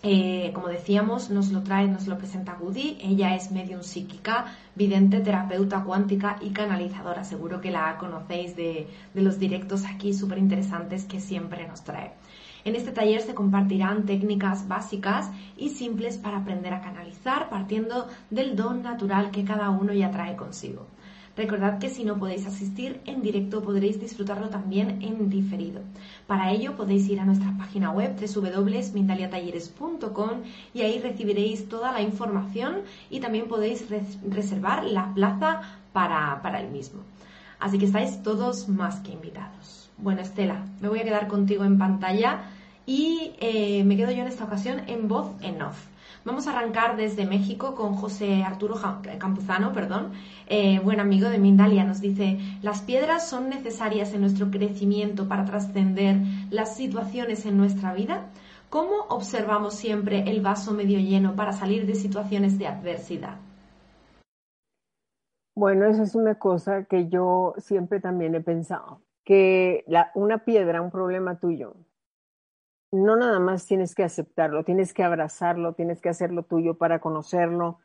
eh, 0.05 0.51
como 0.53 0.67
decíamos, 0.67 1.31
nos 1.31 1.53
lo 1.53 1.63
trae, 1.63 1.87
nos 1.87 2.09
lo 2.09 2.19
presenta 2.19 2.55
Goody. 2.55 2.99
Ella 3.01 3.37
es 3.37 3.53
medium 3.53 3.83
psíquica, 3.83 4.47
vidente, 4.75 5.21
terapeuta 5.21 5.85
cuántica 5.85 6.39
y 6.41 6.51
canalizadora. 6.51 7.23
Seguro 7.23 7.61
que 7.61 7.71
la 7.71 7.97
conocéis 7.99 8.57
de, 8.57 8.89
de 9.15 9.23
los 9.23 9.39
directos 9.39 9.85
aquí 9.85 10.13
súper 10.13 10.39
interesantes 10.39 11.05
que 11.05 11.21
siempre 11.21 11.69
nos 11.69 11.83
trae. 11.83 12.13
En 12.65 12.77
este 12.77 12.93
taller 12.93 13.23
se 13.23 13.35
compartirán 13.35 14.07
técnicas 14.07 14.69
básicas 14.69 15.31
y 15.57 15.71
simples 15.71 16.17
para 16.17 16.39
aprender 16.39 16.73
a 16.73 16.81
canalizar 16.81 17.51
partiendo 17.51 18.07
del 18.31 18.55
don 18.55 18.83
natural 18.83 19.31
que 19.31 19.45
cada 19.45 19.71
uno 19.71 19.93
ya 19.93 20.11
trae 20.11 20.37
consigo. 20.37 20.87
Recordad 21.35 21.79
que 21.79 21.89
si 21.89 22.05
no 22.05 22.19
podéis 22.19 22.47
asistir 22.47 23.01
en 23.07 23.23
directo 23.23 23.63
podréis 23.63 23.99
disfrutarlo 23.99 24.51
también 24.51 25.03
en 25.03 25.31
diferido. 25.31 25.81
Para 26.27 26.53
ello 26.53 26.77
podéis 26.77 27.09
ir 27.09 27.21
a 27.21 27.25
nuestra 27.25 27.57
página 27.57 27.91
web 27.91 28.15
www.mindaliatalleres.com 28.21 30.43
y 30.75 30.83
ahí 30.83 31.01
recibiréis 31.01 31.71
toda 31.71 31.91
la 31.91 32.03
información 32.03 32.83
y 33.09 33.21
también 33.21 33.49
podéis 33.49 33.87
reservar 34.29 34.85
la 34.85 35.15
plaza 35.15 35.63
para, 35.95 36.43
para 36.43 36.61
el 36.61 36.71
mismo. 36.71 37.01
Así 37.59 37.79
que 37.79 37.87
estáis 37.87 38.23
todos 38.23 38.69
más 38.69 39.01
que 39.01 39.13
invitados. 39.13 39.82
Bueno, 39.99 40.21
Estela, 40.21 40.65
me 40.81 40.89
voy 40.89 41.01
a 41.01 41.05
quedar 41.05 41.29
contigo 41.29 41.65
en 41.65 41.79
pantalla 41.79 42.43
y 42.87 43.35
eh, 43.41 43.85
me 43.85 43.97
quedo 43.97 44.11
yo 44.11 44.23
en 44.23 44.29
esta 44.29 44.45
ocasión 44.45 44.83
en 44.89 45.09
voz 45.09 45.31
en 45.43 45.63
off. 45.63 45.87
Vamos 46.25 46.47
a 46.47 46.53
arrancar 46.53 46.97
desde 46.97 47.27
México 47.27 47.75
con 47.75 47.95
José 47.95 48.45
Arturo 48.45 48.77
Campuzano, 49.19 49.73
perdón, 49.73 50.13
eh, 50.47 50.79
buen 50.79 51.01
amigo 51.01 51.29
de 51.29 51.39
Mindalia. 51.39 51.85
Nos 51.85 52.01
dice, 52.01 52.39
las 52.63 52.81
piedras 52.83 53.29
son 53.29 53.49
necesarias 53.49 54.15
en 54.15 54.21
nuestro 54.21 54.49
crecimiento 54.51 55.27
para 55.27 55.45
trascender 55.45 56.19
las 56.51 56.77
situaciones 56.77 57.45
en 57.45 57.57
nuestra 57.57 57.93
vida. 57.93 58.29
¿Cómo 58.71 59.03
observamos 59.09 59.75
siempre 59.75 60.31
el 60.31 60.41
vaso 60.41 60.73
medio 60.73 61.01
lleno 61.01 61.35
para 61.35 61.53
salir 61.53 61.87
de 61.87 61.97
situaciones 61.97 62.57
de 62.57 62.69
adversidad? 62.69 63.37
Bueno, 65.55 65.87
esa 65.87 66.05
es 66.05 66.15
una 66.15 66.37
cosa 66.37 66.85
que 66.85 67.09
yo 67.09 67.55
siempre 67.59 68.01
también 68.01 68.35
he 68.35 68.41
pensado, 68.41 69.01
que 69.25 69.85
una 70.15 70.45
piedra, 70.45 70.83
un 70.83 70.91
problema 70.91 71.39
tuyo, 71.39 71.77
no 72.91 73.17
nada 73.17 73.41
más 73.41 73.67
tienes 73.67 73.95
que 73.95 74.05
aceptarlo, 74.05 74.65
tienes 74.65 74.93
que 74.93 75.03
abrazarlo, 75.03 75.75
tienes 75.75 76.01
que 76.01 76.11
hacerlo 76.11 76.43
tuyo 76.43 76.77
para 76.77 77.01
conocerlo, 77.01 77.79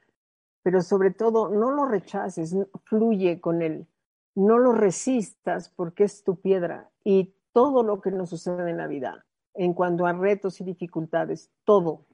pero 0.63 0.81
sobre 0.81 1.11
todo 1.11 1.49
no 1.49 1.71
lo 1.71 1.85
rechaces, 1.85 2.55
fluye 2.83 3.39
con 3.39 3.61
él, 3.61 3.87
no 4.35 4.57
lo 4.57 4.73
resistas 4.73 5.69
porque 5.69 6.03
es 6.03 6.23
tu 6.23 6.41
piedra 6.41 6.89
y 7.03 7.35
todo 7.53 7.83
lo 7.83 8.01
que 8.01 8.11
nos 8.11 8.29
sucede 8.29 8.69
en 8.69 8.77
la 8.77 8.87
vida, 8.87 9.25
en 9.53 9.73
cuanto 9.73 10.05
a 10.05 10.13
retos 10.13 10.59
y 10.59 10.65
dificultades, 10.65 11.49
todo 11.63 12.05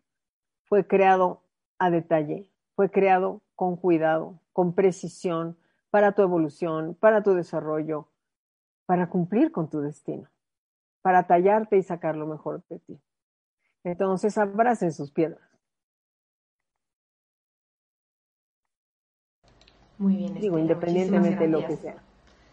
fue 0.65 0.87
creado 0.87 1.43
a 1.79 1.89
detalle, 1.89 2.49
fue 2.75 2.91
creado 2.91 3.41
con 3.55 3.75
cuidado, 3.75 4.39
con 4.53 4.73
precisión, 4.73 5.57
para 5.89 6.13
tu 6.13 6.21
evolución, 6.21 6.95
para 6.99 7.21
tu 7.21 7.33
desarrollo, 7.33 8.07
para 8.85 9.09
cumplir 9.09 9.51
con 9.51 9.69
tu 9.69 9.79
destino 9.81 10.27
para 11.03 11.27
tallarte 11.27 11.77
y 11.77 11.83
sacar 11.83 12.15
lo 12.15 12.25
mejor 12.25 12.63
de 12.69 12.79
ti. 12.79 12.99
Entonces 13.83 14.37
abracen 14.37 14.93
sus 14.93 15.11
piedras. 15.11 15.41
Muy 19.97 20.15
bien. 20.15 20.33
Digo, 20.35 20.57
independientemente 20.57 21.43
de 21.43 21.49
lo 21.49 21.67
que 21.67 21.75
sea. 21.75 21.97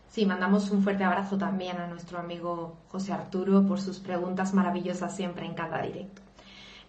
Sí, 0.09 0.26
mandamos 0.26 0.72
un 0.72 0.83
fuerte 0.83 1.05
abrazo 1.05 1.39
también 1.39 1.76
a 1.76 1.87
nuestro 1.87 2.18
amigo 2.18 2.76
José 2.89 3.12
Arturo 3.12 3.64
por 3.66 3.81
sus 3.81 4.01
preguntas 4.01 4.53
maravillosas 4.53 5.14
siempre 5.14 5.47
en 5.47 5.55
cada 5.55 5.83
directo. 5.83 6.20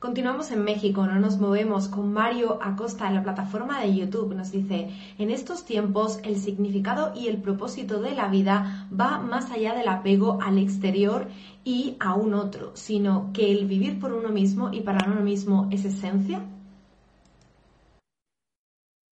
Continuamos 0.01 0.49
en 0.49 0.63
México, 0.63 1.05
no 1.05 1.19
nos 1.19 1.37
movemos 1.37 1.87
con 1.87 2.11
Mario 2.11 2.57
Acosta 2.63 3.07
en 3.07 3.13
la 3.13 3.21
plataforma 3.21 3.79
de 3.79 3.95
YouTube. 3.95 4.33
Nos 4.33 4.51
dice, 4.51 4.89
en 5.19 5.29
estos 5.29 5.63
tiempos 5.63 6.19
el 6.23 6.37
significado 6.37 7.13
y 7.15 7.27
el 7.27 7.39
propósito 7.39 8.01
de 8.01 8.15
la 8.15 8.27
vida 8.27 8.87
va 8.91 9.19
más 9.19 9.51
allá 9.51 9.75
del 9.75 9.87
apego 9.87 10.39
al 10.41 10.57
exterior 10.57 11.27
y 11.63 11.97
a 11.99 12.15
un 12.15 12.33
otro, 12.33 12.75
sino 12.75 13.29
que 13.31 13.51
el 13.51 13.67
vivir 13.67 13.99
por 13.99 14.11
uno 14.11 14.29
mismo 14.29 14.73
y 14.73 14.81
para 14.81 15.07
uno 15.07 15.21
mismo 15.21 15.69
es 15.69 15.85
esencia. 15.85 16.41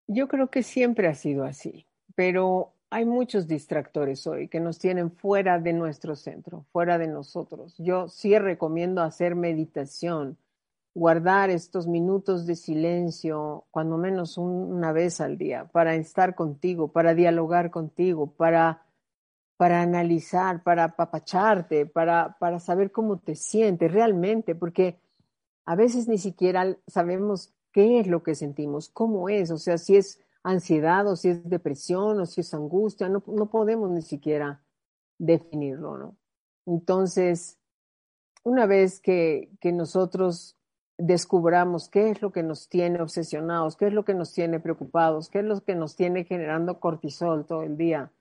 Yo 0.08 0.28
creo 0.28 0.50
que 0.50 0.64
siempre 0.64 1.08
ha 1.08 1.14
sido 1.14 1.44
así, 1.44 1.86
pero 2.16 2.74
hay 2.90 3.06
muchos 3.06 3.48
distractores 3.48 4.26
hoy 4.26 4.48
que 4.48 4.60
nos 4.60 4.80
tienen 4.80 5.12
fuera 5.12 5.60
de 5.60 5.72
nuestro 5.72 6.16
centro, 6.16 6.66
fuera 6.72 6.98
de 6.98 7.08
nosotros. 7.08 7.76
Yo 7.78 8.08
sí 8.08 8.36
recomiendo 8.40 9.04
hacer 9.04 9.36
meditación 9.36 10.40
guardar 10.94 11.50
estos 11.50 11.88
minutos 11.88 12.46
de 12.46 12.56
silencio, 12.56 13.66
cuando 13.72 13.98
menos 13.98 14.38
una 14.38 14.92
vez 14.92 15.22
al 15.22 15.38
día, 15.38 15.66
para 15.66 15.96
estar 15.96 16.36
contigo, 16.36 16.92
para 16.92 17.14
dialogar 17.14 17.72
contigo, 17.72 18.34
para, 18.34 18.86
para 19.58 19.82
analizar, 19.82 20.64
para 20.64 20.86
apapacharte, 20.86 21.86
para, 21.86 22.38
para 22.40 22.60
saber 22.60 22.92
cómo 22.92 23.20
te 23.20 23.36
sientes 23.36 23.92
realmente, 23.92 24.56
porque 24.56 25.00
a 25.66 25.76
veces 25.76 26.08
ni 26.08 26.18
siquiera 26.18 26.78
sabemos 26.88 27.54
qué 27.72 28.00
es 28.00 28.08
lo 28.08 28.24
que 28.24 28.36
sentimos, 28.36 28.90
cómo 28.90 29.30
es, 29.30 29.52
o 29.52 29.58
sea, 29.58 29.78
si 29.78 29.96
es 29.96 30.20
ansiedad 30.44 31.08
o 31.08 31.16
si 31.16 31.30
es 31.30 31.48
depresión 31.48 32.20
o 32.20 32.26
si 32.26 32.42
es 32.42 32.54
angustia, 32.54 33.10
no, 33.10 33.24
no 33.28 33.50
podemos 33.50 33.92
ni 33.92 34.02
siquiera 34.02 34.64
definirlo, 35.18 35.98
¿no? 35.98 36.18
Entonces, 36.66 37.60
una 38.44 38.66
vez 38.66 39.00
que, 39.00 39.52
que 39.60 39.72
nosotros 39.72 40.59
descubramos 41.00 41.88
qué 41.88 42.10
es 42.10 42.22
lo 42.22 42.32
que 42.32 42.43
nos 42.43 42.68
tiene 42.68 43.02
obsesionados, 43.02 43.78
qué 43.78 43.88
es 43.88 43.93
lo 43.93 44.04
que 44.04 44.14
nos 44.14 44.34
tiene 44.34 44.60
preocupados, 44.60 45.30
qué 45.30 45.39
es 45.39 45.45
lo 45.45 45.62
que 45.62 45.74
nos 45.74 45.95
tiene 45.95 46.26
generando 46.26 46.80
cortisol 46.80 47.45
todo 47.45 47.64
el 47.64 47.78
día, 47.78 48.12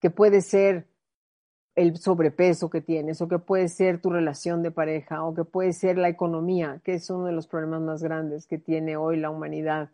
que 0.00 0.10
puede 0.10 0.40
ser 0.40 0.88
el 1.76 1.96
sobrepeso 1.96 2.70
que 2.70 2.80
tienes, 2.80 3.20
o 3.20 3.28
que 3.28 3.38
puede 3.38 3.68
ser 3.68 4.00
tu 4.00 4.10
relación 4.10 4.62
de 4.62 4.72
pareja, 4.72 5.24
o 5.24 5.34
que 5.34 5.44
puede 5.44 5.72
ser 5.72 5.96
la 5.96 6.08
economía, 6.08 6.80
que 6.84 6.94
es 6.94 7.08
uno 7.08 7.24
de 7.26 7.32
los 7.32 7.46
problemas 7.46 7.82
más 7.82 8.02
grandes 8.02 8.46
que 8.46 8.58
tiene 8.58 8.96
hoy 8.96 9.16
la 9.16 9.30
humanidad. 9.30 9.90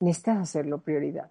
Necesitas 0.00 0.38
hacerlo 0.38 0.78
prioridad. 0.78 1.30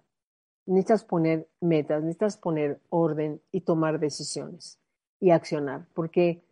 Necesitas 0.66 1.04
poner 1.04 1.46
metas, 1.60 2.02
necesitas 2.02 2.36
poner 2.36 2.80
orden 2.88 3.40
y 3.52 3.62
tomar 3.62 3.98
decisiones 3.98 4.78
y 5.20 5.30
accionar, 5.30 5.86
porque, 5.94 6.42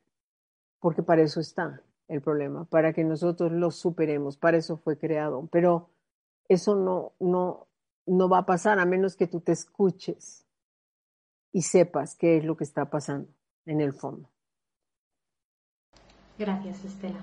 porque 0.81 1.03
para 1.03 1.23
eso 1.23 1.41
está 1.41 1.83
el 2.09 2.21
problema, 2.23 2.65
para 2.67 2.93
que 2.93 3.05
nosotros 3.05 3.53
lo 3.53 3.71
superemos, 3.71 4.37
para 4.37 4.57
eso 4.57 4.77
fue 4.77 4.99
creado. 4.99 5.49
Pero 5.51 5.91
eso 6.49 6.77
no, 6.77 7.13
no, 7.19 7.67
no 8.07 8.29
va 8.29 8.39
a 8.39 8.47
pasar 8.47 8.79
a 8.79 8.85
menos 8.85 9.17
que 9.17 9.27
tú 9.27 9.41
te 9.41 9.53
escuches 9.53 10.47
y 11.53 11.63
sepas 11.63 12.15
qué 12.15 12.37
es 12.37 12.45
lo 12.45 12.57
que 12.57 12.65
está 12.65 12.91
pasando 12.91 13.29
en 13.65 13.81
el 13.81 13.93
fondo. 13.93 14.29
Gracias, 16.39 16.85
Estela. 16.85 17.21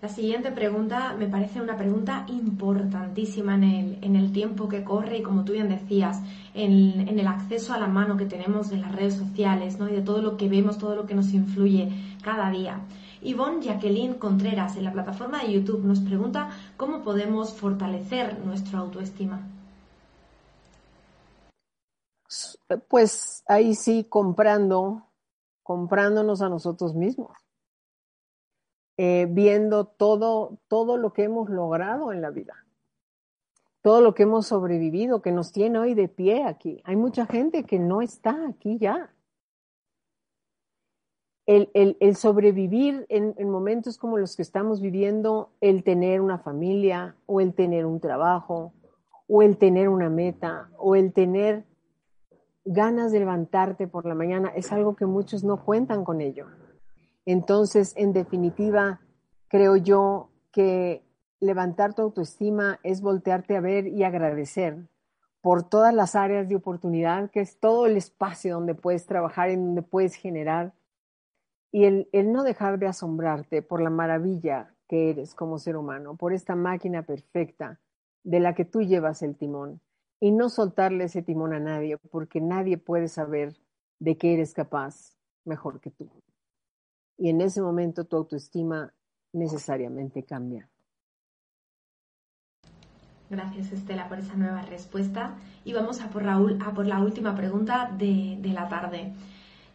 La 0.00 0.08
siguiente 0.08 0.52
pregunta 0.52 1.16
me 1.18 1.26
parece 1.26 1.60
una 1.60 1.76
pregunta 1.76 2.24
importantísima 2.28 3.56
en 3.56 3.64
el, 3.64 3.98
en 4.00 4.14
el 4.14 4.30
tiempo 4.30 4.68
que 4.68 4.84
corre 4.84 5.18
y 5.18 5.22
como 5.22 5.44
tú 5.44 5.54
bien 5.54 5.68
decías, 5.68 6.22
en, 6.54 7.08
en, 7.08 7.18
el 7.18 7.26
acceso 7.26 7.74
a 7.74 7.78
la 7.78 7.88
mano 7.88 8.16
que 8.16 8.24
tenemos 8.24 8.70
de 8.70 8.76
las 8.76 8.94
redes 8.94 9.14
sociales 9.14 9.80
¿no? 9.80 9.88
y 9.88 9.92
de 9.92 10.02
todo 10.02 10.22
lo 10.22 10.36
que 10.36 10.48
vemos, 10.48 10.78
todo 10.78 10.94
lo 10.94 11.06
que 11.06 11.16
nos 11.16 11.34
influye 11.34 11.90
cada 12.22 12.48
día. 12.50 12.78
Yvonne 13.22 13.62
Jacqueline 13.62 14.18
Contreras 14.18 14.76
en 14.76 14.84
la 14.84 14.92
plataforma 14.92 15.42
de 15.42 15.52
YouTube 15.52 15.84
nos 15.84 16.00
pregunta 16.00 16.50
cómo 16.76 17.02
podemos 17.02 17.52
fortalecer 17.52 18.38
nuestra 18.44 18.78
autoestima. 18.78 19.46
Pues 22.88 23.42
ahí 23.46 23.74
sí, 23.74 24.04
comprando, 24.04 25.06
comprándonos 25.62 26.42
a 26.42 26.48
nosotros 26.48 26.94
mismos, 26.94 27.36
eh, 28.98 29.26
viendo 29.30 29.86
todo, 29.86 30.58
todo 30.68 30.96
lo 30.96 31.12
que 31.12 31.24
hemos 31.24 31.48
logrado 31.48 32.12
en 32.12 32.20
la 32.20 32.30
vida, 32.30 32.66
todo 33.80 34.00
lo 34.00 34.14
que 34.14 34.24
hemos 34.24 34.46
sobrevivido, 34.46 35.22
que 35.22 35.32
nos 35.32 35.52
tiene 35.52 35.78
hoy 35.78 35.94
de 35.94 36.08
pie 36.08 36.44
aquí. 36.44 36.82
Hay 36.84 36.96
mucha 36.96 37.26
gente 37.26 37.64
que 37.64 37.78
no 37.78 38.02
está 38.02 38.36
aquí 38.48 38.76
ya 38.78 39.10
el, 41.48 42.16
sobrevivir 42.16 43.06
en, 43.08 43.50
momentos 43.50 43.96
como 43.96 44.18
los 44.18 44.36
que 44.36 44.42
estamos 44.42 44.82
viviendo, 44.82 45.50
el 45.62 45.82
tener 45.82 46.20
una 46.20 46.38
familia 46.38 47.16
o 47.24 47.40
el 47.40 47.54
tener 47.54 47.86
un 47.86 48.00
trabajo 48.00 48.74
o 49.26 49.40
el 49.40 49.56
tener 49.56 49.88
una 49.88 50.10
meta 50.10 50.68
o 50.76 50.94
el 50.94 51.14
tener 51.14 51.64
ganas 52.66 53.12
de 53.12 53.20
levantarte 53.20 53.86
por 53.88 54.04
la 54.04 54.14
mañana, 54.14 54.52
es 54.54 54.72
algo 54.72 54.94
que 54.94 55.06
muchos 55.06 55.42
no 55.42 55.64
cuentan 55.64 56.04
con 56.04 56.20
ello. 56.20 56.48
Entonces, 57.24 57.94
en 57.96 58.12
definitiva, 58.12 59.00
creo 59.48 59.76
yo 59.76 60.28
que 60.52 61.02
levantar 61.40 61.94
tu 61.94 62.02
autoestima 62.02 62.78
es 62.82 63.00
voltearte 63.00 63.56
a 63.56 63.60
ver 63.60 63.86
y 63.86 64.04
agradecer 64.04 64.86
por 65.40 65.62
todas 65.62 65.94
las 65.94 66.14
áreas 66.14 66.46
de 66.50 66.56
oportunidad, 66.56 67.30
que 67.30 67.40
es 67.40 67.58
todo 67.58 67.86
el 67.86 67.96
espacio 67.96 68.54
donde 68.54 68.74
puedes 68.74 69.06
trabajar, 69.06 69.48
y 69.48 69.56
donde 69.56 69.82
puedes 69.82 70.14
generar 70.14 70.74
y 71.70 71.84
el, 71.84 72.08
no 72.32 72.42
dejar 72.42 72.78
de 72.78 72.86
asombrarte 72.86 73.62
por 73.62 73.80
la 73.80 73.90
maravilla 73.90 74.74
que 74.88 75.10
eres 75.10 75.34
como 75.34 75.58
ser 75.58 75.76
humano, 75.76 76.16
por 76.16 76.32
esta 76.32 76.56
máquina 76.56 77.02
perfecta 77.02 77.78
de 78.24 78.40
la 78.40 78.54
que 78.54 78.64
tú 78.64 78.82
llevas 78.82 79.22
el 79.22 79.36
timón, 79.36 79.80
y 80.20 80.32
no 80.32 80.48
soltarle 80.48 81.04
ese 81.04 81.22
timón 81.22 81.52
a 81.52 81.60
nadie, 81.60 81.96
porque 81.96 82.40
nadie 82.40 82.76
puede 82.76 83.08
saber 83.08 83.56
de 84.00 84.16
qué 84.16 84.34
eres 84.34 84.52
capaz 84.52 85.16
mejor 85.44 85.80
que 85.80 85.90
tú. 85.90 86.10
Y 87.16 87.28
en 87.30 87.40
ese 87.40 87.62
momento 87.62 88.04
tu 88.04 88.16
autoestima 88.16 88.92
necesariamente 89.32 90.24
cambia. 90.24 90.68
Gracias 93.30 93.72
Estela 93.72 94.08
por 94.08 94.18
esa 94.18 94.34
nueva 94.34 94.62
respuesta 94.62 95.36
y 95.64 95.74
vamos 95.74 96.00
a 96.00 96.08
por 96.08 96.24
la, 96.24 96.34
a 96.34 96.72
por 96.72 96.86
la 96.86 97.00
última 97.00 97.36
pregunta 97.36 97.94
de, 97.96 98.38
de 98.40 98.48
la 98.48 98.68
tarde. 98.68 99.12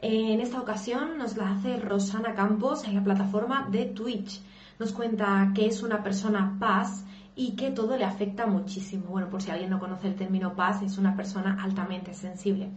En 0.06 0.42
esta 0.42 0.60
ocasión 0.60 1.18
nos 1.18 1.38
la 1.38 1.52
hace 1.52 1.78
Rosana 1.78 2.36
Campos 2.36 2.86
en 2.86 2.94
la 2.96 3.04
plataforma 3.06 3.70
de 3.72 3.86
Twitch. 3.86 4.42
Nos 4.78 4.92
cuenta 4.92 5.54
que 5.56 5.66
es 5.66 5.82
una 5.82 6.04
persona 6.04 6.58
paz 6.60 7.06
y 7.38 7.56
que 7.56 7.72
todo 7.72 7.96
le 7.96 8.04
afecta 8.04 8.46
muchísimo. 8.46 9.06
Bueno, 9.08 9.30
por 9.30 9.42
si 9.42 9.50
alguien 9.50 9.70
no 9.70 9.80
conoce 9.80 10.10
el 10.10 10.18
término 10.18 10.58
paz, 10.58 10.82
es 10.82 10.98
una 10.98 11.16
persona 11.16 11.58
altamente 11.64 12.14
sensible. 12.14 12.70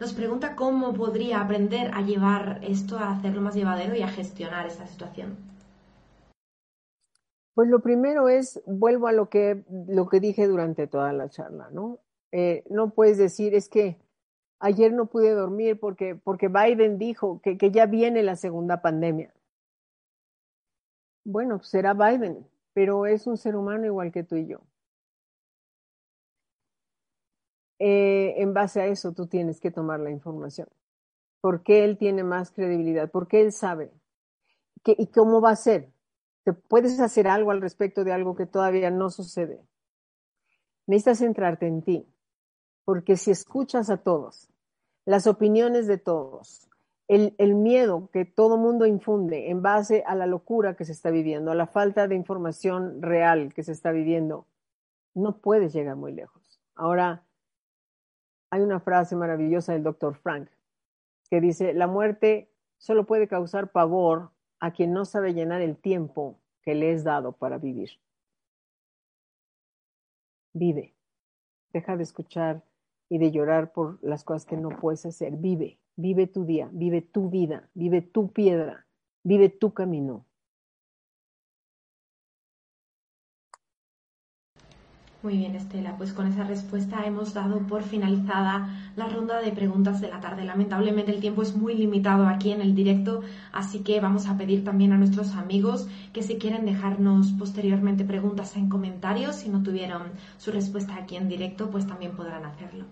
Nos 0.00 0.12
pregunta 0.12 0.56
cómo 0.56 0.92
podría 0.92 1.40
aprender 1.40 1.92
a 1.94 2.02
llevar 2.02 2.58
esto, 2.64 2.98
a 2.98 3.12
hacerlo 3.12 3.42
más 3.42 3.54
llevadero 3.54 3.94
y 3.94 4.02
a 4.02 4.08
gestionar 4.08 4.66
esta 4.66 4.84
situación. 4.88 5.36
Pues 7.54 7.68
lo 7.68 7.80
primero 7.80 8.28
es, 8.28 8.60
vuelvo 8.66 9.06
a 9.06 9.12
lo 9.12 9.28
que, 9.28 9.64
lo 9.86 10.08
que 10.08 10.18
dije 10.18 10.48
durante 10.48 10.88
toda 10.88 11.12
la 11.12 11.28
charla, 11.28 11.68
¿no? 11.70 12.00
Eh, 12.32 12.64
no 12.70 12.90
puedes 12.90 13.18
decir, 13.18 13.54
es 13.54 13.68
que 13.68 14.00
Ayer 14.64 14.92
no 14.92 15.06
pude 15.06 15.32
dormir 15.32 15.80
porque, 15.80 16.14
porque 16.14 16.46
Biden 16.46 16.96
dijo 16.96 17.40
que, 17.42 17.58
que 17.58 17.72
ya 17.72 17.86
viene 17.86 18.22
la 18.22 18.36
segunda 18.36 18.80
pandemia. 18.80 19.34
Bueno, 21.24 21.60
será 21.64 21.94
Biden, 21.94 22.46
pero 22.72 23.06
es 23.06 23.26
un 23.26 23.36
ser 23.36 23.56
humano 23.56 23.86
igual 23.86 24.12
que 24.12 24.22
tú 24.22 24.36
y 24.36 24.46
yo. 24.46 24.60
Eh, 27.80 28.40
en 28.40 28.54
base 28.54 28.80
a 28.80 28.86
eso 28.86 29.12
tú 29.12 29.26
tienes 29.26 29.58
que 29.58 29.72
tomar 29.72 29.98
la 29.98 30.12
información. 30.12 30.68
¿Por 31.40 31.64
qué 31.64 31.84
él 31.84 31.98
tiene 31.98 32.22
más 32.22 32.52
credibilidad? 32.52 33.10
¿Por 33.10 33.26
qué 33.26 33.40
él 33.40 33.50
sabe? 33.50 33.90
¿Y 34.84 35.08
cómo 35.08 35.40
va 35.40 35.50
a 35.50 35.56
ser? 35.56 35.92
¿Te 36.44 36.52
puedes 36.52 37.00
hacer 37.00 37.26
algo 37.26 37.50
al 37.50 37.60
respecto 37.60 38.04
de 38.04 38.12
algo 38.12 38.36
que 38.36 38.46
todavía 38.46 38.92
no 38.92 39.10
sucede? 39.10 39.60
Necesitas 40.86 41.18
centrarte 41.18 41.66
en 41.66 41.82
ti, 41.82 42.06
porque 42.84 43.16
si 43.16 43.32
escuchas 43.32 43.90
a 43.90 43.96
todos, 43.96 44.51
las 45.04 45.26
opiniones 45.26 45.86
de 45.86 45.98
todos, 45.98 46.68
el, 47.08 47.34
el 47.38 47.54
miedo 47.54 48.08
que 48.12 48.24
todo 48.24 48.56
mundo 48.56 48.86
infunde 48.86 49.50
en 49.50 49.62
base 49.62 50.04
a 50.06 50.14
la 50.14 50.26
locura 50.26 50.76
que 50.76 50.84
se 50.84 50.92
está 50.92 51.10
viviendo, 51.10 51.50
a 51.50 51.54
la 51.54 51.66
falta 51.66 52.08
de 52.08 52.14
información 52.14 53.02
real 53.02 53.52
que 53.52 53.62
se 53.62 53.72
está 53.72 53.90
viviendo, 53.90 54.46
no 55.14 55.38
puedes 55.38 55.72
llegar 55.72 55.96
muy 55.96 56.12
lejos. 56.12 56.60
Ahora, 56.74 57.24
hay 58.50 58.60
una 58.60 58.80
frase 58.80 59.16
maravillosa 59.16 59.72
del 59.72 59.82
doctor 59.82 60.16
Frank 60.16 60.48
que 61.30 61.40
dice, 61.40 61.72
la 61.72 61.86
muerte 61.86 62.50
solo 62.76 63.06
puede 63.06 63.26
causar 63.26 63.72
pavor 63.72 64.30
a 64.60 64.72
quien 64.72 64.92
no 64.92 65.04
sabe 65.04 65.34
llenar 65.34 65.62
el 65.62 65.76
tiempo 65.76 66.38
que 66.62 66.74
le 66.74 66.92
es 66.92 67.04
dado 67.04 67.32
para 67.32 67.58
vivir. 67.58 67.90
Vive, 70.52 70.94
deja 71.72 71.96
de 71.96 72.02
escuchar 72.02 72.62
y 73.12 73.18
de 73.18 73.30
llorar 73.30 73.72
por 73.72 73.98
las 74.02 74.24
cosas 74.24 74.46
que 74.46 74.56
no 74.56 74.70
puedes 74.70 75.04
hacer. 75.04 75.36
Vive, 75.36 75.78
vive 75.96 76.26
tu 76.26 76.46
día, 76.46 76.70
vive 76.72 77.02
tu 77.02 77.28
vida, 77.28 77.68
vive 77.74 78.00
tu 78.00 78.32
piedra, 78.32 78.86
vive 79.22 79.50
tu 79.50 79.74
camino. 79.74 80.24
Muy 85.22 85.36
bien, 85.36 85.54
Estela. 85.54 85.96
Pues 85.96 86.12
con 86.12 86.26
esa 86.26 86.42
respuesta 86.42 87.04
hemos 87.06 87.32
dado 87.32 87.60
por 87.68 87.84
finalizada 87.84 88.68
la 88.96 89.06
ronda 89.06 89.40
de 89.40 89.52
preguntas 89.52 90.00
de 90.00 90.08
la 90.08 90.18
tarde. 90.18 90.44
Lamentablemente 90.44 91.12
el 91.12 91.20
tiempo 91.20 91.42
es 91.42 91.54
muy 91.54 91.74
limitado 91.74 92.26
aquí 92.26 92.50
en 92.50 92.60
el 92.60 92.74
directo, 92.74 93.20
así 93.52 93.84
que 93.84 94.00
vamos 94.00 94.26
a 94.26 94.36
pedir 94.36 94.64
también 94.64 94.92
a 94.92 94.98
nuestros 94.98 95.36
amigos 95.36 95.86
que 96.12 96.24
si 96.24 96.38
quieren 96.38 96.64
dejarnos 96.64 97.28
posteriormente 97.38 98.04
preguntas 98.04 98.56
en 98.56 98.68
comentarios, 98.68 99.36
si 99.36 99.48
no 99.48 99.62
tuvieron 99.62 100.08
su 100.38 100.50
respuesta 100.50 100.96
aquí 100.96 101.14
en 101.14 101.28
directo, 101.28 101.70
pues 101.70 101.86
también 101.86 102.16
podrán 102.16 102.44
hacerlo. 102.44 102.86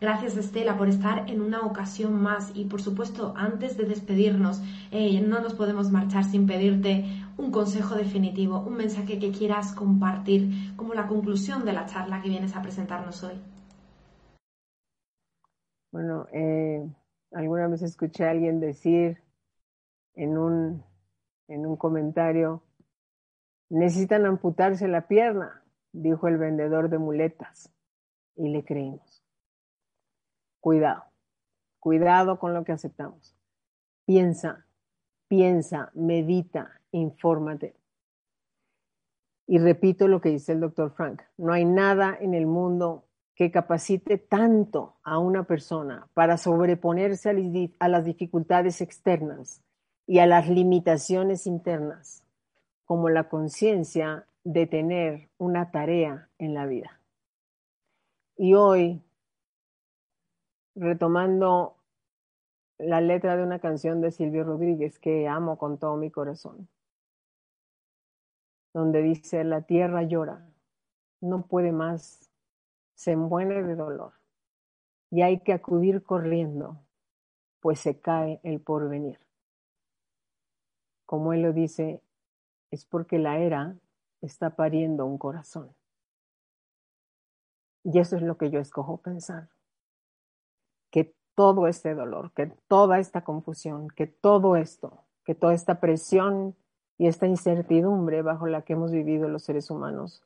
Gracias 0.00 0.38
Estela 0.38 0.78
por 0.78 0.88
estar 0.88 1.28
en 1.28 1.42
una 1.42 1.60
ocasión 1.60 2.22
más 2.22 2.52
y 2.54 2.64
por 2.64 2.80
supuesto 2.80 3.34
antes 3.36 3.76
de 3.76 3.84
despedirnos 3.84 4.62
eh, 4.92 5.20
no 5.20 5.40
nos 5.40 5.52
podemos 5.52 5.90
marchar 5.90 6.24
sin 6.24 6.46
pedirte 6.46 7.19
un 7.40 7.50
consejo 7.50 7.94
definitivo, 7.94 8.60
un 8.60 8.76
mensaje 8.76 9.18
que 9.18 9.32
quieras 9.32 9.72
compartir 9.72 10.76
como 10.76 10.92
la 10.92 11.06
conclusión 11.06 11.64
de 11.64 11.72
la 11.72 11.86
charla 11.86 12.20
que 12.20 12.28
vienes 12.28 12.54
a 12.54 12.60
presentarnos 12.60 13.24
hoy. 13.24 13.40
Bueno, 15.90 16.26
eh, 16.32 16.86
alguna 17.32 17.66
vez 17.68 17.82
escuché 17.82 18.26
a 18.26 18.30
alguien 18.30 18.60
decir 18.60 19.22
en 20.14 20.36
un, 20.36 20.84
en 21.48 21.66
un 21.66 21.76
comentario, 21.76 22.62
necesitan 23.70 24.26
amputarse 24.26 24.86
la 24.86 25.08
pierna, 25.08 25.62
dijo 25.92 26.28
el 26.28 26.36
vendedor 26.36 26.90
de 26.90 26.98
muletas, 26.98 27.72
y 28.36 28.50
le 28.50 28.64
creímos. 28.64 29.24
Cuidado, 30.60 31.04
cuidado 31.78 32.38
con 32.38 32.52
lo 32.52 32.64
que 32.64 32.72
aceptamos. 32.72 33.34
Piensa, 34.04 34.66
piensa, 35.26 35.90
medita, 35.94 36.79
infórmate. 36.92 37.74
Y 39.46 39.58
repito 39.58 40.06
lo 40.08 40.20
que 40.20 40.30
dice 40.30 40.52
el 40.52 40.60
doctor 40.60 40.92
Frank, 40.92 41.22
no 41.36 41.52
hay 41.52 41.64
nada 41.64 42.16
en 42.20 42.34
el 42.34 42.46
mundo 42.46 43.04
que 43.34 43.50
capacite 43.50 44.18
tanto 44.18 44.96
a 45.02 45.18
una 45.18 45.44
persona 45.44 46.08
para 46.14 46.36
sobreponerse 46.36 47.30
a 47.78 47.88
las 47.88 48.04
dificultades 48.04 48.80
externas 48.80 49.62
y 50.06 50.18
a 50.18 50.26
las 50.26 50.48
limitaciones 50.48 51.46
internas 51.46 52.22
como 52.84 53.08
la 53.08 53.28
conciencia 53.28 54.26
de 54.44 54.66
tener 54.66 55.30
una 55.38 55.70
tarea 55.70 56.28
en 56.38 56.54
la 56.54 56.66
vida. 56.66 57.00
Y 58.36 58.54
hoy 58.54 59.02
retomando 60.74 61.76
la 62.78 63.00
letra 63.00 63.36
de 63.36 63.42
una 63.42 63.58
canción 63.58 64.00
de 64.00 64.10
Silvio 64.10 64.44
Rodríguez 64.44 64.98
que 64.98 65.28
amo 65.28 65.58
con 65.58 65.78
todo 65.78 65.96
mi 65.96 66.10
corazón, 66.10 66.68
donde 68.72 69.02
dice, 69.02 69.44
la 69.44 69.62
tierra 69.62 70.02
llora, 70.02 70.48
no 71.20 71.46
puede 71.46 71.72
más, 71.72 72.30
se 72.94 73.16
muere 73.16 73.62
de 73.62 73.74
dolor 73.74 74.14
y 75.10 75.22
hay 75.22 75.40
que 75.40 75.52
acudir 75.52 76.04
corriendo, 76.04 76.80
pues 77.60 77.80
se 77.80 78.00
cae 78.00 78.40
el 78.42 78.60
porvenir. 78.60 79.18
Como 81.04 81.32
él 81.32 81.42
lo 81.42 81.52
dice, 81.52 82.02
es 82.70 82.84
porque 82.84 83.18
la 83.18 83.38
era 83.38 83.76
está 84.20 84.54
pariendo 84.54 85.06
un 85.06 85.18
corazón. 85.18 85.74
Y 87.82 87.98
eso 87.98 88.16
es 88.16 88.22
lo 88.22 88.36
que 88.36 88.50
yo 88.50 88.60
escojo 88.60 88.98
pensar 88.98 89.48
que 90.90 91.14
todo 91.34 91.66
este 91.66 91.94
dolor, 91.94 92.32
que 92.32 92.46
toda 92.68 92.98
esta 92.98 93.24
confusión, 93.24 93.88
que 93.88 94.06
todo 94.06 94.56
esto, 94.56 95.04
que 95.24 95.34
toda 95.34 95.54
esta 95.54 95.80
presión 95.80 96.56
y 97.00 97.06
esta 97.06 97.26
incertidumbre 97.26 98.20
bajo 98.20 98.46
la 98.46 98.60
que 98.60 98.74
hemos 98.74 98.92
vivido 98.92 99.26
los 99.26 99.42
seres 99.42 99.70
humanos 99.70 100.22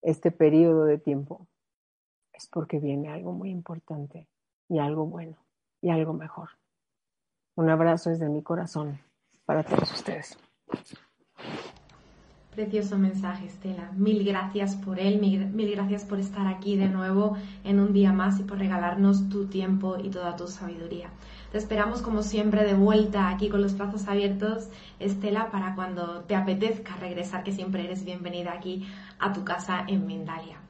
este 0.00 0.30
periodo 0.30 0.86
de 0.86 0.96
tiempo, 0.96 1.46
es 2.32 2.46
porque 2.46 2.78
viene 2.78 3.10
algo 3.10 3.32
muy 3.32 3.50
importante 3.50 4.26
y 4.70 4.78
algo 4.78 5.04
bueno 5.04 5.36
y 5.82 5.90
algo 5.90 6.14
mejor. 6.14 6.48
Un 7.56 7.68
abrazo 7.68 8.08
desde 8.08 8.30
mi 8.30 8.42
corazón 8.42 9.00
para 9.44 9.64
todos 9.64 9.92
ustedes. 9.92 10.38
Precioso 12.54 12.98
mensaje, 12.98 13.46
Estela. 13.46 13.90
Mil 13.96 14.24
gracias 14.24 14.76
por 14.76 15.00
él, 15.00 15.18
mil, 15.18 15.70
gracias 15.70 16.04
por 16.04 16.20
estar 16.20 16.46
aquí 16.46 16.76
de 16.76 16.86
nuevo 16.86 17.34
en 17.64 17.80
un 17.80 17.94
día 17.94 18.12
más 18.12 18.38
y 18.40 18.42
por 18.42 18.58
regalarnos 18.58 19.30
tu 19.30 19.46
tiempo 19.46 19.96
y 19.96 20.10
toda 20.10 20.36
tu 20.36 20.46
sabiduría. 20.46 21.08
Te 21.50 21.56
esperamos 21.56 22.02
como 22.02 22.22
siempre 22.22 22.64
de 22.64 22.74
vuelta 22.74 23.30
aquí 23.30 23.48
con 23.48 23.62
los 23.62 23.78
brazos 23.78 24.06
abiertos, 24.06 24.68
Estela, 25.00 25.50
para 25.50 25.74
cuando 25.74 26.24
te 26.24 26.36
apetezca 26.36 26.94
regresar, 26.96 27.42
que 27.42 27.52
siempre 27.52 27.86
eres 27.86 28.04
bienvenida 28.04 28.52
aquí 28.52 28.86
a 29.18 29.32
tu 29.32 29.44
casa 29.44 29.86
en 29.88 30.06
Mindalia. 30.06 30.61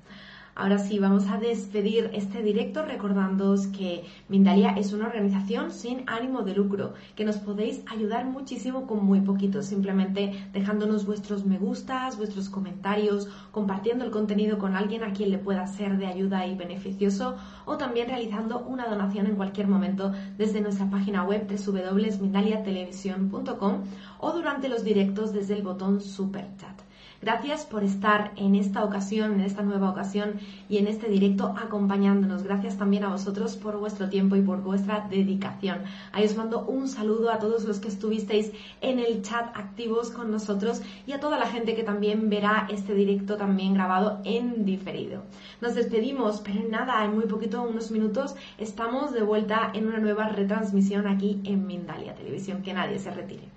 Ahora 0.55 0.79
sí, 0.79 0.99
vamos 0.99 1.31
a 1.31 1.39
despedir 1.39 2.11
este 2.13 2.43
directo 2.43 2.85
recordándoos 2.85 3.69
que 3.69 4.05
Mindalia 4.29 4.75
es 4.77 4.93
una 4.93 5.07
organización 5.07 5.71
sin 5.71 6.03
ánimo 6.07 6.43
de 6.43 6.55
lucro, 6.55 6.93
que 7.17 7.25
nos 7.25 7.39
podéis 7.39 7.81
ayudar 7.87 8.27
muchísimo 8.27 8.87
con 8.87 9.03
muy 9.03 9.23
poquito, 9.23 9.63
simplemente 9.63 10.51
dejándonos 10.53 11.07
vuestros 11.07 11.47
me 11.47 11.57
gustas, 11.57 12.19
vuestros 12.19 12.51
comentarios, 12.51 13.31
compartiendo 13.51 14.05
el 14.05 14.11
contenido 14.11 14.59
con 14.59 14.77
alguien 14.77 15.05
a 15.05 15.15
quien 15.15 15.31
le 15.31 15.39
pueda 15.39 15.67
ser 15.67 15.97
de 15.97 16.05
ayuda 16.07 16.47
y 16.47 16.55
beneficioso, 16.55 17.37
o 17.65 17.79
también 17.79 18.09
realizando 18.09 18.61
una 18.61 18.89
donación 18.89 19.25
en 19.27 19.37
cualquier 19.37 19.69
momento 19.69 20.13
desde 20.37 20.61
nuestra 20.61 20.91
página 20.91 21.25
web 21.25 21.49
www.mindaliatelevisión.com 21.49 23.85
o 24.21 24.33
durante 24.33 24.69
los 24.69 24.85
directos 24.85 25.33
desde 25.33 25.55
el 25.55 25.63
botón 25.63 26.03
Super 26.03 26.55
Chat. 26.59 26.82
Gracias 27.23 27.65
por 27.65 27.85
estar 27.85 28.33
en 28.35 28.57
esta 28.57 28.83
ocasión, 28.83 29.35
en 29.35 29.43
esta 29.43 29.63
nueva 29.63 29.91
ocasión 29.91 30.41
y 30.69 30.79
en 30.79 30.89
este 30.89 31.09
directo 31.09 31.55
acompañándonos. 31.57 32.43
Gracias 32.43 32.77
también 32.77 33.05
a 33.05 33.11
vosotros 33.11 33.55
por 33.55 33.79
vuestro 33.79 34.09
tiempo 34.09 34.35
y 34.35 34.43
por 34.43 34.61
vuestra 34.61 35.07
dedicación. 35.09 35.83
Ahí 36.11 36.25
os 36.25 36.37
mando 36.37 36.65
un 36.67 36.89
saludo 36.89 37.31
a 37.31 37.39
todos 37.39 37.63
los 37.63 37.79
que 37.79 37.87
estuvisteis 37.87 38.51
en 38.81 38.99
el 38.99 39.23
chat 39.23 39.57
activos 39.57 40.11
con 40.11 40.33
nosotros 40.33 40.83
y 41.07 41.13
a 41.13 41.21
toda 41.21 41.39
la 41.39 41.47
gente 41.47 41.77
que 41.77 41.85
también 41.85 42.29
verá 42.29 42.67
este 42.69 42.93
directo 42.93 43.37
también 43.37 43.75
grabado 43.75 44.21
en 44.25 44.65
diferido. 44.65 45.23
Nos 45.61 45.77
despedimos, 45.77 46.41
pero 46.41 46.69
nada, 46.69 47.05
en 47.05 47.15
muy 47.15 47.27
poquito, 47.27 47.63
unos 47.63 47.93
minutos, 47.93 48.35
estamos 48.59 49.13
de 49.13 49.23
vuelta 49.23 49.71
en 49.75 49.87
una 49.87 49.99
nueva 49.99 50.29
retransmisión 50.29 51.07
aquí 51.07 51.41
en 51.45 51.69
Mindalia 51.69 52.17
Televisión. 52.17 52.63
Que 52.63 52.75
nadie 52.75 52.99
se 52.99 53.13
retire. 53.13 53.49